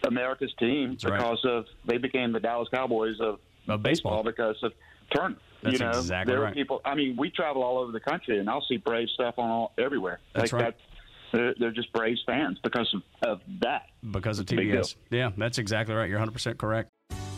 America's 0.07 0.53
team 0.59 0.97
right. 1.05 1.17
because 1.17 1.41
of 1.45 1.65
they 1.87 1.99
became 1.99 2.33
the 2.33 2.41
Dallas 2.41 2.69
Cowboys 2.73 3.17
of, 3.21 3.39
Of 3.69 3.83
baseball. 3.83 4.23
because 4.23 4.57
of 4.63 4.73
Turner. 5.15 5.37
That's 5.63 5.75
you 5.75 5.79
know, 5.79 5.91
exactly 5.91 6.33
there 6.33 6.43
right. 6.43 6.51
are 6.51 6.55
people. 6.55 6.81
I 6.85 6.95
mean, 6.95 7.17
we 7.17 7.31
travel 7.31 7.63
all 7.63 7.79
over 7.79 7.93
the 7.93 8.01
country, 8.01 8.39
and 8.39 8.51
I'll 8.51 8.65
see 8.69 8.79
Brave 8.79 9.09
stuff 9.15 9.35
on 9.39 9.49
all 9.49 9.73
everywhere. 9.79 10.19
That's 10.35 10.53
like 10.53 10.63
right. 10.63 10.75
That, 11.33 11.39
they're, 11.39 11.55
they're 11.59 11.71
just 11.71 11.93
Braves 11.93 12.21
fans 12.27 12.59
because 12.63 12.93
of, 12.95 13.03
of 13.29 13.41
that. 13.61 13.87
because 14.11 14.39
of 14.39 14.45
It's 14.45 14.53
a 14.53 14.57
big 14.57 14.69
TBS. 14.69 14.97
Yeah, 15.11 15.31
that's 15.37 15.59
exactly 15.59 15.95
right. 15.95 16.09
You're 16.09 16.19
100 16.19 16.33
percent 16.33 16.59
correct. 16.59 16.91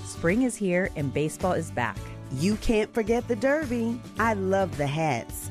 Spring 0.04 0.42
is 0.42 0.56
here 0.56 0.90
and 0.96 1.12
baseball 1.12 1.52
is 1.52 1.70
back. 1.70 1.98
You 2.38 2.56
can't 2.56 2.92
forget 2.92 3.28
the 3.28 3.36
Derby. 3.36 4.00
I 4.18 4.34
love 4.34 4.76
the 4.76 4.86
hats. 4.86 5.50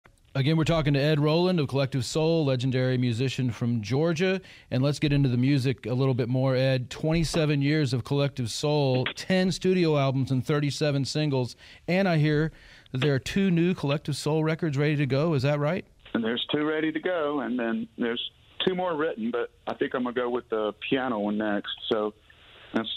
Again, 0.33 0.55
we're 0.55 0.63
talking 0.63 0.93
to 0.93 0.99
Ed 0.99 1.19
Roland 1.19 1.59
of 1.59 1.67
Collective 1.67 2.05
Soul, 2.05 2.45
legendary 2.45 2.97
musician 2.97 3.51
from 3.51 3.81
Georgia. 3.81 4.39
And 4.69 4.81
let's 4.81 4.97
get 4.97 5.11
into 5.11 5.27
the 5.27 5.35
music 5.35 5.85
a 5.85 5.93
little 5.93 6.13
bit 6.13 6.29
more, 6.29 6.55
Ed. 6.55 6.89
27 6.89 7.61
years 7.61 7.91
of 7.91 8.05
Collective 8.05 8.49
Soul, 8.49 9.05
10 9.13 9.51
studio 9.51 9.97
albums, 9.97 10.31
and 10.31 10.45
37 10.45 11.03
singles. 11.03 11.57
And 11.85 12.07
I 12.07 12.17
hear 12.17 12.53
that 12.93 13.01
there 13.01 13.13
are 13.13 13.19
two 13.19 13.51
new 13.51 13.73
Collective 13.73 14.15
Soul 14.15 14.41
records 14.41 14.77
ready 14.77 14.95
to 14.95 15.05
go. 15.05 15.33
Is 15.33 15.41
that 15.41 15.59
right? 15.59 15.83
And 16.13 16.23
there's 16.23 16.45
two 16.49 16.63
ready 16.63 16.93
to 16.93 16.99
go, 17.01 17.41
and 17.41 17.59
then 17.59 17.89
there's 17.97 18.31
two 18.65 18.73
more 18.73 18.95
written, 18.95 19.31
but 19.31 19.51
I 19.67 19.73
think 19.73 19.93
I'm 19.93 20.03
gonna 20.03 20.15
go 20.15 20.29
with 20.29 20.47
the 20.47 20.73
piano 20.89 21.19
one 21.19 21.39
next. 21.39 21.73
So 21.89 22.13
that's 22.73 22.89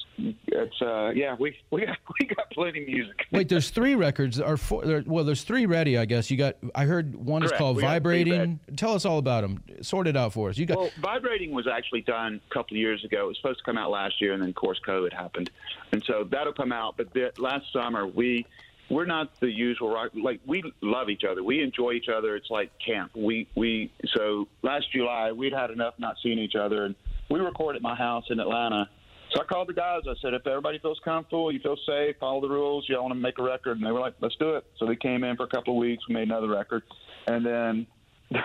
it's 0.47 0.83
uh 0.83 1.11
yeah 1.15 1.35
we 1.39 1.57
we 1.71 1.85
got 1.85 1.99
we 2.21 2.27
got 2.27 2.51
plenty 2.51 2.83
of 2.83 2.89
music. 2.89 3.27
Wait, 3.33 3.49
there's 3.49 3.71
three 3.71 3.95
records. 3.95 4.41
Are 4.41 4.57
four, 4.57 4.85
there, 4.85 5.03
well, 5.07 5.25
there's 5.25 5.43
three 5.43 5.67
ready, 5.67 5.99
I 5.99 6.05
guess. 6.05 6.31
You 6.31 6.37
got. 6.37 6.57
I 6.75 6.85
heard 6.85 7.15
one 7.15 7.43
is 7.43 7.53
called 7.53 7.77
We 7.77 7.83
Vibrating. 7.83 8.61
Tell 8.77 8.95
us 8.95 9.05
all 9.05 9.19
about 9.19 9.43
them. 9.43 9.63
Sort 9.83 10.07
it 10.07 10.17
out 10.17 10.33
for 10.33 10.51
us. 10.51 10.59
You 10.59 10.67
got. 10.67 10.79
Well, 10.79 10.91
vibrating 11.01 11.53
was 11.53 11.67
actually 11.67 12.03
done 12.03 12.41
a 12.51 12.55
couple 12.55 12.77
of 12.77 12.79
years 12.79 13.05
ago. 13.05 13.25
It 13.25 13.29
was 13.29 13.37
supposed 13.39 13.59
to 13.59 13.65
come 13.65 13.79
out 13.79 13.91
last 13.91 14.21
year, 14.21 14.33
and 14.33 14.43
then 14.43 14.49
of 14.49 14.55
course 14.55 14.81
COVID 14.87 15.13
happened, 15.13 15.51
and 15.93 16.03
so 16.07 16.27
that'll 16.31 16.53
come 16.53 16.73
out. 16.73 16.97
But 16.97 17.13
the, 17.13 17.33
last 17.39 17.67
summer 17.73 18.07
we 18.07 18.47
we're 18.91 19.07
not 19.07 19.41
the 19.41 19.51
usual 19.51 19.91
rock. 19.91 20.11
Like 20.15 20.41
we 20.47 20.63
love 20.81 21.09
each 21.09 21.25
other. 21.29 21.43
We 21.43 21.63
enjoy 21.63 21.93
each 21.93 22.09
other. 22.09 22.37
It's 22.37 22.51
like 22.51 22.71
camp. 22.85 23.13
We 23.15 23.49
we 23.55 23.93
so 24.15 24.47
last 24.63 24.93
July 24.93 25.33
we'd 25.33 25.53
had 25.53 25.71
enough 25.71 25.95
not 25.99 26.17
seeing 26.23 26.39
each 26.39 26.55
other, 26.55 26.85
and 26.85 26.95
we 27.31 27.41
recorded 27.41 27.79
at 27.79 27.83
my 27.83 27.95
house 27.95 28.25
in 28.31 28.39
Atlanta. 28.41 28.89
So 29.35 29.41
I 29.41 29.45
called 29.45 29.69
the 29.69 29.73
guys. 29.75 30.03
I 30.09 30.15
said, 30.23 30.33
if 30.33 30.47
everybody 30.47 30.79
feels 30.79 31.01
comfortable, 31.05 31.51
you 31.51 31.59
feel 31.61 31.77
safe, 31.87 32.17
follow 32.21 32.41
the 32.41 32.49
rules, 32.49 32.87
y'all 32.89 33.03
want 33.03 33.15
to 33.15 33.19
make 33.21 33.39
a 33.39 33.43
record, 33.43 33.79
and 33.79 33.87
they 33.87 33.91
were 33.91 34.01
like, 34.01 34.15
let's 34.21 34.37
do 34.37 34.55
it. 34.55 34.65
So 34.79 34.87
they 34.87 34.97
came 34.97 35.25
in 35.25 35.37
for 35.37 35.43
a 35.43 35.49
couple 35.49 35.75
of 35.75 35.79
weeks. 35.79 36.05
We 36.09 36.15
made 36.15 36.29
another 36.29 36.49
record, 36.49 36.85
and 37.27 37.45
then 37.45 37.87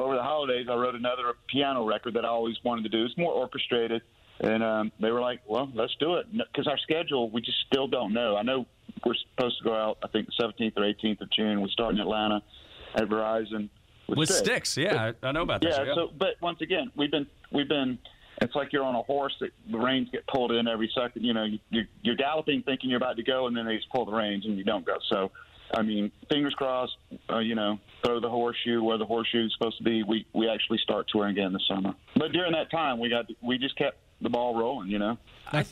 over 0.00 0.14
the 0.14 0.22
holidays, 0.22 0.66
I 0.70 0.74
wrote 0.74 0.94
another 0.94 1.32
piano 1.48 1.86
record 1.86 2.14
that 2.14 2.24
I 2.24 2.28
always 2.28 2.56
wanted 2.64 2.82
to 2.82 2.88
do. 2.90 3.04
It's 3.04 3.16
more 3.16 3.32
orchestrated, 3.32 4.02
and 4.40 4.62
um, 4.62 4.92
they 5.00 5.10
were 5.10 5.20
like, 5.20 5.40
"Well, 5.46 5.70
let's 5.74 5.94
do 5.98 6.16
it," 6.16 6.26
because 6.32 6.66
our 6.66 6.78
schedule 6.78 7.30
we 7.30 7.40
just 7.40 7.58
still 7.66 7.86
don't 7.86 8.12
know. 8.12 8.36
I 8.36 8.42
know 8.42 8.66
we're 9.06 9.14
supposed 9.14 9.58
to 9.58 9.64
go 9.64 9.74
out. 9.74 9.98
I 10.02 10.08
think 10.08 10.26
the 10.26 10.44
17th 10.44 10.76
or 10.76 10.82
18th 10.82 11.20
of 11.22 11.30
June. 11.30 11.62
We 11.62 11.70
start 11.70 11.94
in 11.94 12.00
Atlanta 12.00 12.42
at 12.94 13.08
Verizon 13.08 13.68
With 14.08 14.30
sticks, 14.30 14.76
yeah, 14.76 15.12
I 15.22 15.26
I 15.28 15.32
know 15.32 15.42
about 15.42 15.62
that. 15.62 15.70
yeah. 15.70 15.84
shit, 15.84 15.94
So, 15.94 16.10
but 16.18 16.34
once 16.42 16.60
again, 16.60 16.90
we've 16.94 17.10
been 17.10 17.26
we've 17.52 17.68
been. 17.68 17.98
It's 18.40 18.54
like 18.54 18.72
you're 18.72 18.84
on 18.84 18.94
a 18.94 19.02
horse 19.02 19.34
that 19.40 19.50
the 19.70 19.78
reins 19.78 20.08
get 20.10 20.26
pulled 20.26 20.52
in 20.52 20.66
every 20.66 20.90
second. 20.94 21.24
You 21.24 21.34
know, 21.34 21.44
you, 21.44 21.58
you're, 21.70 21.84
you're 22.02 22.16
galloping 22.16 22.62
thinking 22.62 22.90
you're 22.90 22.96
about 22.96 23.16
to 23.16 23.22
go, 23.22 23.46
and 23.46 23.56
then 23.56 23.66
they 23.66 23.76
just 23.76 23.90
pull 23.90 24.04
the 24.04 24.12
reins 24.12 24.44
and 24.44 24.56
you 24.56 24.64
don't 24.64 24.84
go. 24.84 24.96
So, 25.08 25.30
I 25.74 25.82
mean, 25.82 26.10
fingers 26.28 26.54
crossed. 26.54 26.96
Uh, 27.30 27.38
you 27.38 27.54
know, 27.54 27.78
throw 28.04 28.20
the 28.20 28.28
horseshoe 28.28 28.82
where 28.82 28.98
the 28.98 29.06
horseshoe 29.06 29.46
is 29.46 29.52
supposed 29.56 29.78
to 29.78 29.84
be. 29.84 30.02
We 30.02 30.26
we 30.32 30.48
actually 30.48 30.78
start 30.78 31.06
touring 31.10 31.30
again 31.30 31.52
this 31.52 31.66
summer. 31.68 31.94
But 32.16 32.32
during 32.32 32.52
that 32.52 32.70
time, 32.70 32.98
we 32.98 33.08
got 33.08 33.26
we 33.42 33.58
just 33.58 33.76
kept 33.76 33.98
the 34.20 34.30
ball 34.30 34.58
rolling. 34.58 34.90
You 34.90 34.98
know, 34.98 35.18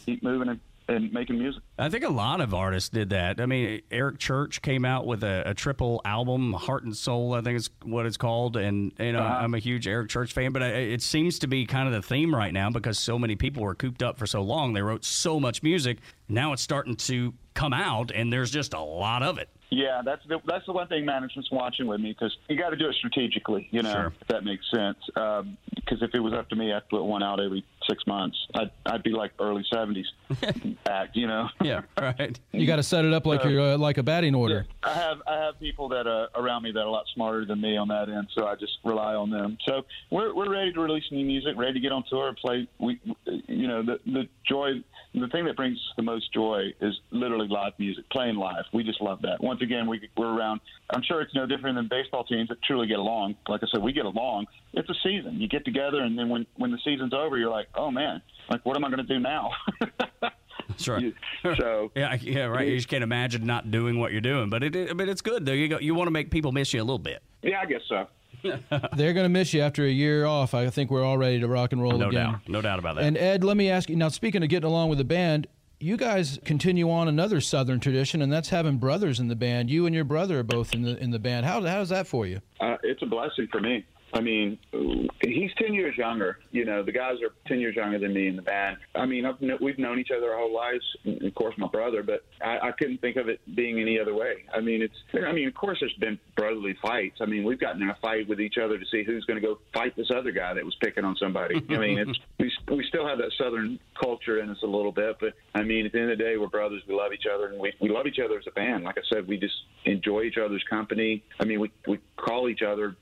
keep 0.07 0.23
moving 0.23 0.49
and 0.49 0.61
and 0.89 1.13
making 1.13 1.39
music. 1.39 1.63
I 1.79 1.89
think 1.89 2.05
a 2.05 2.09
lot 2.11 2.41
of 2.41 2.53
artists 2.55 2.89
did 2.89 3.11
that. 3.11 3.41
I 3.41 3.47
mean, 3.47 3.83
Eric 3.91 4.19
Church 4.19 4.63
came 4.63 4.85
out 4.85 5.07
with 5.07 5.23
a, 5.23 5.43
a 5.47 5.55
triple 5.55 6.01
album, 6.05 6.53
Heart 6.53 6.85
and 6.85 6.97
Soul, 6.97 7.35
I 7.35 7.41
think 7.41 7.57
is 7.57 7.71
what 7.85 8.07
it's 8.07 8.17
called. 8.17 8.57
And 8.57 8.93
you 8.99 9.13
know, 9.13 9.21
Uh-huh. 9.21 9.39
I'm 9.45 9.55
a 9.55 9.59
huge 9.59 9.87
Eric 9.87 10.09
Church 10.11 10.33
fan, 10.33 10.53
but 10.53 10.63
I, 10.63 10.67
it 10.69 11.03
seems 11.03 11.39
to 11.41 11.47
be 11.47 11.67
kind 11.67 11.87
of 11.89 11.95
the 11.95 12.03
theme 12.03 12.35
right 12.35 12.53
now 12.53 12.71
because 12.71 12.99
so 12.99 13.19
many 13.19 13.37
people 13.37 13.63
were 13.63 13.75
cooped 13.75 14.03
up 14.03 14.19
for 14.19 14.27
so 14.27 14.43
long. 14.43 14.73
They 14.73 14.83
wrote 14.83 15.05
so 15.05 15.39
much 15.41 15.63
music. 15.63 15.99
Now 16.29 16.53
it's 16.53 16.63
starting 16.63 16.97
to 16.97 17.35
come 17.55 17.73
out, 17.73 18.11
and 18.13 18.33
there's 18.33 18.51
just 18.51 18.75
a 18.75 18.81
lot 18.81 19.23
of 19.23 19.39
it. 19.39 19.49
Yeah, 19.75 20.03
that's 20.05 20.21
the 20.29 20.39
that's 20.47 20.67
the 20.67 20.73
one 20.75 20.87
thing 20.89 21.07
management's 21.07 21.51
watching 21.51 21.87
with 21.87 21.99
me 21.99 22.11
because 22.13 22.37
you 22.47 22.59
got 22.59 22.71
to 22.71 22.77
do 22.77 22.89
it 22.91 22.95
strategically, 22.97 23.69
you 23.71 23.83
know, 23.83 23.91
Sure. 23.93 24.13
if 24.21 24.29
that 24.29 24.45
makes 24.45 24.71
sense. 24.71 24.99
Because 25.07 26.03
if 26.03 26.15
it 26.15 26.21
was 26.21 26.35
up 26.35 26.51
to 26.51 26.57
me, 26.57 26.75
I'd 26.75 26.87
put 26.91 27.03
one 27.03 27.23
out 27.23 27.41
every 27.41 27.65
six 27.89 28.07
months. 28.07 28.37
I'd 28.55 28.71
I'd 28.85 29.03
be 29.03 29.13
like 29.13 29.33
early 29.41 29.65
seventies 29.73 30.05
act, 30.87 31.17
you 31.17 31.27
know. 31.27 31.49
Yeah, 31.63 31.81
right. 31.99 32.39
You 32.53 32.67
got 32.67 32.77
to 32.77 32.83
set 32.83 33.07
it 33.07 33.15
up 33.15 33.25
like 33.25 33.43
you're 33.45 33.61
uh, 33.75 33.79
like 33.79 33.97
a 33.97 34.03
batting 34.03 34.35
order. 34.35 34.67
I 34.83 34.93
have 34.93 35.23
I 35.27 35.37
have 35.39 35.59
people 35.59 35.89
that 35.89 36.07
are 36.07 36.29
around 36.35 36.65
me 36.65 36.73
that 36.73 36.79
are 36.81 36.87
a 36.87 36.91
lot 36.91 37.07
smarter 37.15 37.47
than 37.47 37.61
me 37.63 37.79
on 37.79 37.89
that 37.89 38.11
end, 38.11 38.29
so 38.35 38.47
I 38.47 38.55
just 38.57 38.75
rely 38.85 39.15
on 39.15 39.31
them. 39.31 39.57
So 39.67 39.87
we're 40.11 40.35
we're 40.35 40.51
ready 40.51 40.71
to 40.75 40.81
release 40.81 41.05
new 41.11 41.25
music, 41.25 41.55
ready 41.57 41.73
to 41.73 41.81
get 41.81 41.93
on 41.93 42.05
tour 42.11 42.29
and 42.29 42.37
play. 42.37 42.69
We, 42.79 43.01
you 43.49 43.69
know, 43.69 43.83
the 43.83 43.99
the 44.05 44.29
joy, 44.47 44.83
the 45.15 45.29
thing 45.29 45.45
that 45.45 45.57
brings 45.57 45.79
the 45.97 46.03
most 46.03 46.33
joy 46.33 46.73
is 46.81 46.95
literally 47.11 47.49
live 47.49 47.73
music, 47.79 48.09
playing 48.11 48.37
live. 48.37 48.65
We 48.73 48.83
just 48.83 49.01
love 49.01 49.21
that. 49.23 49.43
Once 49.43 49.61
again, 49.61 49.87
we 49.87 50.09
we're 50.17 50.33
around. 50.35 50.61
I'm 50.91 51.03
sure 51.03 51.21
it's 51.21 51.35
no 51.35 51.47
different 51.47 51.77
than 51.77 51.89
baseball 51.89 52.25
teams 52.25 52.49
that 52.49 52.63
truly 52.63 52.87
get 52.87 52.99
along. 52.99 53.37
Like 53.49 53.63
I 53.63 53.67
said, 53.71 53.83
we 53.83 53.93
get 53.93 54.07
along. 54.07 54.47
It's 54.73 54.89
a 54.89 54.95
season. 55.03 55.41
You 55.41 55.49
get 55.49 55.65
together, 55.65 56.01
and 56.01 56.19
then 56.19 56.29
when 56.29 56.47
when 56.57 56.71
the 56.71 56.79
season's 56.85 57.13
over, 57.13 57.37
you're 57.37 57.51
like, 57.51 57.69
oh 57.75 57.91
man, 57.91 58.23
like 58.51 58.65
what 58.65 58.77
am 58.77 58.85
I 58.85 58.89
going 58.89 59.07
to 59.07 59.15
do 59.15 59.19
now? 59.21 59.51
Sure. 60.79 60.99
You- 60.99 61.15
so 61.57 61.91
Yeah, 61.95 62.17
yeah, 62.21 62.45
right. 62.45 62.67
You 62.69 62.77
just 62.77 62.89
can't 62.89 63.05
imagine 63.05 63.45
not 63.45 63.71
doing 63.71 63.99
what 63.99 64.13
you're 64.13 64.21
doing, 64.21 64.49
but 64.49 64.63
it, 64.63 64.75
it 64.75 64.97
but 64.97 65.09
it's 65.09 65.21
good 65.21 65.45
though. 65.45 65.53
You 65.53 65.69
go, 65.69 65.79
you 65.79 65.95
want 65.95 66.07
to 66.07 66.13
make 66.13 66.31
people 66.31 66.53
miss 66.53 66.73
you 66.73 66.81
a 66.81 66.85
little 66.85 66.99
bit. 66.99 67.23
yeah, 67.43 67.61
I 67.61 67.67
guess 67.67 67.83
so. 67.89 68.07
They're 68.97 69.13
going 69.13 69.25
to 69.25 69.29
miss 69.29 69.53
you 69.55 69.61
after 69.63 69.85
a 69.85 69.91
year 69.91 70.25
off. 70.27 70.55
I 70.55 70.69
think 70.71 70.91
we're 70.91 71.05
all 71.05 71.19
ready 71.19 71.41
to 71.41 71.49
rock 71.49 71.73
and 71.73 71.83
roll 71.83 71.99
No 71.99 72.09
again. 72.09 72.33
doubt, 72.33 72.41
no 72.49 72.61
doubt 72.63 72.79
about 72.79 72.97
that. 72.97 73.05
And 73.05 73.17
Ed, 73.17 73.45
let 73.45 73.57
me 73.57 73.71
ask 73.71 73.89
you 73.89 73.97
now. 73.97 74.09
Speaking 74.09 74.43
of 74.43 74.49
getting 74.49 74.69
along 74.69 74.89
with 74.89 74.99
the 74.99 75.05
band, 75.05 75.47
you 75.81 75.97
guys 75.97 76.39
continue 76.45 76.91
on 76.91 77.09
another 77.09 77.41
Southern 77.41 77.81
tradition, 77.81 78.23
and 78.23 78.33
that's 78.33 78.51
having 78.51 78.79
brothers 78.79 79.19
in 79.19 79.29
the 79.29 79.35
band. 79.37 79.69
You 79.71 79.87
and 79.87 79.95
your 79.95 80.05
brother 80.05 80.39
are 80.41 80.45
both 80.45 80.75
in 80.75 80.83
the 80.83 80.97
in 81.03 81.11
the 81.11 81.19
band. 81.19 81.45
How 81.47 81.61
how's 81.63 81.89
that 81.89 82.07
for 82.07 82.25
you? 82.27 82.41
Uh, 82.61 82.77
it's 82.85 83.03
a 83.03 83.07
blessing 83.07 83.49
for 83.51 83.61
me. 83.61 83.85
I 84.15 84.21
mean, 84.21 84.59
he's 85.23 85.51
10 85.57 85.73
years 85.73 85.97
younger. 85.97 86.39
You 86.51 86.65
know, 86.65 86.83
the 86.83 86.93
guys 86.93 87.17
are 87.23 87.33
10 87.47 87.61
years 87.61 87.77
younger 87.77 87.99
than 87.99 88.13
me 88.13 88.29
in 88.29 88.37
the 88.37 88.43
band. 88.43 88.77
I 88.95 89.07
mean, 89.07 89.25
I've, 89.25 89.37
we've 89.61 89.79
known 89.79 89.99
each 89.99 90.11
other 90.17 90.33
our 90.33 90.39
whole 90.39 90.55
lives, 90.55 90.85
of 91.07 91.35
course, 91.35 91.55
my 91.57 91.69
brother, 91.69 92.03
but 92.03 92.25
I, 92.43 92.69
I 92.69 92.73
couldn't 92.73 93.01
think 93.01 93.17
of 93.17 93.29
it 93.29 93.41
being 93.55 93.81
any 93.81 93.99
other 93.99 94.15
way. 94.15 94.45
I 94.55 94.61
mean, 94.61 94.83
it's, 94.83 94.95
I 95.27 95.33
mean, 95.33 95.49
of 95.49 95.55
course, 95.55 95.79
there's 95.81 95.95
been 95.95 96.19
brotherly 96.37 96.77
fights. 96.83 97.19
I 97.21 97.27
mean, 97.27 97.45
we've 97.45 97.61
gotten 97.61 97.83
in 97.83 97.89
a 97.89 97.97
fight 98.03 98.29
with 98.29 98.41
each 98.41 98.57
other 98.63 98.79
to 98.79 98.85
see 98.91 99.03
who's 99.03 99.25
going 99.25 99.41
to 99.41 99.47
go 99.47 99.59
fight 99.73 99.97
this 99.97 100.11
other 100.15 100.31
guy 100.31 100.53
that 100.53 100.65
was 100.65 100.77
picking 100.83 101.05
on 101.05 101.17
somebody. 101.17 101.63
I 101.71 101.79
mean, 101.79 101.99
it's, 101.99 102.19
we, 102.39 102.53
we 102.77 102.85
still 102.89 103.07
have 103.07 103.19
that 103.19 103.33
Southern 103.39 103.79
culture 103.99 104.41
in 104.41 104.51
us 104.51 104.59
a 104.63 104.67
little 104.67 104.93
bit, 104.93 105.17
but 105.21 105.33
I 105.55 105.63
mean, 105.63 105.87
at 105.87 105.93
the 105.93 106.01
end 106.01 106.11
of 106.11 106.19
the 106.19 106.25
day, 106.25 106.37
we're 106.37 106.49
brothers. 106.49 106.83
We 106.87 106.95
love 106.95 107.13
each 107.15 107.27
other, 107.33 107.47
and 107.47 107.59
we, 107.59 107.73
we 107.81 107.89
love 107.89 108.07
each 108.07 108.19
other 108.23 108.39
as 108.39 108.45
a 108.47 108.51
band. 108.51 108.85
Like 108.85 108.99
I 108.99 109.03
said, 109.13 109.27
we 109.27 109.39
just 109.39 109.55
enjoy 109.87 110.23
each 110.23 110.37
other's 110.37 110.65
company. 110.69 111.23
I 111.41 111.45
mean, 111.45 111.61
we, 111.61 111.73
we 111.87 111.99
call 112.17 112.49
each 112.49 112.63
other 112.63 112.97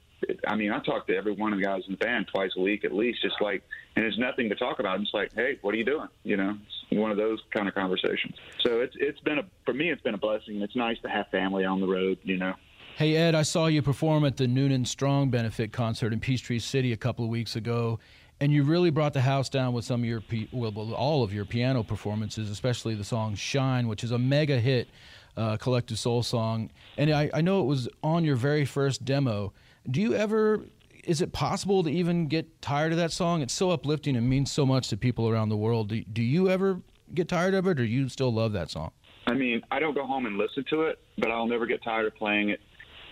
I 0.46 0.56
mean, 0.56 0.72
I 0.72 0.80
talk 0.80 1.06
to 1.06 1.16
every 1.16 1.32
one 1.32 1.52
of 1.52 1.58
the 1.58 1.64
guys 1.64 1.82
in 1.86 1.92
the 1.92 1.98
band 1.98 2.28
twice 2.32 2.50
a 2.56 2.60
week 2.60 2.84
at 2.84 2.92
least, 2.92 3.22
just 3.22 3.40
like, 3.40 3.62
and 3.96 4.04
there's 4.04 4.18
nothing 4.18 4.48
to 4.48 4.54
talk 4.54 4.78
about. 4.78 4.94
I'm 4.94 5.02
just 5.02 5.14
like, 5.14 5.32
hey, 5.34 5.58
what 5.62 5.74
are 5.74 5.78
you 5.78 5.84
doing? 5.84 6.08
You 6.24 6.36
know, 6.36 6.56
it's 6.90 7.00
one 7.00 7.10
of 7.10 7.16
those 7.16 7.40
kind 7.52 7.68
of 7.68 7.74
conversations. 7.74 8.34
So 8.60 8.80
it's 8.80 8.94
it's 8.98 9.20
been 9.20 9.38
a 9.38 9.44
for 9.64 9.74
me, 9.74 9.90
it's 9.90 10.02
been 10.02 10.14
a 10.14 10.18
blessing. 10.18 10.60
It's 10.62 10.76
nice 10.76 10.98
to 11.02 11.08
have 11.08 11.28
family 11.28 11.64
on 11.64 11.80
the 11.80 11.86
road. 11.86 12.18
You 12.22 12.38
know. 12.38 12.54
Hey 12.96 13.16
Ed, 13.16 13.34
I 13.34 13.42
saw 13.42 13.66
you 13.66 13.80
perform 13.80 14.24
at 14.24 14.36
the 14.36 14.46
Noonan 14.46 14.84
Strong 14.84 15.30
benefit 15.30 15.72
concert 15.72 16.12
in 16.12 16.20
Peachtree 16.20 16.58
City 16.58 16.92
a 16.92 16.96
couple 16.96 17.24
of 17.24 17.30
weeks 17.30 17.56
ago, 17.56 17.98
and 18.40 18.52
you 18.52 18.62
really 18.62 18.90
brought 18.90 19.14
the 19.14 19.22
house 19.22 19.48
down 19.48 19.72
with 19.72 19.84
some 19.84 20.00
of 20.00 20.06
your 20.06 20.22
well, 20.52 20.72
well, 20.72 20.92
all 20.94 21.22
of 21.22 21.32
your 21.32 21.44
piano 21.44 21.82
performances, 21.82 22.50
especially 22.50 22.94
the 22.94 23.04
song 23.04 23.34
"Shine," 23.34 23.88
which 23.88 24.04
is 24.04 24.10
a 24.10 24.18
mega 24.18 24.58
hit, 24.58 24.88
uh, 25.36 25.56
collective 25.56 25.98
soul 25.98 26.22
song. 26.22 26.70
And 26.98 27.10
I, 27.10 27.30
I 27.32 27.40
know 27.40 27.62
it 27.62 27.66
was 27.66 27.88
on 28.02 28.24
your 28.24 28.36
very 28.36 28.64
first 28.64 29.04
demo. 29.04 29.52
Do 29.88 30.00
you 30.00 30.14
ever? 30.14 30.64
Is 31.04 31.22
it 31.22 31.32
possible 31.32 31.82
to 31.84 31.90
even 31.90 32.26
get 32.26 32.60
tired 32.60 32.92
of 32.92 32.98
that 32.98 33.10
song? 33.12 33.40
It's 33.40 33.54
so 33.54 33.70
uplifting 33.70 34.16
and 34.16 34.28
means 34.28 34.52
so 34.52 34.66
much 34.66 34.88
to 34.88 34.96
people 34.96 35.28
around 35.28 35.48
the 35.48 35.56
world. 35.56 35.88
Do, 35.88 36.02
do 36.04 36.22
you 36.22 36.50
ever 36.50 36.80
get 37.14 37.28
tired 37.28 37.54
of 37.54 37.66
it, 37.66 37.80
or 37.80 37.84
you 37.84 38.08
still 38.08 38.32
love 38.32 38.52
that 38.52 38.70
song? 38.70 38.90
I 39.26 39.32
mean, 39.34 39.62
I 39.70 39.78
don't 39.80 39.94
go 39.94 40.06
home 40.06 40.26
and 40.26 40.36
listen 40.36 40.64
to 40.70 40.82
it, 40.82 40.98
but 41.18 41.30
I'll 41.30 41.46
never 41.46 41.64
get 41.66 41.82
tired 41.82 42.06
of 42.06 42.14
playing 42.16 42.50
it 42.50 42.60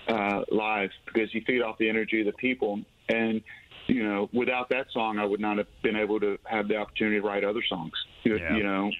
uh, 0.09 0.42
live 0.50 0.90
because 1.07 1.33
you 1.35 1.42
feed 1.46 1.62
off 1.62 1.78
the 1.78 1.88
energy 1.88 2.20
of 2.20 2.26
the 2.26 2.33
people. 2.33 2.81
And, 3.09 3.40
you 3.87 4.02
know, 4.02 4.28
without 4.35 4.68
that 4.70 4.87
song, 4.92 5.18
I 5.18 5.24
would 5.24 5.40
not 5.40 5.57
have 5.59 5.66
been 5.83 5.96
able 5.96 6.20
to 6.20 6.37
have 6.44 6.68
the 6.68 6.76
opportunity 6.76 7.20
to 7.20 7.26
write 7.26 7.44
other 7.44 7.62
songs. 7.68 7.92
You, 8.24 8.37
Yeah. 8.38 8.57
you 8.57 8.62
know, 8.64 8.87
m- 8.87 8.92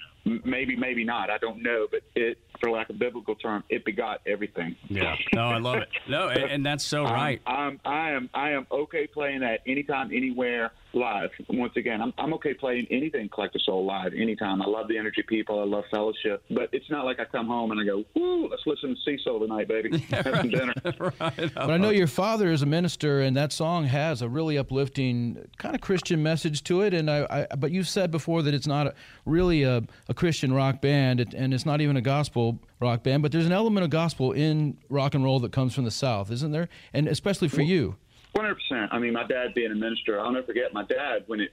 maybe, 0.45 0.77
maybe 0.77 1.05
not. 1.05 1.31
I 1.31 1.39
don't 1.39 1.63
know. 1.63 1.87
But 1.91 2.03
it, 2.15 2.39
for 2.61 2.71
lack 2.71 2.91
of 2.91 2.97
a 2.97 2.99
biblical 2.99 3.35
term, 3.35 3.65
it 3.69 3.85
begot 3.85 4.21
everything. 4.27 4.77
yeah, 4.89 5.17
no, 5.33 5.49
I 5.49 5.59
love 5.59 5.79
it. 5.79 5.89
No, 6.09 6.29
and, 6.29 6.51
and 6.51 6.67
that's 6.67 6.85
so 6.85 7.05
right. 7.05 7.41
I'm, 7.47 7.81
I'm, 7.85 7.93
I 7.93 8.11
am, 8.11 8.31
I 8.35 8.51
am 8.51 8.67
okay 8.71 9.07
playing 9.07 9.41
that 9.41 9.61
anytime, 9.67 10.11
anywhere, 10.13 10.73
live. 10.93 11.31
Once 11.49 11.75
again, 11.77 12.01
I'm, 12.01 12.13
I'm 12.19 12.33
okay 12.35 12.55
playing 12.55 12.87
anything 12.91 13.29
Collective 13.29 13.61
Soul 13.63 13.85
live 13.85 14.13
anytime. 14.15 14.63
I 14.63 14.67
love 14.67 14.89
the 14.89 14.99
energy, 14.99 15.23
people. 15.23 15.61
I 15.61 15.65
love 15.65 15.85
fellowship. 15.91 16.43
But 16.51 16.69
it's 16.73 16.89
not 16.91 17.05
like 17.05 17.21
I 17.21 17.25
come 17.25 17.47
home 17.47 17.71
and 17.71 17.81
I 17.81 17.85
go, 17.85 18.05
"Woo, 18.15 18.49
let's 18.49 18.63
listen 18.67 18.95
to 18.95 19.01
Sea 19.05 19.19
Soul 19.23 19.41
tonight, 19.41 19.69
baby. 19.69 19.99
Have 20.11 20.25
some 20.25 20.51
dinner." 20.51 20.73
right. 20.99 21.55
But 21.55 21.71
I 21.71 21.77
know 21.77 21.91
your 21.91 22.07
father 22.07 22.51
is 22.51 22.63
a 22.63 22.67
minister, 22.67 23.21
and 23.21 23.37
that 23.37 23.53
song 23.53 23.85
has 23.85 24.23
a 24.23 24.29
really 24.29 24.57
uplifting 24.57 25.49
kind 25.59 25.75
of 25.75 25.81
Christian 25.81 26.23
message 26.23 26.63
to 26.65 26.83
it. 26.83 26.95
And 26.95 27.11
I, 27.11 27.47
I 27.51 27.57
but 27.57 27.71
you've 27.71 27.89
said 27.89 28.11
before 28.11 28.43
that 28.43 28.55
it's 28.55 28.67
not 28.67 28.87
a, 28.89 28.95
really 29.25 29.63
a, 29.65 29.83
a 30.09 30.15
Christian 30.15 30.53
rock 30.53 30.81
band, 30.81 31.35
and 31.35 31.53
it's 31.53 31.67
not 31.67 31.81
even 31.81 31.97
a 31.97 32.01
gospel 32.01 32.59
rock 32.81 33.03
band. 33.03 33.23
But 33.23 33.33
there's 33.33 33.47
an 33.47 33.53
element 33.53 33.85
of 33.85 33.91
gospel 33.91 34.33
in 34.33 34.79
rock 34.89 35.15
and 35.15 35.25
roll 35.25 35.41
that 35.41 35.53
comes 35.53 35.75
from 35.75 35.85
the 35.85 35.91
South, 35.91 36.31
isn't 36.31 36.53
there? 36.53 36.69
And 36.93 37.09
especially 37.09 37.49
for 37.49 37.63
you. 37.63 37.97
One 38.33 38.45
hundred 38.45 38.57
percent. 38.57 38.93
I 38.93 38.99
mean, 38.99 39.13
my 39.13 39.27
dad 39.27 39.55
being 39.55 39.73
a 39.73 39.75
minister, 39.75 40.21
I'll 40.21 40.33
never 40.33 40.47
forget 40.47 40.73
my 40.73 40.85
dad 40.85 41.25
when 41.27 41.41
it, 41.41 41.53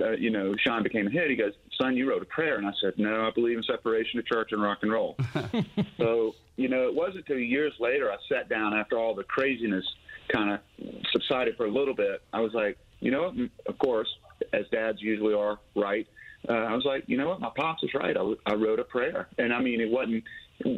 uh, 0.00 0.10
you 0.12 0.30
know, 0.30 0.54
Shine 0.58 0.82
became 0.82 1.06
a 1.06 1.10
hit. 1.10 1.30
He 1.30 1.36
goes, 1.36 1.52
"Son, 1.80 1.96
you 1.96 2.08
wrote 2.08 2.22
a 2.22 2.26
prayer," 2.26 2.56
and 2.56 2.66
I 2.66 2.72
said, 2.80 2.94
"No, 2.98 3.26
I 3.26 3.30
believe 3.30 3.56
in 3.56 3.62
separation 3.62 4.18
of 4.18 4.26
church 4.26 4.50
and 4.52 4.62
rock 4.62 4.78
and 4.82 4.92
roll." 4.92 5.16
so, 5.96 6.34
you 6.56 6.68
know, 6.68 6.88
it 6.88 6.94
wasn't 6.94 7.18
until 7.18 7.38
years 7.38 7.72
later 7.80 8.10
I 8.10 8.16
sat 8.28 8.48
down 8.48 8.74
after 8.74 8.98
all 8.98 9.14
the 9.14 9.24
craziness 9.24 9.84
kind 10.32 10.50
of 10.50 10.60
subsided 11.12 11.56
for 11.56 11.66
a 11.66 11.70
little 11.70 11.94
bit. 11.94 12.22
I 12.32 12.40
was 12.40 12.52
like, 12.54 12.78
you 13.00 13.10
know 13.10 13.30
what? 13.30 13.50
Of 13.66 13.78
course, 13.78 14.08
as 14.52 14.64
dads 14.72 15.00
usually 15.00 15.34
are, 15.34 15.58
right? 15.76 16.06
Uh, 16.48 16.52
I 16.52 16.74
was 16.74 16.84
like, 16.84 17.04
you 17.06 17.16
know 17.16 17.28
what? 17.28 17.40
My 17.40 17.50
pops 17.56 17.82
is 17.82 17.90
right. 17.94 18.16
I, 18.16 18.34
I 18.46 18.54
wrote 18.54 18.78
a 18.78 18.84
prayer, 18.84 19.28
and 19.38 19.52
I 19.52 19.60
mean, 19.60 19.80
it 19.80 19.90
wasn't 19.90 20.24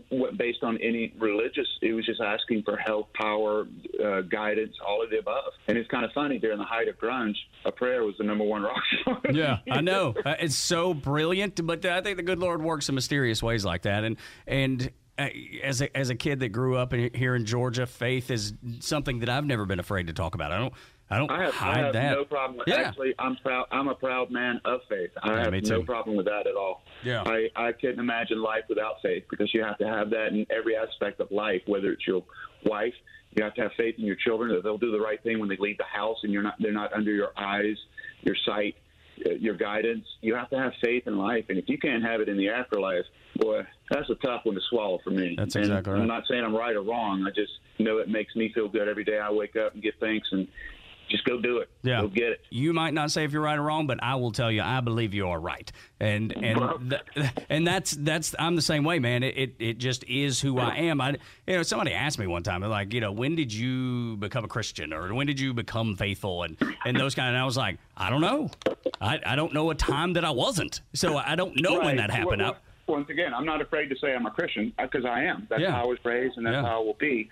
what 0.09 0.37
based 0.39 0.63
on 0.63 0.79
any 0.79 1.13
religious. 1.19 1.67
It 1.83 1.93
was 1.93 2.05
just 2.07 2.21
asking 2.21 2.63
for 2.63 2.77
help, 2.77 3.13
power, 3.15 3.67
uh, 4.03 4.23
guidance, 4.23 4.75
all 4.87 5.03
of 5.03 5.11
the 5.11 5.19
above. 5.19 5.53
And 5.69 5.77
it's 5.79 5.89
kind 5.91 6.05
of 6.05 6.13
funny 6.13 6.39
during 6.39 6.59
the 6.59 6.65
height 6.65 6.89
of 6.89 6.99
grunge, 6.99 7.37
a 7.65 7.73
prayer 7.73 8.03
was 8.05 8.15
the 8.19 8.25
number 8.25 8.45
one 8.45 8.63
rock 8.63 8.83
song. 9.05 9.21
Yeah, 9.33 9.59
I 9.71 9.81
know. 9.81 10.15
Uh, 10.25 10.35
It's 10.41 10.57
so 10.57 10.95
brilliant, 10.95 11.65
but 11.67 11.85
I 11.85 12.01
think 12.01 12.17
the 12.17 12.23
good 12.23 12.39
Lord 12.39 12.63
works 12.63 12.89
in 12.89 12.95
mysterious 12.95 13.43
ways 13.43 13.65
like 13.65 13.83
that. 13.83 14.05
And 14.05 14.17
and 14.47 14.91
uh, 15.19 15.29
as 15.63 15.81
a, 15.81 15.97
as 15.97 16.11
a 16.11 16.15
kid 16.15 16.41
that 16.41 16.51
grew 16.51 16.77
up 16.77 16.93
in, 16.93 17.11
here 17.15 17.35
in 17.35 17.45
Georgia, 17.47 17.87
faith 17.87 18.31
is 18.31 18.53
something 18.81 19.21
that 19.21 19.29
I've 19.31 19.47
never 19.47 19.65
been 19.65 19.81
afraid 19.81 20.09
to 20.09 20.13
talk 20.13 20.35
about. 20.35 20.53
I 20.53 20.59
don't 20.59 20.73
I 21.09 21.19
don't 21.19 21.31
I 21.31 21.45
have, 21.45 21.55
hide 21.55 21.77
I 21.77 21.79
have 21.85 21.93
that. 21.93 22.11
no 22.13 22.25
problem. 22.25 22.59
With, 22.59 22.69
Yeah. 22.69 22.89
Actually, 22.89 23.15
I'm 23.19 23.37
proud. 23.37 23.67
I'm 23.71 23.89
a 23.89 23.95
proud 23.95 24.31
man 24.31 24.61
of 24.65 24.81
faith. 24.89 25.11
I 25.23 25.33
Yeah, 25.35 25.45
have 25.45 25.63
no 25.65 25.83
problem 25.85 26.17
with 26.17 26.27
that 26.27 26.47
at 26.47 26.57
all. 26.57 26.83
Yeah. 27.05 27.23
I, 27.27 27.49
I 27.55 27.73
couldn't 27.73 28.01
imagine 28.01 28.43
life 28.43 28.65
without 28.69 28.97
faith 29.03 29.25
because 29.31 29.53
you 29.55 29.63
have 29.63 29.79
to 29.79 29.87
have 29.87 30.11
that 30.11 30.29
in 30.29 30.47
every 30.51 30.77
aspect 30.77 31.21
of 31.21 31.31
life. 31.31 31.63
Whether 31.67 31.93
it's 31.93 32.07
your 32.07 32.25
wife, 32.65 32.95
you 33.35 33.45
have 33.45 33.55
to 33.55 33.63
have 33.63 33.73
faith 33.77 33.97
in 33.99 34.05
your 34.05 34.17
children 34.17 34.55
that 34.55 34.63
they'll 34.63 34.79
do 34.79 34.91
the 34.91 35.01
right 35.01 35.23
thing 35.23 35.39
when 35.39 35.49
they 35.49 35.57
leave 35.59 35.79
the 35.79 35.85
house, 35.85 36.19
and 36.23 36.33
you're 36.33 36.43
not. 36.43 36.55
They're 36.59 36.73
not 36.73 36.93
under 36.93 37.13
your 37.13 37.33
eyes, 37.37 37.77
your 38.23 38.37
sight, 38.47 38.77
uh, 39.27 39.31
your 39.33 39.55
guidance. 39.55 40.07
You 40.23 40.35
have 40.35 40.51
to 40.51 40.59
have 40.59 40.73
faith 40.83 41.07
in 41.07 41.19
life, 41.19 41.45
and 41.49 41.59
if 41.59 41.69
you 41.69 41.79
can't 41.79 42.03
have 42.03 42.21
it 42.21 42.29
in 42.29 42.37
the 42.39 42.49
afterlife, 42.49 43.05
boy, 43.37 43.63
that's 43.91 44.09
a 44.11 44.15
tough 44.17 44.45
one 44.45 44.55
to 44.55 44.61
swallow 44.71 44.99
for 45.05 45.11
me. 45.11 45.35
That's 45.37 45.55
And 45.55 45.65
exactly 45.67 45.93
right. 45.93 46.03
I'm 46.03 46.09
not 46.09 46.25
saying 46.29 46.43
I'm 46.45 46.57
right 46.57 46.75
or 46.75 46.83
wrong. 46.83 47.25
I 47.27 47.31
just 47.31 47.53
know 47.79 47.99
it 47.99 48.09
makes 48.09 48.35
me 48.35 48.51
feel 48.55 48.69
good 48.69 48.89
every 48.89 49.05
day. 49.05 49.19
I 49.19 49.31
wake 49.31 49.57
up 49.57 49.75
and 49.75 49.83
give 49.83 49.95
thanks 50.01 50.29
and 50.33 50.49
just 51.09 51.25
go 51.25 51.41
do 51.41 51.59
it. 51.59 51.71
Yeah. 51.83 52.01
Go 52.03 52.09
get 52.09 52.31
it. 52.31 52.41
You 52.51 52.73
might 52.73 52.95
not 52.95 53.11
say 53.11 53.25
if 53.25 53.33
you're 53.33 53.43
right 53.43 53.59
or 53.59 53.63
wrong, 53.63 53.87
but 53.87 54.03
I 54.03 54.15
will 54.17 54.33
tell 54.33 54.51
you 54.51 54.63
I 54.63 54.81
believe 54.81 55.15
you 55.15 55.29
are 55.29 55.39
right. 55.41 55.71
And 56.01 56.33
and 56.45 56.91
th- 56.91 57.31
and 57.49 57.67
that's 57.67 57.93
that's 57.93 58.35
I'm 58.39 58.57
the 58.57 58.63
same 58.63 58.85
way, 58.85 58.99
man. 58.99 59.23
It, 59.23 59.37
it 59.37 59.55
it 59.59 59.79
just 59.79 60.05
is 60.05 60.41
who 60.41 60.59
I 60.59 60.77
am. 60.77 61.01
I 61.01 61.17
you 61.47 61.57
know 61.57 61.63
somebody 61.63 61.93
asked 61.93 62.19
me 62.19 62.27
one 62.27 62.43
time 62.43 62.63
like 62.63 62.93
you 62.93 63.01
know 63.01 63.13
when 63.13 63.37
did 63.37 63.53
you 63.53 64.17
become 64.17 64.45
a 64.45 64.49
Christian 64.49 64.93
or 64.93 65.15
when 65.15 65.27
did 65.27 65.39
you 65.41 65.55
become 65.55 65.97
faithful 65.97 66.43
and 66.43 66.57
and 66.85 66.97
those 66.97 67.15
kind 67.15 67.29
of 67.29 67.35
and 67.35 67.43
I 67.43 67.45
was 67.45 67.57
like 67.57 67.79
I 67.97 68.11
don't 68.11 68.21
know. 68.21 68.51
I 69.01 69.21
I 69.25 69.37
don't 69.37 69.53
know 69.53 69.71
a 69.71 69.75
time 69.75 70.15
that 70.15 70.25
I 70.25 70.31
wasn't. 70.31 70.81
So 70.95 71.17
I 71.17 71.35
don't 71.37 71.61
know 71.61 71.81
when 71.81 71.97
that 71.97 72.11
happened. 72.11 72.43
Well, 72.43 72.57
well, 72.89 72.99
once 72.99 73.11
again, 73.11 73.35
I'm 73.35 73.45
not 73.47 73.61
afraid 73.61 73.89
to 73.89 73.97
say 73.97 74.15
I'm 74.15 74.27
a 74.27 74.31
Christian 74.31 74.73
uh, 74.79 74.85
because 74.85 75.05
I 75.05 75.25
am. 75.25 75.47
That's 75.51 75.61
Yeah. 75.63 75.73
how 75.73 75.83
I 75.83 75.87
was 75.87 75.99
raised, 76.05 76.37
and 76.37 76.47
that's 76.47 76.55
Yeah. 76.55 76.63
how 76.63 76.81
I 76.81 76.85
will 76.85 76.95
be. 77.01 77.29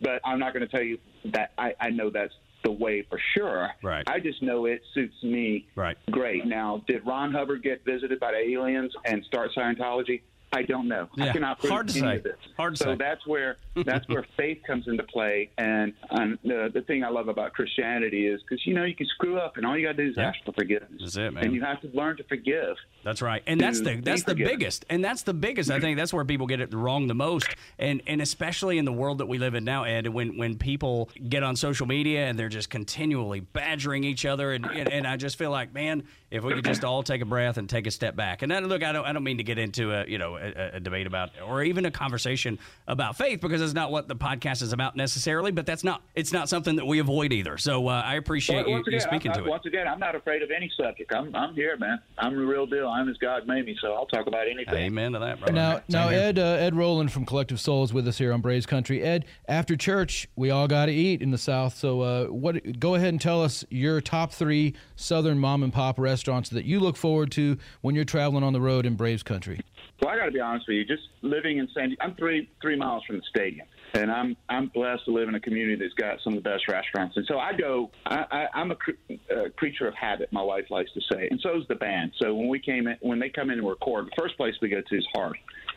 But 0.00 0.20
I'm 0.24 0.38
not 0.38 0.52
going 0.54 0.60
to 0.64 0.68
tell 0.68 0.82
you 0.82 0.96
that 1.24 1.50
I, 1.58 1.74
I 1.80 1.90
know 1.90 2.08
that's 2.08 2.32
the 2.64 2.70
way 2.72 3.02
for 3.08 3.18
sure. 3.34 3.68
Right. 3.82 4.04
I 4.06 4.20
just 4.20 4.42
know 4.42 4.66
it 4.66 4.82
suits 4.94 5.22
me 5.22 5.66
Right. 5.76 5.96
great. 6.10 6.46
Now, 6.46 6.82
did 6.86 7.06
Ron 7.06 7.32
Hubbard 7.32 7.62
get 7.62 7.84
visited 7.84 8.18
by 8.20 8.32
the 8.32 8.38
aliens 8.38 8.92
and 9.04 9.24
start 9.24 9.50
Scientology? 9.56 10.22
I 10.54 10.62
don't 10.62 10.86
know. 10.88 11.08
Yeah. 11.16 11.26
I 11.26 11.32
cannot 11.32 11.58
prove 11.60 11.70
Hard 11.72 11.88
to 11.88 11.98
any 11.98 12.08
say. 12.08 12.16
of 12.16 12.22
this. 12.24 12.36
Hard 12.56 12.74
to 12.76 12.84
so 12.84 12.92
say. 12.92 12.96
that's 12.98 13.26
where 13.26 13.56
that's 13.86 14.06
where 14.08 14.26
faith 14.36 14.58
comes 14.66 14.86
into 14.86 15.02
play. 15.04 15.50
And, 15.58 15.92
and 16.10 16.38
the, 16.44 16.70
the 16.72 16.82
thing 16.82 17.02
I 17.04 17.08
love 17.08 17.28
about 17.28 17.52
Christianity 17.54 18.26
is 18.26 18.40
because 18.42 18.66
you 18.66 18.74
know 18.74 18.84
you 18.84 18.94
can 18.94 19.06
screw 19.06 19.38
up, 19.38 19.56
and 19.56 19.64
all 19.64 19.76
you 19.78 19.86
got 19.86 19.96
to 19.96 20.04
do 20.04 20.10
is 20.10 20.16
Yeah. 20.16 20.28
ask 20.28 20.38
for 20.44 20.52
forgiveness. 20.52 21.00
That's 21.00 21.16
it, 21.16 21.32
man. 21.32 21.44
And 21.44 21.54
you 21.54 21.62
have 21.62 21.80
to 21.80 21.88
learn 21.94 22.16
to 22.18 22.24
forgive. 22.24 22.76
That's 23.04 23.22
right, 23.22 23.42
and 23.46 23.60
that's 23.60 23.80
the 23.80 23.96
that's 24.00 24.22
the 24.24 24.32
forgiven. 24.32 24.52
biggest, 24.58 24.84
and 24.90 25.02
that's 25.04 25.22
the 25.22 25.34
biggest. 25.34 25.70
I 25.70 25.80
think 25.80 25.96
that's 25.96 26.12
where 26.12 26.24
people 26.24 26.46
get 26.46 26.60
it 26.60 26.72
wrong 26.74 27.06
the 27.06 27.14
most, 27.14 27.48
and 27.78 28.02
and 28.06 28.20
especially 28.20 28.78
in 28.78 28.84
the 28.84 28.92
world 28.92 29.18
that 29.18 29.26
we 29.26 29.38
live 29.38 29.54
in 29.54 29.64
now, 29.64 29.84
Ed. 29.84 30.06
When 30.08 30.36
when 30.36 30.56
people 30.58 31.10
get 31.28 31.42
on 31.42 31.56
social 31.56 31.86
media 31.86 32.26
and 32.26 32.38
they're 32.38 32.48
just 32.48 32.70
continually 32.70 33.40
badgering 33.40 34.04
each 34.04 34.24
other, 34.26 34.52
and 34.52 34.64
and, 34.66 34.88
and 34.92 35.06
I 35.06 35.16
just 35.16 35.36
feel 35.38 35.50
like, 35.50 35.72
man, 35.74 36.04
if 36.30 36.44
we 36.44 36.54
could 36.54 36.64
just 36.64 36.84
all 36.84 37.02
take 37.02 37.22
a 37.22 37.24
breath 37.26 37.56
and 37.56 37.68
take 37.68 37.86
a 37.86 37.90
step 37.90 38.14
back. 38.14 38.42
And 38.42 38.50
then, 38.52 38.66
look, 38.68 38.82
I 38.84 38.92
don't 38.92 39.04
I 39.04 39.12
don't 39.12 39.24
mean 39.24 39.38
to 39.38 39.44
get 39.44 39.58
into 39.58 39.92
a 39.92 40.06
you 40.06 40.18
know 40.18 40.36
a, 40.42 40.76
a 40.76 40.80
debate 40.80 41.06
about 41.06 41.30
or 41.46 41.62
even 41.62 41.86
a 41.86 41.90
conversation 41.90 42.58
about 42.86 43.16
faith 43.16 43.40
because 43.40 43.60
that's 43.60 43.74
not 43.74 43.90
what 43.90 44.08
the 44.08 44.16
podcast 44.16 44.62
is 44.62 44.72
about 44.72 44.96
necessarily. 44.96 45.50
But 45.52 45.66
that's 45.66 45.84
not 45.84 46.02
it's 46.14 46.32
not 46.32 46.48
something 46.48 46.76
that 46.76 46.86
we 46.86 46.98
avoid 46.98 47.32
either. 47.32 47.58
So 47.58 47.88
uh, 47.88 48.02
I 48.04 48.14
appreciate 48.16 48.66
you, 48.66 48.72
once 48.72 48.86
you 48.88 49.00
speaking 49.00 49.30
I, 49.30 49.34
to 49.34 49.40
I, 49.40 49.44
it. 49.44 49.48
Once 49.48 49.66
again, 49.66 49.88
I'm 49.88 50.00
not 50.00 50.14
afraid 50.14 50.42
of 50.42 50.50
any 50.50 50.70
subject. 50.76 51.12
I'm, 51.14 51.34
I'm 51.34 51.54
here, 51.54 51.76
man. 51.76 52.00
I'm 52.18 52.36
the 52.36 52.44
real 52.44 52.66
deal. 52.66 52.88
I'm 52.88 53.08
as 53.08 53.16
God 53.18 53.46
made 53.46 53.66
me, 53.66 53.76
so 53.80 53.92
I'll 53.92 54.06
talk 54.06 54.26
about 54.26 54.48
anything. 54.48 54.74
Amen 54.74 55.12
to 55.12 55.18
that, 55.20 55.38
brother. 55.38 55.52
Now, 55.52 55.74
Same 55.74 55.82
now 55.88 56.08
here. 56.08 56.20
Ed 56.20 56.38
uh, 56.38 56.42
Ed 56.42 56.76
Roland 56.76 57.12
from 57.12 57.24
Collective 57.24 57.60
Soul 57.60 57.84
is 57.84 57.92
with 57.92 58.06
us 58.08 58.18
here 58.18 58.32
on 58.32 58.40
Braves 58.40 58.66
Country. 58.66 59.02
Ed, 59.02 59.24
after 59.48 59.76
church, 59.76 60.28
we 60.36 60.50
all 60.50 60.68
got 60.68 60.86
to 60.86 60.92
eat 60.92 61.22
in 61.22 61.30
the 61.30 61.38
South. 61.38 61.76
So, 61.76 62.00
uh, 62.00 62.26
what? 62.26 62.80
Go 62.80 62.94
ahead 62.94 63.08
and 63.08 63.20
tell 63.20 63.42
us 63.42 63.64
your 63.70 64.00
top 64.00 64.32
three 64.32 64.74
Southern 64.96 65.38
mom 65.38 65.62
and 65.62 65.72
pop 65.72 65.98
restaurants 65.98 66.50
that 66.50 66.64
you 66.64 66.80
look 66.80 66.96
forward 66.96 67.30
to 67.32 67.58
when 67.80 67.94
you're 67.94 68.04
traveling 68.04 68.44
on 68.44 68.52
the 68.52 68.60
road 68.60 68.86
in 68.86 68.94
Braves 68.94 69.22
Country. 69.22 69.60
Well, 70.02 70.10
I 70.10 70.16
got 70.16 70.24
to 70.24 70.32
be 70.32 70.40
honest 70.40 70.66
with 70.66 70.74
you. 70.74 70.84
Just 70.84 71.04
living 71.22 71.58
in 71.58 71.68
San, 71.72 71.96
I'm 72.00 72.16
three 72.16 72.50
three 72.60 72.74
miles 72.74 73.04
from 73.06 73.18
the 73.18 73.22
stadium, 73.30 73.68
and 73.94 74.10
I'm 74.10 74.36
I'm 74.48 74.66
blessed 74.66 75.04
to 75.04 75.12
live 75.12 75.28
in 75.28 75.36
a 75.36 75.40
community 75.40 75.76
that's 75.76 75.94
got 75.94 76.18
some 76.24 76.36
of 76.36 76.42
the 76.42 76.50
best 76.50 76.66
restaurants. 76.68 77.16
And 77.16 77.24
so 77.26 77.38
I 77.38 77.52
go. 77.52 77.88
I, 78.06 78.24
I, 78.32 78.46
I'm 78.52 78.72
a 78.72 78.74
cr- 78.74 78.90
uh, 79.30 79.50
creature 79.56 79.86
of 79.86 79.94
habit. 79.94 80.32
My 80.32 80.42
wife 80.42 80.64
likes 80.70 80.90
to 80.94 81.00
say, 81.12 81.28
and 81.30 81.38
so 81.40 81.56
is 81.56 81.68
the 81.68 81.76
band. 81.76 82.12
So 82.20 82.34
when 82.34 82.48
we 82.48 82.58
came 82.58 82.88
in, 82.88 82.96
when 83.00 83.20
they 83.20 83.28
come 83.28 83.50
in 83.50 83.60
and 83.60 83.68
record, 83.68 84.06
the 84.06 84.20
first 84.20 84.36
place 84.36 84.54
we 84.60 84.70
go 84.70 84.80
to 84.80 84.96
is 84.96 85.06
Hearth, 85.14 85.36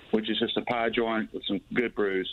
which 0.09 0.27
is 0.27 0.39
just 0.39 0.57
a 0.57 0.61
pie 0.61 0.89
joint 0.89 1.31
with 1.31 1.43
some 1.47 1.61
good 1.75 1.93
brews, 1.93 2.27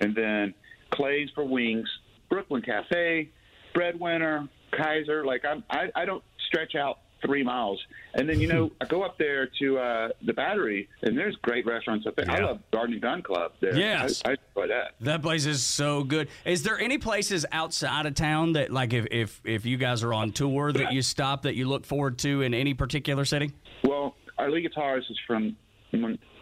and 0.00 0.14
then 0.14 0.54
Clay's 0.92 1.28
for 1.34 1.44
wings, 1.44 1.88
Brooklyn 2.30 2.62
Cafe, 2.62 3.28
Breadwinner, 3.74 4.48
Kaiser. 4.74 5.26
Like 5.26 5.44
I'm, 5.44 5.64
I 5.68 5.88
I 5.94 6.06
don't 6.06 6.24
stretch 6.48 6.74
out 6.76 7.00
three 7.24 7.42
miles. 7.42 7.80
And 8.14 8.28
then, 8.28 8.40
you 8.40 8.48
know, 8.48 8.70
I 8.80 8.84
go 8.84 9.02
up 9.02 9.18
there 9.18 9.48
to 9.58 9.78
uh, 9.78 10.08
the 10.22 10.32
Battery, 10.32 10.88
and 11.02 11.16
there's 11.16 11.36
great 11.36 11.66
restaurants 11.66 12.06
up 12.06 12.16
there. 12.16 12.30
I 12.30 12.40
love 12.40 12.60
Garden 12.70 12.94
and 12.94 13.02
Gun 13.02 13.22
Club 13.22 13.52
there. 13.60 13.76
Yes. 13.76 14.22
I, 14.24 14.30
I 14.30 14.36
enjoy 14.54 14.68
that. 14.68 14.92
That 15.00 15.22
place 15.22 15.46
is 15.46 15.62
so 15.62 16.04
good. 16.04 16.28
Is 16.44 16.62
there 16.62 16.78
any 16.78 16.98
places 16.98 17.46
outside 17.52 18.06
of 18.06 18.14
town 18.14 18.52
that, 18.52 18.70
like, 18.70 18.92
if 18.92 19.06
if 19.10 19.40
if 19.44 19.66
you 19.66 19.76
guys 19.76 20.02
are 20.02 20.12
on 20.12 20.32
tour, 20.32 20.72
that 20.72 20.92
you 20.92 21.02
stop 21.02 21.42
that 21.42 21.54
you 21.54 21.68
look 21.68 21.84
forward 21.84 22.18
to 22.18 22.42
in 22.42 22.54
any 22.54 22.74
particular 22.74 23.24
city? 23.24 23.52
Well, 23.82 24.14
our 24.38 24.50
lead 24.50 24.70
guitarist 24.70 25.10
is 25.10 25.18
from 25.26 25.56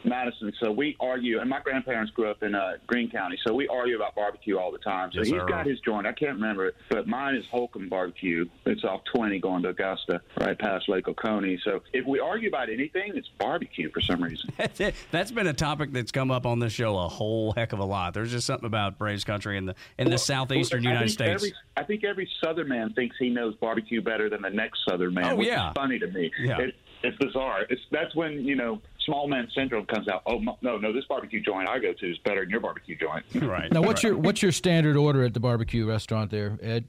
Madison, 0.05 0.53
so 0.63 0.71
we 0.71 0.97
argue, 1.01 1.41
and 1.41 1.49
my 1.49 1.61
grandparents 1.61 2.13
grew 2.13 2.31
up 2.31 2.43
in 2.43 2.55
uh, 2.55 2.73
Greene 2.87 3.11
County, 3.11 3.39
so 3.47 3.55
we 3.55 3.67
argue 3.69 3.97
about 3.97 4.15
barbecue 4.15 4.59
all 4.59 4.71
the 4.71 4.79
time. 4.79 5.11
So 5.13 5.19
Yes, 5.21 5.29
he's 5.29 5.37
sir. 5.41 5.47
got 5.47 5.67
his 5.67 5.81
joint. 5.81 6.07
I 6.07 6.13
can't 6.13 6.35
remember 6.35 6.67
it, 6.67 6.77
but 6.91 7.07
mine 7.07 7.35
is 7.35 7.45
Holcomb 7.47 7.89
Barbecue. 7.89 8.45
It's 8.67 8.85
off 8.85 9.01
20 9.15 9.39
going 9.41 9.63
to 9.63 9.71
Augusta, 9.71 10.21
right 10.39 10.59
past 10.59 10.89
Lake 10.89 11.09
Oconee. 11.09 11.59
So 11.65 11.81
if 11.93 12.07
we 12.07 12.21
argue 12.21 12.49
about 12.49 12.69
anything, 12.69 13.13
it's 13.17 13.29
barbecue 13.39 13.91
for 13.91 14.01
some 14.03 14.23
reason. 14.23 14.51
that's, 14.59 14.81
it. 14.81 14.95
that's 15.11 15.31
been 15.31 15.47
a 15.47 15.55
topic 15.55 15.93
that's 15.93 16.13
come 16.13 16.31
up 16.31 16.45
on 16.45 16.59
this 16.59 16.73
show 16.73 16.99
a 16.99 17.09
whole 17.09 17.53
heck 17.53 17.73
of 17.73 17.79
a 17.79 17.85
lot. 17.85 18.13
There's 18.15 18.31
just 18.31 18.47
something 18.47 18.67
about 18.67 18.99
Braves 18.99 19.25
country 19.25 19.57
in 19.57 19.67
the 19.67 19.75
in 19.99 20.05
the 20.07 20.11
Well, 20.11 20.19
southeastern 20.19 20.87
I 20.87 20.91
United 20.91 21.11
States. 21.11 21.35
Every, 21.43 21.55
I 21.77 21.83
think 21.85 22.05
every 22.05 22.29
Southern 22.43 22.69
man 22.69 22.93
thinks 22.93 23.17
he 23.19 23.31
knows 23.31 23.55
barbecue 23.57 24.03
better 24.03 24.29
than 24.29 24.43
the 24.43 24.51
next 24.51 24.81
Southern 24.89 25.15
man. 25.15 25.33
Oh, 25.33 25.37
which 25.37 25.49
yeah. 25.49 25.69
is 25.71 25.75
funny 25.75 25.99
to 25.99 26.07
me. 26.09 26.31
Yeah. 26.39 26.59
It, 26.59 26.75
it's 27.03 27.17
bizarre. 27.19 27.67
It's 27.69 27.83
that's 27.91 28.15
when 28.15 28.45
you 28.45 28.57
know 28.57 28.81
small 29.05 29.29
man 29.29 29.49
syndrome 29.55 29.87
comes 29.87 30.09
out. 30.09 30.23
Oh 30.27 30.39
no, 30.63 30.79
no, 30.79 30.93
this 30.93 31.05
barbecue 31.09 31.41
joint 31.41 31.69
I 31.69 31.79
go 31.79 31.93
to 31.93 32.11
is 32.11 32.19
better 32.19 32.41
than 32.41 32.51
your 32.51 32.61
barbecue 32.61 32.97
joint. 32.97 33.25
right. 33.35 33.71
Now, 33.73 33.83
what's 33.83 34.05
right. 34.05 34.11
your 34.11 34.19
what's 34.19 34.43
your 34.43 34.53
standard 34.53 34.97
order 34.97 35.25
at 35.25 35.35
the 35.35 35.41
barbecue 35.41 35.87
restaurant 35.87 36.31
there, 36.31 36.59
Ed? 36.63 36.85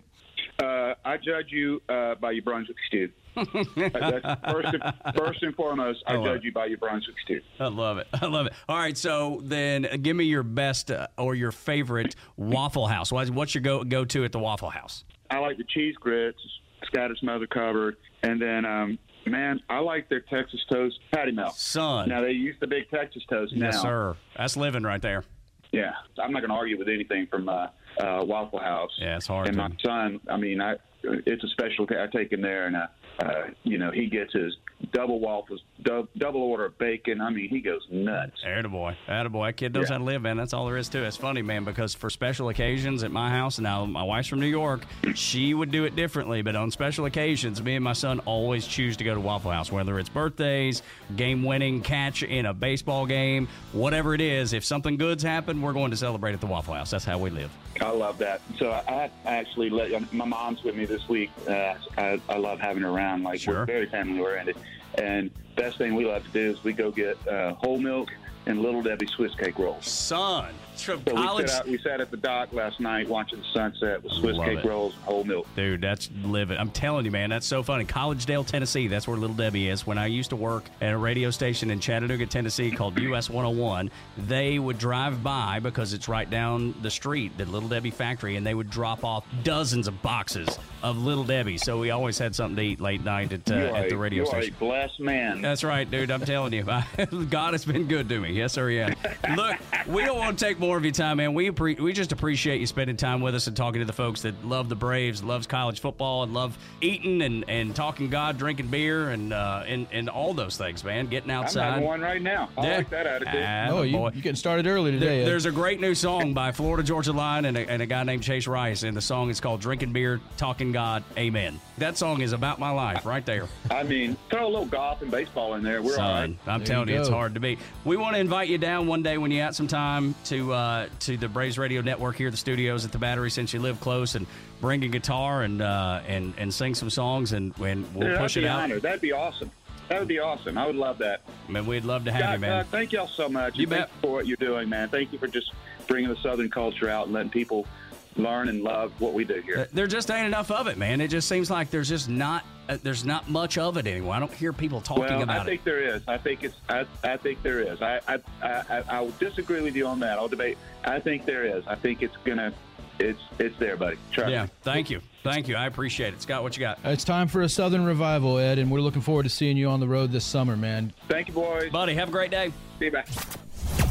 Uh, 0.62 0.94
I 1.04 1.18
judge 1.18 1.48
you 1.50 1.82
uh, 1.90 2.16
by 2.16 2.32
your 2.32 2.44
Brunswick 2.44 2.78
stew. 2.88 3.10
That's 3.36 4.42
first, 4.50 4.74
and, 4.74 4.94
first 5.18 5.44
and 5.44 5.54
foremost, 5.56 6.02
I 6.08 6.16
I 6.16 6.24
judge 6.24 6.38
it. 6.38 6.44
you 6.46 6.52
by 6.54 6.68
your 6.68 6.78
Brunswick 6.78 7.18
stew. 7.26 7.42
I 7.60 7.68
love 7.68 7.98
it. 7.98 8.08
I 8.14 8.26
love 8.28 8.46
it. 8.46 8.54
All 8.70 8.78
right, 8.78 8.98
so 8.98 9.42
then 9.44 9.86
uh, 9.86 9.98
give 9.98 10.16
me 10.16 10.24
your 10.24 10.44
best 10.44 10.92
uh, 10.92 11.08
or 11.18 11.36
your 11.36 11.52
favorite 11.52 12.16
Waffle 12.38 12.88
House. 12.88 13.12
What's 13.12 13.54
your 13.54 13.62
go 13.62 13.84
go 13.84 14.06
to 14.06 14.24
at 14.24 14.32
the 14.32 14.40
Waffle 14.40 14.70
House? 14.70 15.04
I 15.30 15.40
like 15.40 15.58
the 15.58 15.66
cheese 15.66 15.96
grits, 15.96 16.40
scatter 16.86 17.16
smother 17.18 17.48
covered, 17.48 17.98
and 18.24 18.42
then 18.42 18.64
um, 18.64 19.00
man, 19.26 19.60
I 19.70 19.80
like 19.80 20.10
their 20.10 20.22
Texas 20.22 20.64
toast 20.72 21.00
patty 21.14 21.32
melt. 21.32 21.56
Son. 21.56 22.10
Now 22.10 22.22
they 22.22 22.32
use 22.32 22.56
the 22.60 22.68
big 22.68 22.90
Texas 22.90 23.24
toast 23.30 23.54
now. 23.56 23.68
Yes, 23.68 23.82
sir. 23.82 24.16
That's 24.38 24.58
living 24.58 24.84
right 24.84 25.02
there. 25.02 25.24
Yeah, 25.72 25.92
I'm 26.22 26.32
not 26.32 26.40
going 26.40 26.50
to 26.52 26.56
argue 26.56 26.78
with 26.78 26.88
anything 26.88 27.28
from 27.28 27.50
uh, 27.50 27.68
uh, 28.00 28.24
Waffle 28.24 28.60
House. 28.60 28.92
Yeah, 28.98 29.18
it's 29.18 29.28
hard 29.28 29.48
And 29.48 29.58
to- 29.58 29.70
my 29.70 29.76
son, 29.84 30.20
I 30.30 30.38
mean, 30.38 30.62
I 30.62 30.76
it's 31.04 31.44
a 31.44 31.48
special. 31.50 31.86
I 31.90 32.08
take 32.08 32.32
him 32.32 32.42
there, 32.42 32.68
and 32.68 32.76
uh, 32.78 32.88
uh, 33.20 33.48
you 33.64 33.78
know, 33.78 33.92
he 33.92 34.08
gets 34.08 34.34
his 34.34 34.56
double 34.92 35.20
waffles, 35.20 35.62
dou- 35.82 36.08
double 36.18 36.42
order 36.42 36.66
of 36.66 36.78
bacon. 36.78 37.22
I 37.22 37.30
mean, 37.30 37.50
he 37.50 37.60
goes 37.60 37.82
nuts. 37.90 38.42
Attaboy. 38.46 38.96
Attaboy. 39.08 39.48
That 39.48 39.54
kid 39.58 39.74
knows 39.74 39.90
Yeah. 39.90 39.94
how 39.96 39.98
to 40.00 40.04
live, 40.04 40.22
man. 40.22 40.38
That's 40.38 40.54
all 40.54 40.66
there 40.68 40.78
is 40.78 40.90
to 40.90 41.04
it. 41.04 41.08
It's 41.08 41.18
funny, 41.18 41.42
man, 41.42 41.64
because 41.64 41.94
for 41.96 42.10
special 42.10 42.50
occasions 42.50 43.04
at 43.04 43.12
my 43.12 43.30
house, 43.30 43.60
now 43.60 43.86
my 43.86 44.04
wife's 44.04 44.28
from 44.28 44.40
New 44.40 44.46
York, 44.48 44.86
she 45.14 45.54
would 45.54 45.72
do 45.72 45.86
it 45.86 45.96
differently, 45.96 46.42
but 46.42 46.56
on 46.56 46.72
special 46.72 47.06
occasions, 47.06 47.62
me 47.62 47.76
and 47.76 47.84
my 47.84 47.94
son 47.94 48.20
always 48.26 48.68
choose 48.68 48.98
to 48.98 49.04
go 49.04 49.14
to 49.14 49.20
Waffle 49.20 49.52
House, 49.52 49.72
whether 49.72 49.98
it's 50.00 50.10
birthdays, 50.10 50.82
game 51.16 51.44
winning 51.44 51.82
catch 51.82 52.24
in 52.24 52.46
a 52.46 52.54
baseball 52.54 53.06
game, 53.06 53.48
whatever 53.72 54.14
it 54.14 54.22
is. 54.22 54.54
If 54.54 54.64
something 54.66 54.98
good's 54.98 55.24
happened, 55.24 55.62
we're 55.64 55.74
going 55.74 55.92
to 55.92 55.98
celebrate 55.98 56.34
at 56.34 56.42
the 56.42 56.48
Waffle 56.48 56.74
House. 56.74 56.92
That's 56.92 57.06
how 57.06 57.18
we 57.18 57.30
live. 57.30 57.52
I 57.82 57.90
love 57.90 58.18
that. 58.20 58.40
So 58.58 58.72
I, 58.72 59.10
I 59.26 59.36
actually 59.36 59.70
let 59.70 60.14
my 60.14 60.24
mom's 60.26 60.64
with 60.64 60.76
me 60.76 60.86
this 60.86 61.08
week. 61.10 61.30
Uh, 61.48 61.74
I, 61.98 62.22
I 62.30 62.38
love 62.38 62.60
having 62.60 62.84
her 62.84 62.90
around. 62.90 63.24
Like 63.24 63.40
Sure. 63.42 63.56
we're 63.60 63.66
very 63.66 63.86
family 63.88 64.20
oriented, 64.22 64.56
and 64.98 65.32
best 65.56 65.78
thing 65.78 65.96
we 65.96 66.06
like 66.06 66.24
to 66.24 66.30
do 66.30 66.52
is 66.52 66.64
we 66.64 66.74
go 66.74 66.92
get 66.92 67.18
uh, 67.28 67.54
whole 67.56 67.78
milk 67.78 68.10
and 68.46 68.62
little 68.62 68.82
Debbie 68.82 69.08
Swiss 69.08 69.34
cake 69.36 69.58
rolls. 69.58 69.88
Son, 69.88 70.54
from 70.84 71.02
So 71.08 71.14
college. 71.14 71.44
we 71.46 71.48
sat, 71.50 71.60
out, 71.62 71.68
we 71.68 71.78
sat 71.80 72.02
at 72.02 72.12
the 72.12 72.18
dock 72.18 72.54
last 72.54 72.80
night 72.80 73.08
watching 73.08 73.40
the 73.40 73.46
sunset 73.54 74.04
with 74.04 74.14
Swiss 74.14 74.36
Love 74.38 74.46
cake 74.48 74.60
it. 74.60 74.66
rolls 74.66 74.94
and 74.96 75.04
whole 75.04 75.24
milk. 75.24 75.48
Dude, 75.56 75.82
that's 75.82 76.10
living. 76.24 76.58
I'm 76.58 76.70
telling 76.72 77.06
you, 77.06 77.12
man, 77.12 77.30
that's 77.30 77.46
so 77.48 77.64
funny. 77.64 77.86
Collegedale, 77.86 78.46
Tennessee, 78.46 78.88
that's 78.88 79.08
where 79.08 79.18
Little 79.18 79.36
Debbie 79.36 79.70
is. 79.70 79.86
When 79.88 79.98
I 79.98 80.08
used 80.08 80.30
to 80.32 80.36
work 80.36 80.66
at 80.82 80.94
a 80.94 80.98
radio 80.98 81.32
station 81.32 81.72
in 81.72 81.80
Chattanooga, 81.80 82.26
Tennessee 82.26 82.72
called 82.72 83.00
US 83.00 83.30
101, 83.30 83.90
they 84.18 84.60
would 84.60 84.78
drive 84.78 85.24
by 85.24 85.60
because 85.60 85.94
it's 85.94 86.08
right 86.08 86.30
down 86.30 86.74
the 86.82 86.92
street, 86.92 87.38
the 87.38 87.46
Little 87.46 87.70
Debbie 87.70 87.92
factory, 87.92 88.36
and 88.36 88.46
they 88.46 88.54
would 88.54 88.70
drop 88.70 89.04
off 89.04 89.26
dozens 89.44 89.88
of 89.88 90.02
boxes 90.02 90.48
of 90.84 90.98
Little 91.04 91.24
Debbie. 91.24 91.58
So 91.58 91.80
we 91.80 91.90
always 91.92 92.18
had 92.18 92.36
something 92.36 92.56
to 92.58 92.62
eat 92.62 92.80
late 92.80 93.04
night 93.04 93.34
at, 93.34 93.50
uh, 93.50 93.56
at 93.56 93.90
the 93.90 93.96
a- 93.96 93.98
radio 93.98 94.24
you 94.24 94.30
are 94.30 94.38
a 94.38 94.42
station. 94.44 94.56
blessed 94.60 95.00
man. 95.00 95.42
That's 95.42 95.64
right, 95.64 95.90
dude. 95.90 96.12
I'm 96.12 96.22
telling 96.22 96.54
you, 96.54 96.64
God 97.30 97.54
has 97.54 97.66
been 97.66 97.88
good 97.88 98.08
to 98.10 98.20
me. 98.20 98.34
Yes, 98.34 98.54
sir. 98.54 98.70
Yeah. 98.70 98.94
Look, 99.36 99.56
we 99.88 100.04
don't 100.06 100.18
want 100.18 100.38
to 100.38 100.46
take 100.46 100.60
more 100.66 100.78
of 100.78 100.84
your 100.84 100.92
time, 100.94 101.18
man. 101.18 101.34
We 101.34 101.50
appre- 101.50 101.80
we 101.80 101.94
just 101.94 102.12
appreciate 102.12 102.60
you 102.60 102.68
spending 102.68 102.98
time 102.98 103.22
with 103.22 103.36
us 103.36 103.48
and 103.48 103.56
talking 103.56 103.80
to 103.82 103.86
the 103.86 103.94
folks 103.94 104.22
that 104.24 104.46
love 104.46 104.70
the 104.70 104.76
Braves, 104.76 105.24
loves 105.24 105.48
college 105.48 105.80
football, 105.80 106.24
and 106.24 106.34
love 106.34 106.58
eating 106.82 107.22
and, 107.22 107.46
and 107.48 107.76
talking 107.76 108.10
God, 108.10 108.38
drinking 108.38 108.68
beer, 108.68 109.10
and 109.10 109.32
uh, 109.34 109.64
and 109.68 109.88
and 109.92 110.10
all 110.10 110.34
those 110.34 110.58
things, 110.58 110.84
man. 110.84 111.08
Getting 111.08 111.32
outside. 111.32 111.66
I'm 111.66 111.72
having 111.74 111.88
one 111.88 112.02
right 112.02 112.22
now. 112.22 112.50
I 112.58 112.68
Yeah. 112.68 112.78
like 112.78 112.90
that 112.90 113.08
attitude. 113.08 113.44
Ah, 113.46 113.68
Oh, 113.70 113.82
the 113.82 113.88
you, 113.90 113.98
boy. 113.98 114.12
you 114.16 114.22
getting 114.22 114.36
started 114.36 114.68
early 114.68 114.92
There- 114.92 115.00
today. 115.00 115.22
Ed. 115.22 115.26
there's 115.26 115.46
a 115.46 115.52
great 115.52 115.80
new 115.80 115.94
song 115.96 116.34
by 116.34 116.52
Florida 116.52 116.84
Georgia 116.84 117.12
Line 117.14 117.46
and 117.46 117.58
a, 117.58 117.70
and 117.70 117.82
a 117.82 117.86
guy 117.86 118.04
named 118.04 118.24
Chase 118.24 118.48
Rice, 118.48 118.84
and 118.84 118.96
the 118.96 119.02
song 119.02 119.30
is 119.30 119.40
called 119.40 119.62
"Drinking 119.62 119.94
Beer, 119.94 120.20
Talking 120.38 120.72
God, 120.72 121.04
Amen." 121.18 121.60
That 121.78 121.98
song 121.98 122.22
is 122.22 122.32
about 122.34 122.58
my 122.60 122.72
life, 122.72 123.06
right 123.06 123.26
there. 123.26 123.48
I 123.70 123.84
mean, 123.84 124.16
throw 124.30 124.46
a 124.46 124.50
little 124.50 124.66
golf 124.66 125.02
and 125.02 125.12
baseball 125.12 125.56
in 125.56 125.64
there. 125.64 125.82
We're 125.82 125.98
all 126.00 126.10
right. 126.12 126.36
I'm 126.48 126.60
There 126.60 126.68
telling 126.68 126.88
you 126.88 126.96
you, 126.96 127.00
it's 127.02 127.10
hard 127.10 127.34
to 127.34 127.40
beat. 127.40 127.60
We 127.84 127.98
want 127.98 128.16
to 128.16 128.20
invite 128.22 128.48
you 128.48 128.58
down 128.58 128.88
one 128.88 129.04
day 129.04 129.18
when 129.18 129.30
you 129.30 129.40
got 129.42 129.56
some 129.56 129.68
time 129.68 130.16
to 130.26 130.54
uh, 130.56 130.88
to 131.02 131.18
the 131.18 131.28
Braves 131.28 131.58
Radio 131.60 131.82
Network 131.82 132.16
here, 132.16 132.28
at 132.28 132.32
the 132.34 132.38
studios 132.38 132.86
at 132.86 132.92
the 132.92 132.98
Battery, 132.98 133.30
since 133.30 133.54
you 133.54 133.60
live 133.60 133.80
close, 133.80 134.16
and 134.16 134.26
bring 134.62 134.84
a 134.84 134.88
guitar 134.88 135.44
and 135.44 135.62
uh, 135.62 136.02
and 136.08 136.34
and 136.38 136.54
sing 136.54 136.74
some 136.74 136.90
songs, 136.90 137.34
and, 137.34 137.56
and 137.60 137.86
we'll 137.94 138.10
Yeah, 138.10 138.18
push 138.18 138.38
it 138.38 138.46
out. 138.46 138.62
honored. 138.64 138.82
That'd 138.82 139.02
be 139.02 139.12
awesome. 139.12 139.52
That 139.90 140.00
would 140.00 140.08
be 140.08 140.18
awesome. 140.20 140.58
I 140.58 140.66
would 140.66 140.76
love 140.76 140.98
that. 140.98 141.22
Man, 141.48 141.68
we'd 141.68 141.86
love 141.86 142.06
to 142.06 142.12
have 142.12 142.22
God, 142.22 142.34
you, 142.34 142.40
man. 142.40 142.52
uh, 142.54 142.64
thank 142.72 142.92
y'all 142.92 143.08
so 143.08 143.30
much. 143.30 143.56
You 143.58 143.68
bet. 143.68 143.82
you 143.94 144.02
for 144.02 144.12
what 144.14 144.26
you're 144.26 144.38
doing, 144.38 144.68
man. 144.68 144.90
Thank 144.90 145.14
you 145.14 145.20
for 145.20 145.28
just 145.28 145.52
bringing 145.88 146.10
the 146.10 146.16
Southern 146.24 146.50
culture 146.50 146.90
out 146.90 147.06
and 147.06 147.14
letting 147.14 147.30
people 147.30 147.68
learn 148.16 148.50
and 148.50 148.64
love 148.64 148.92
what 149.00 149.14
we 149.14 149.24
do 149.24 149.42
here. 149.42 149.68
There 149.74 149.88
just 149.88 150.10
ain't 150.10 150.28
enough 150.28 150.52
of 150.52 150.68
it, 150.68 150.78
man. 150.78 151.02
It 151.02 151.10
just 151.10 151.28
seems 151.28 151.50
like 151.52 151.70
there's 151.70 151.90
just 151.90 152.10
not 152.10 152.46
uh, 152.68 152.78
there's 152.82 153.06
not 153.06 153.30
much 153.30 153.58
of 153.58 153.78
it 153.78 153.86
anymore. 153.86 154.16
I 154.16 154.20
don't 154.20 154.34
hear 154.34 154.52
people 154.52 154.82
talking 154.82 155.04
well, 155.04 155.22
about 155.22 155.36
it. 155.36 155.40
I 155.40 155.44
it. 155.44 155.46
think 155.46 155.64
there 155.64 155.82
is. 155.82 156.02
I 156.08 156.18
think 156.18 156.44
it's. 156.44 156.56
I, 156.68 156.86
I 157.04 157.18
think 157.18 157.44
there 157.44 157.60
is. 157.60 157.82
I, 157.82 158.00
I, 158.08 158.20
I, 158.42 158.84
I 158.90 159.02
will 159.02 159.14
disagree 159.20 159.62
with 159.62 159.76
you 159.76 159.86
on 159.86 160.00
that. 160.00 160.18
I'll 160.18 160.28
debate. 160.28 160.58
I 160.84 161.00
think 161.00 161.26
there 161.26 161.44
is. 161.44 161.64
I 161.68 161.76
think 161.76 162.02
it's 162.02 162.18
gonna. 162.24 162.54
It's. 163.00 163.20
It's 163.40 163.58
there, 163.60 163.78
buddy. 163.78 163.98
Trust 164.12 164.32
Yeah, 164.32 164.44
me. 164.44 164.50
thank 164.64 164.90
you, 164.90 165.02
thank 165.24 165.48
you. 165.48 165.56
I 165.56 165.68
appreciate 165.68 166.14
it, 166.14 166.22
Scott. 166.22 166.42
What 166.42 166.58
you 166.58 166.62
got, 166.62 166.80
It's 166.84 167.04
time 167.04 167.28
for 167.28 167.42
a 167.42 167.50
Southern 167.50 167.86
revival, 167.86 168.38
Ed, 168.40 168.58
and 168.58 168.72
we're 168.72 168.82
looking 168.82 169.02
forward 169.02 169.24
to 169.24 169.30
seeing 169.30 169.58
you 169.58 169.68
on 169.70 169.80
the 169.80 169.88
road 169.88 170.12
this 170.12 170.26
summer, 170.26 170.58
man. 170.58 170.92
Thank 171.08 171.28
you, 171.28 171.34
boys. 171.34 171.72
buddy? 171.72 171.94
Have 171.94 172.10
a 172.10 172.12
great 172.12 172.32
day. 172.32 172.52
See 172.80 172.86
you 172.86 172.92
back. 172.92 173.08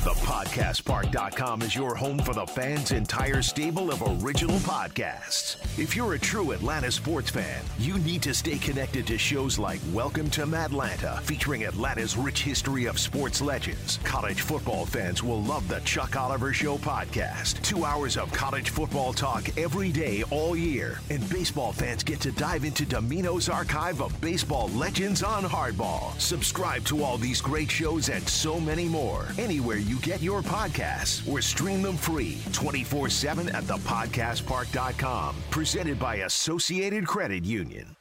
ThePodcastPark.com 0.04 1.62
is 1.62 1.74
your 1.74 1.94
home 1.94 2.18
for 2.18 2.34
the 2.34 2.44
fans' 2.48 2.92
entire 2.92 3.40
stable 3.40 3.90
of 3.90 4.22
original 4.22 4.58
podcasts. 4.58 5.56
If 5.78 5.96
you're 5.96 6.12
a 6.12 6.18
true 6.18 6.50
Atlanta 6.50 6.92
sports 6.92 7.30
fan, 7.30 7.62
you 7.78 7.96
need 8.00 8.20
to 8.24 8.34
stay 8.34 8.58
connected 8.58 9.06
to 9.06 9.16
shows 9.16 9.58
like 9.58 9.80
Welcome 9.94 10.28
to 10.32 10.44
Madlanta, 10.44 11.22
featuring 11.22 11.64
Atlanta's 11.64 12.18
rich 12.18 12.42
history 12.42 12.84
of 12.84 12.98
sports 12.98 13.40
legends. 13.40 13.98
College 14.04 14.42
football 14.42 14.84
fans 14.84 15.22
will 15.22 15.42
love 15.42 15.66
the 15.68 15.80
Chuck 15.80 16.16
Oliver 16.16 16.52
Show 16.52 16.76
podcast. 16.76 17.62
Two 17.62 17.86
hours 17.86 18.18
of 18.18 18.30
college 18.30 18.68
football 18.68 19.14
talk 19.14 19.56
every 19.56 19.90
day, 19.90 20.22
all 20.30 20.54
year. 20.54 21.00
And 21.08 21.26
baseball 21.30 21.72
fans 21.72 22.04
get 22.04 22.20
to 22.20 22.32
dive 22.32 22.64
into 22.66 22.84
Domino's 22.84 23.48
archive 23.48 24.02
of 24.02 24.20
baseball 24.20 24.68
legends 24.74 25.22
on 25.22 25.44
hardball. 25.44 26.20
Subscribe 26.20 26.84
to 26.84 27.02
all 27.02 27.16
these 27.16 27.40
great 27.40 27.70
shows 27.70 28.10
and 28.10 28.28
so 28.28 28.60
many 28.60 28.84
more 28.84 29.28
anywhere 29.38 29.78
you 29.78 29.93
get 30.00 30.22
your 30.22 30.42
podcasts 30.42 31.28
or 31.30 31.40
stream 31.40 31.82
them 31.82 31.96
free 31.96 32.38
24 32.52 33.08
7 33.08 33.48
at 33.50 33.64
thepodcastpark.com. 33.64 35.36
Presented 35.50 35.98
by 35.98 36.16
Associated 36.16 37.06
Credit 37.06 37.44
Union. 37.44 37.96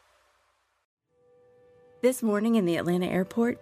This 2.02 2.22
morning 2.22 2.56
in 2.56 2.66
the 2.66 2.76
Atlanta 2.76 3.06
airport, 3.06 3.62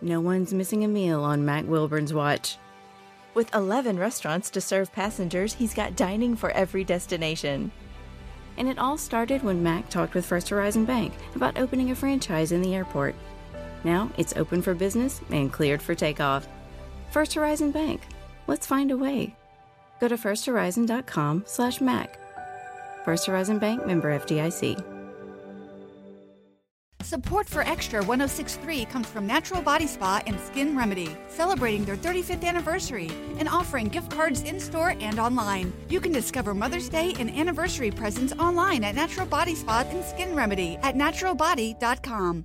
no 0.00 0.20
one's 0.20 0.52
missing 0.52 0.82
a 0.82 0.88
meal 0.88 1.22
on 1.22 1.44
Mack 1.44 1.64
Wilbourn's 1.64 2.12
watch. 2.12 2.56
With 3.34 3.54
11 3.54 3.98
restaurants 3.98 4.50
to 4.50 4.60
serve 4.60 4.92
passengers, 4.92 5.52
he's 5.52 5.74
got 5.74 5.94
dining 5.94 6.34
for 6.34 6.50
every 6.50 6.82
destination. 6.82 7.70
And 8.56 8.68
it 8.68 8.80
all 8.80 8.98
started 8.98 9.44
when 9.44 9.62
Mack 9.62 9.88
talked 9.88 10.14
with 10.14 10.26
First 10.26 10.48
Horizon 10.48 10.84
Bank 10.84 11.12
about 11.36 11.56
opening 11.56 11.92
a 11.92 11.94
franchise 11.94 12.50
in 12.50 12.62
the 12.62 12.74
airport. 12.74 13.14
Now 13.84 14.10
it's 14.18 14.36
open 14.36 14.60
for 14.60 14.74
business 14.74 15.20
and 15.30 15.52
cleared 15.52 15.80
for 15.80 15.94
takeoff. 15.94 16.48
First 17.10 17.34
Horizon 17.34 17.70
Bank. 17.70 18.02
Let's 18.46 18.66
find 18.66 18.90
a 18.90 18.96
way. 18.96 19.34
Go 20.00 20.08
to 20.08 20.16
firsthorizon.com 20.16 21.44
slash 21.46 21.80
Mac. 21.80 22.18
First 23.04 23.26
Horizon 23.26 23.58
Bank 23.58 23.86
member 23.86 24.18
FDIC. 24.18 24.98
Support 27.08 27.48
for 27.48 27.64
Xtra 27.64 28.06
1063 28.06 28.84
comes 28.84 29.06
from 29.06 29.26
Natural 29.26 29.62
Body 29.62 29.86
Spa 29.86 30.20
and 30.26 30.38
Skin 30.40 30.76
Remedy, 30.76 31.16
celebrating 31.28 31.86
their 31.86 31.96
35th 31.96 32.44
anniversary 32.44 33.10
and 33.38 33.48
offering 33.48 33.88
gift 33.88 34.10
cards 34.10 34.42
in 34.42 34.60
store 34.60 34.94
and 35.00 35.18
online. 35.18 35.72
You 35.88 36.00
can 36.00 36.12
discover 36.12 36.52
Mother's 36.52 36.90
Day 36.90 37.14
and 37.18 37.30
anniversary 37.30 37.90
presents 37.90 38.34
online 38.34 38.84
at 38.84 38.94
Natural 38.94 39.26
Body 39.26 39.54
Spa 39.54 39.86
and 39.88 40.04
Skin 40.04 40.34
Remedy 40.34 40.76
at 40.82 40.96
naturalbody.com. 40.96 42.44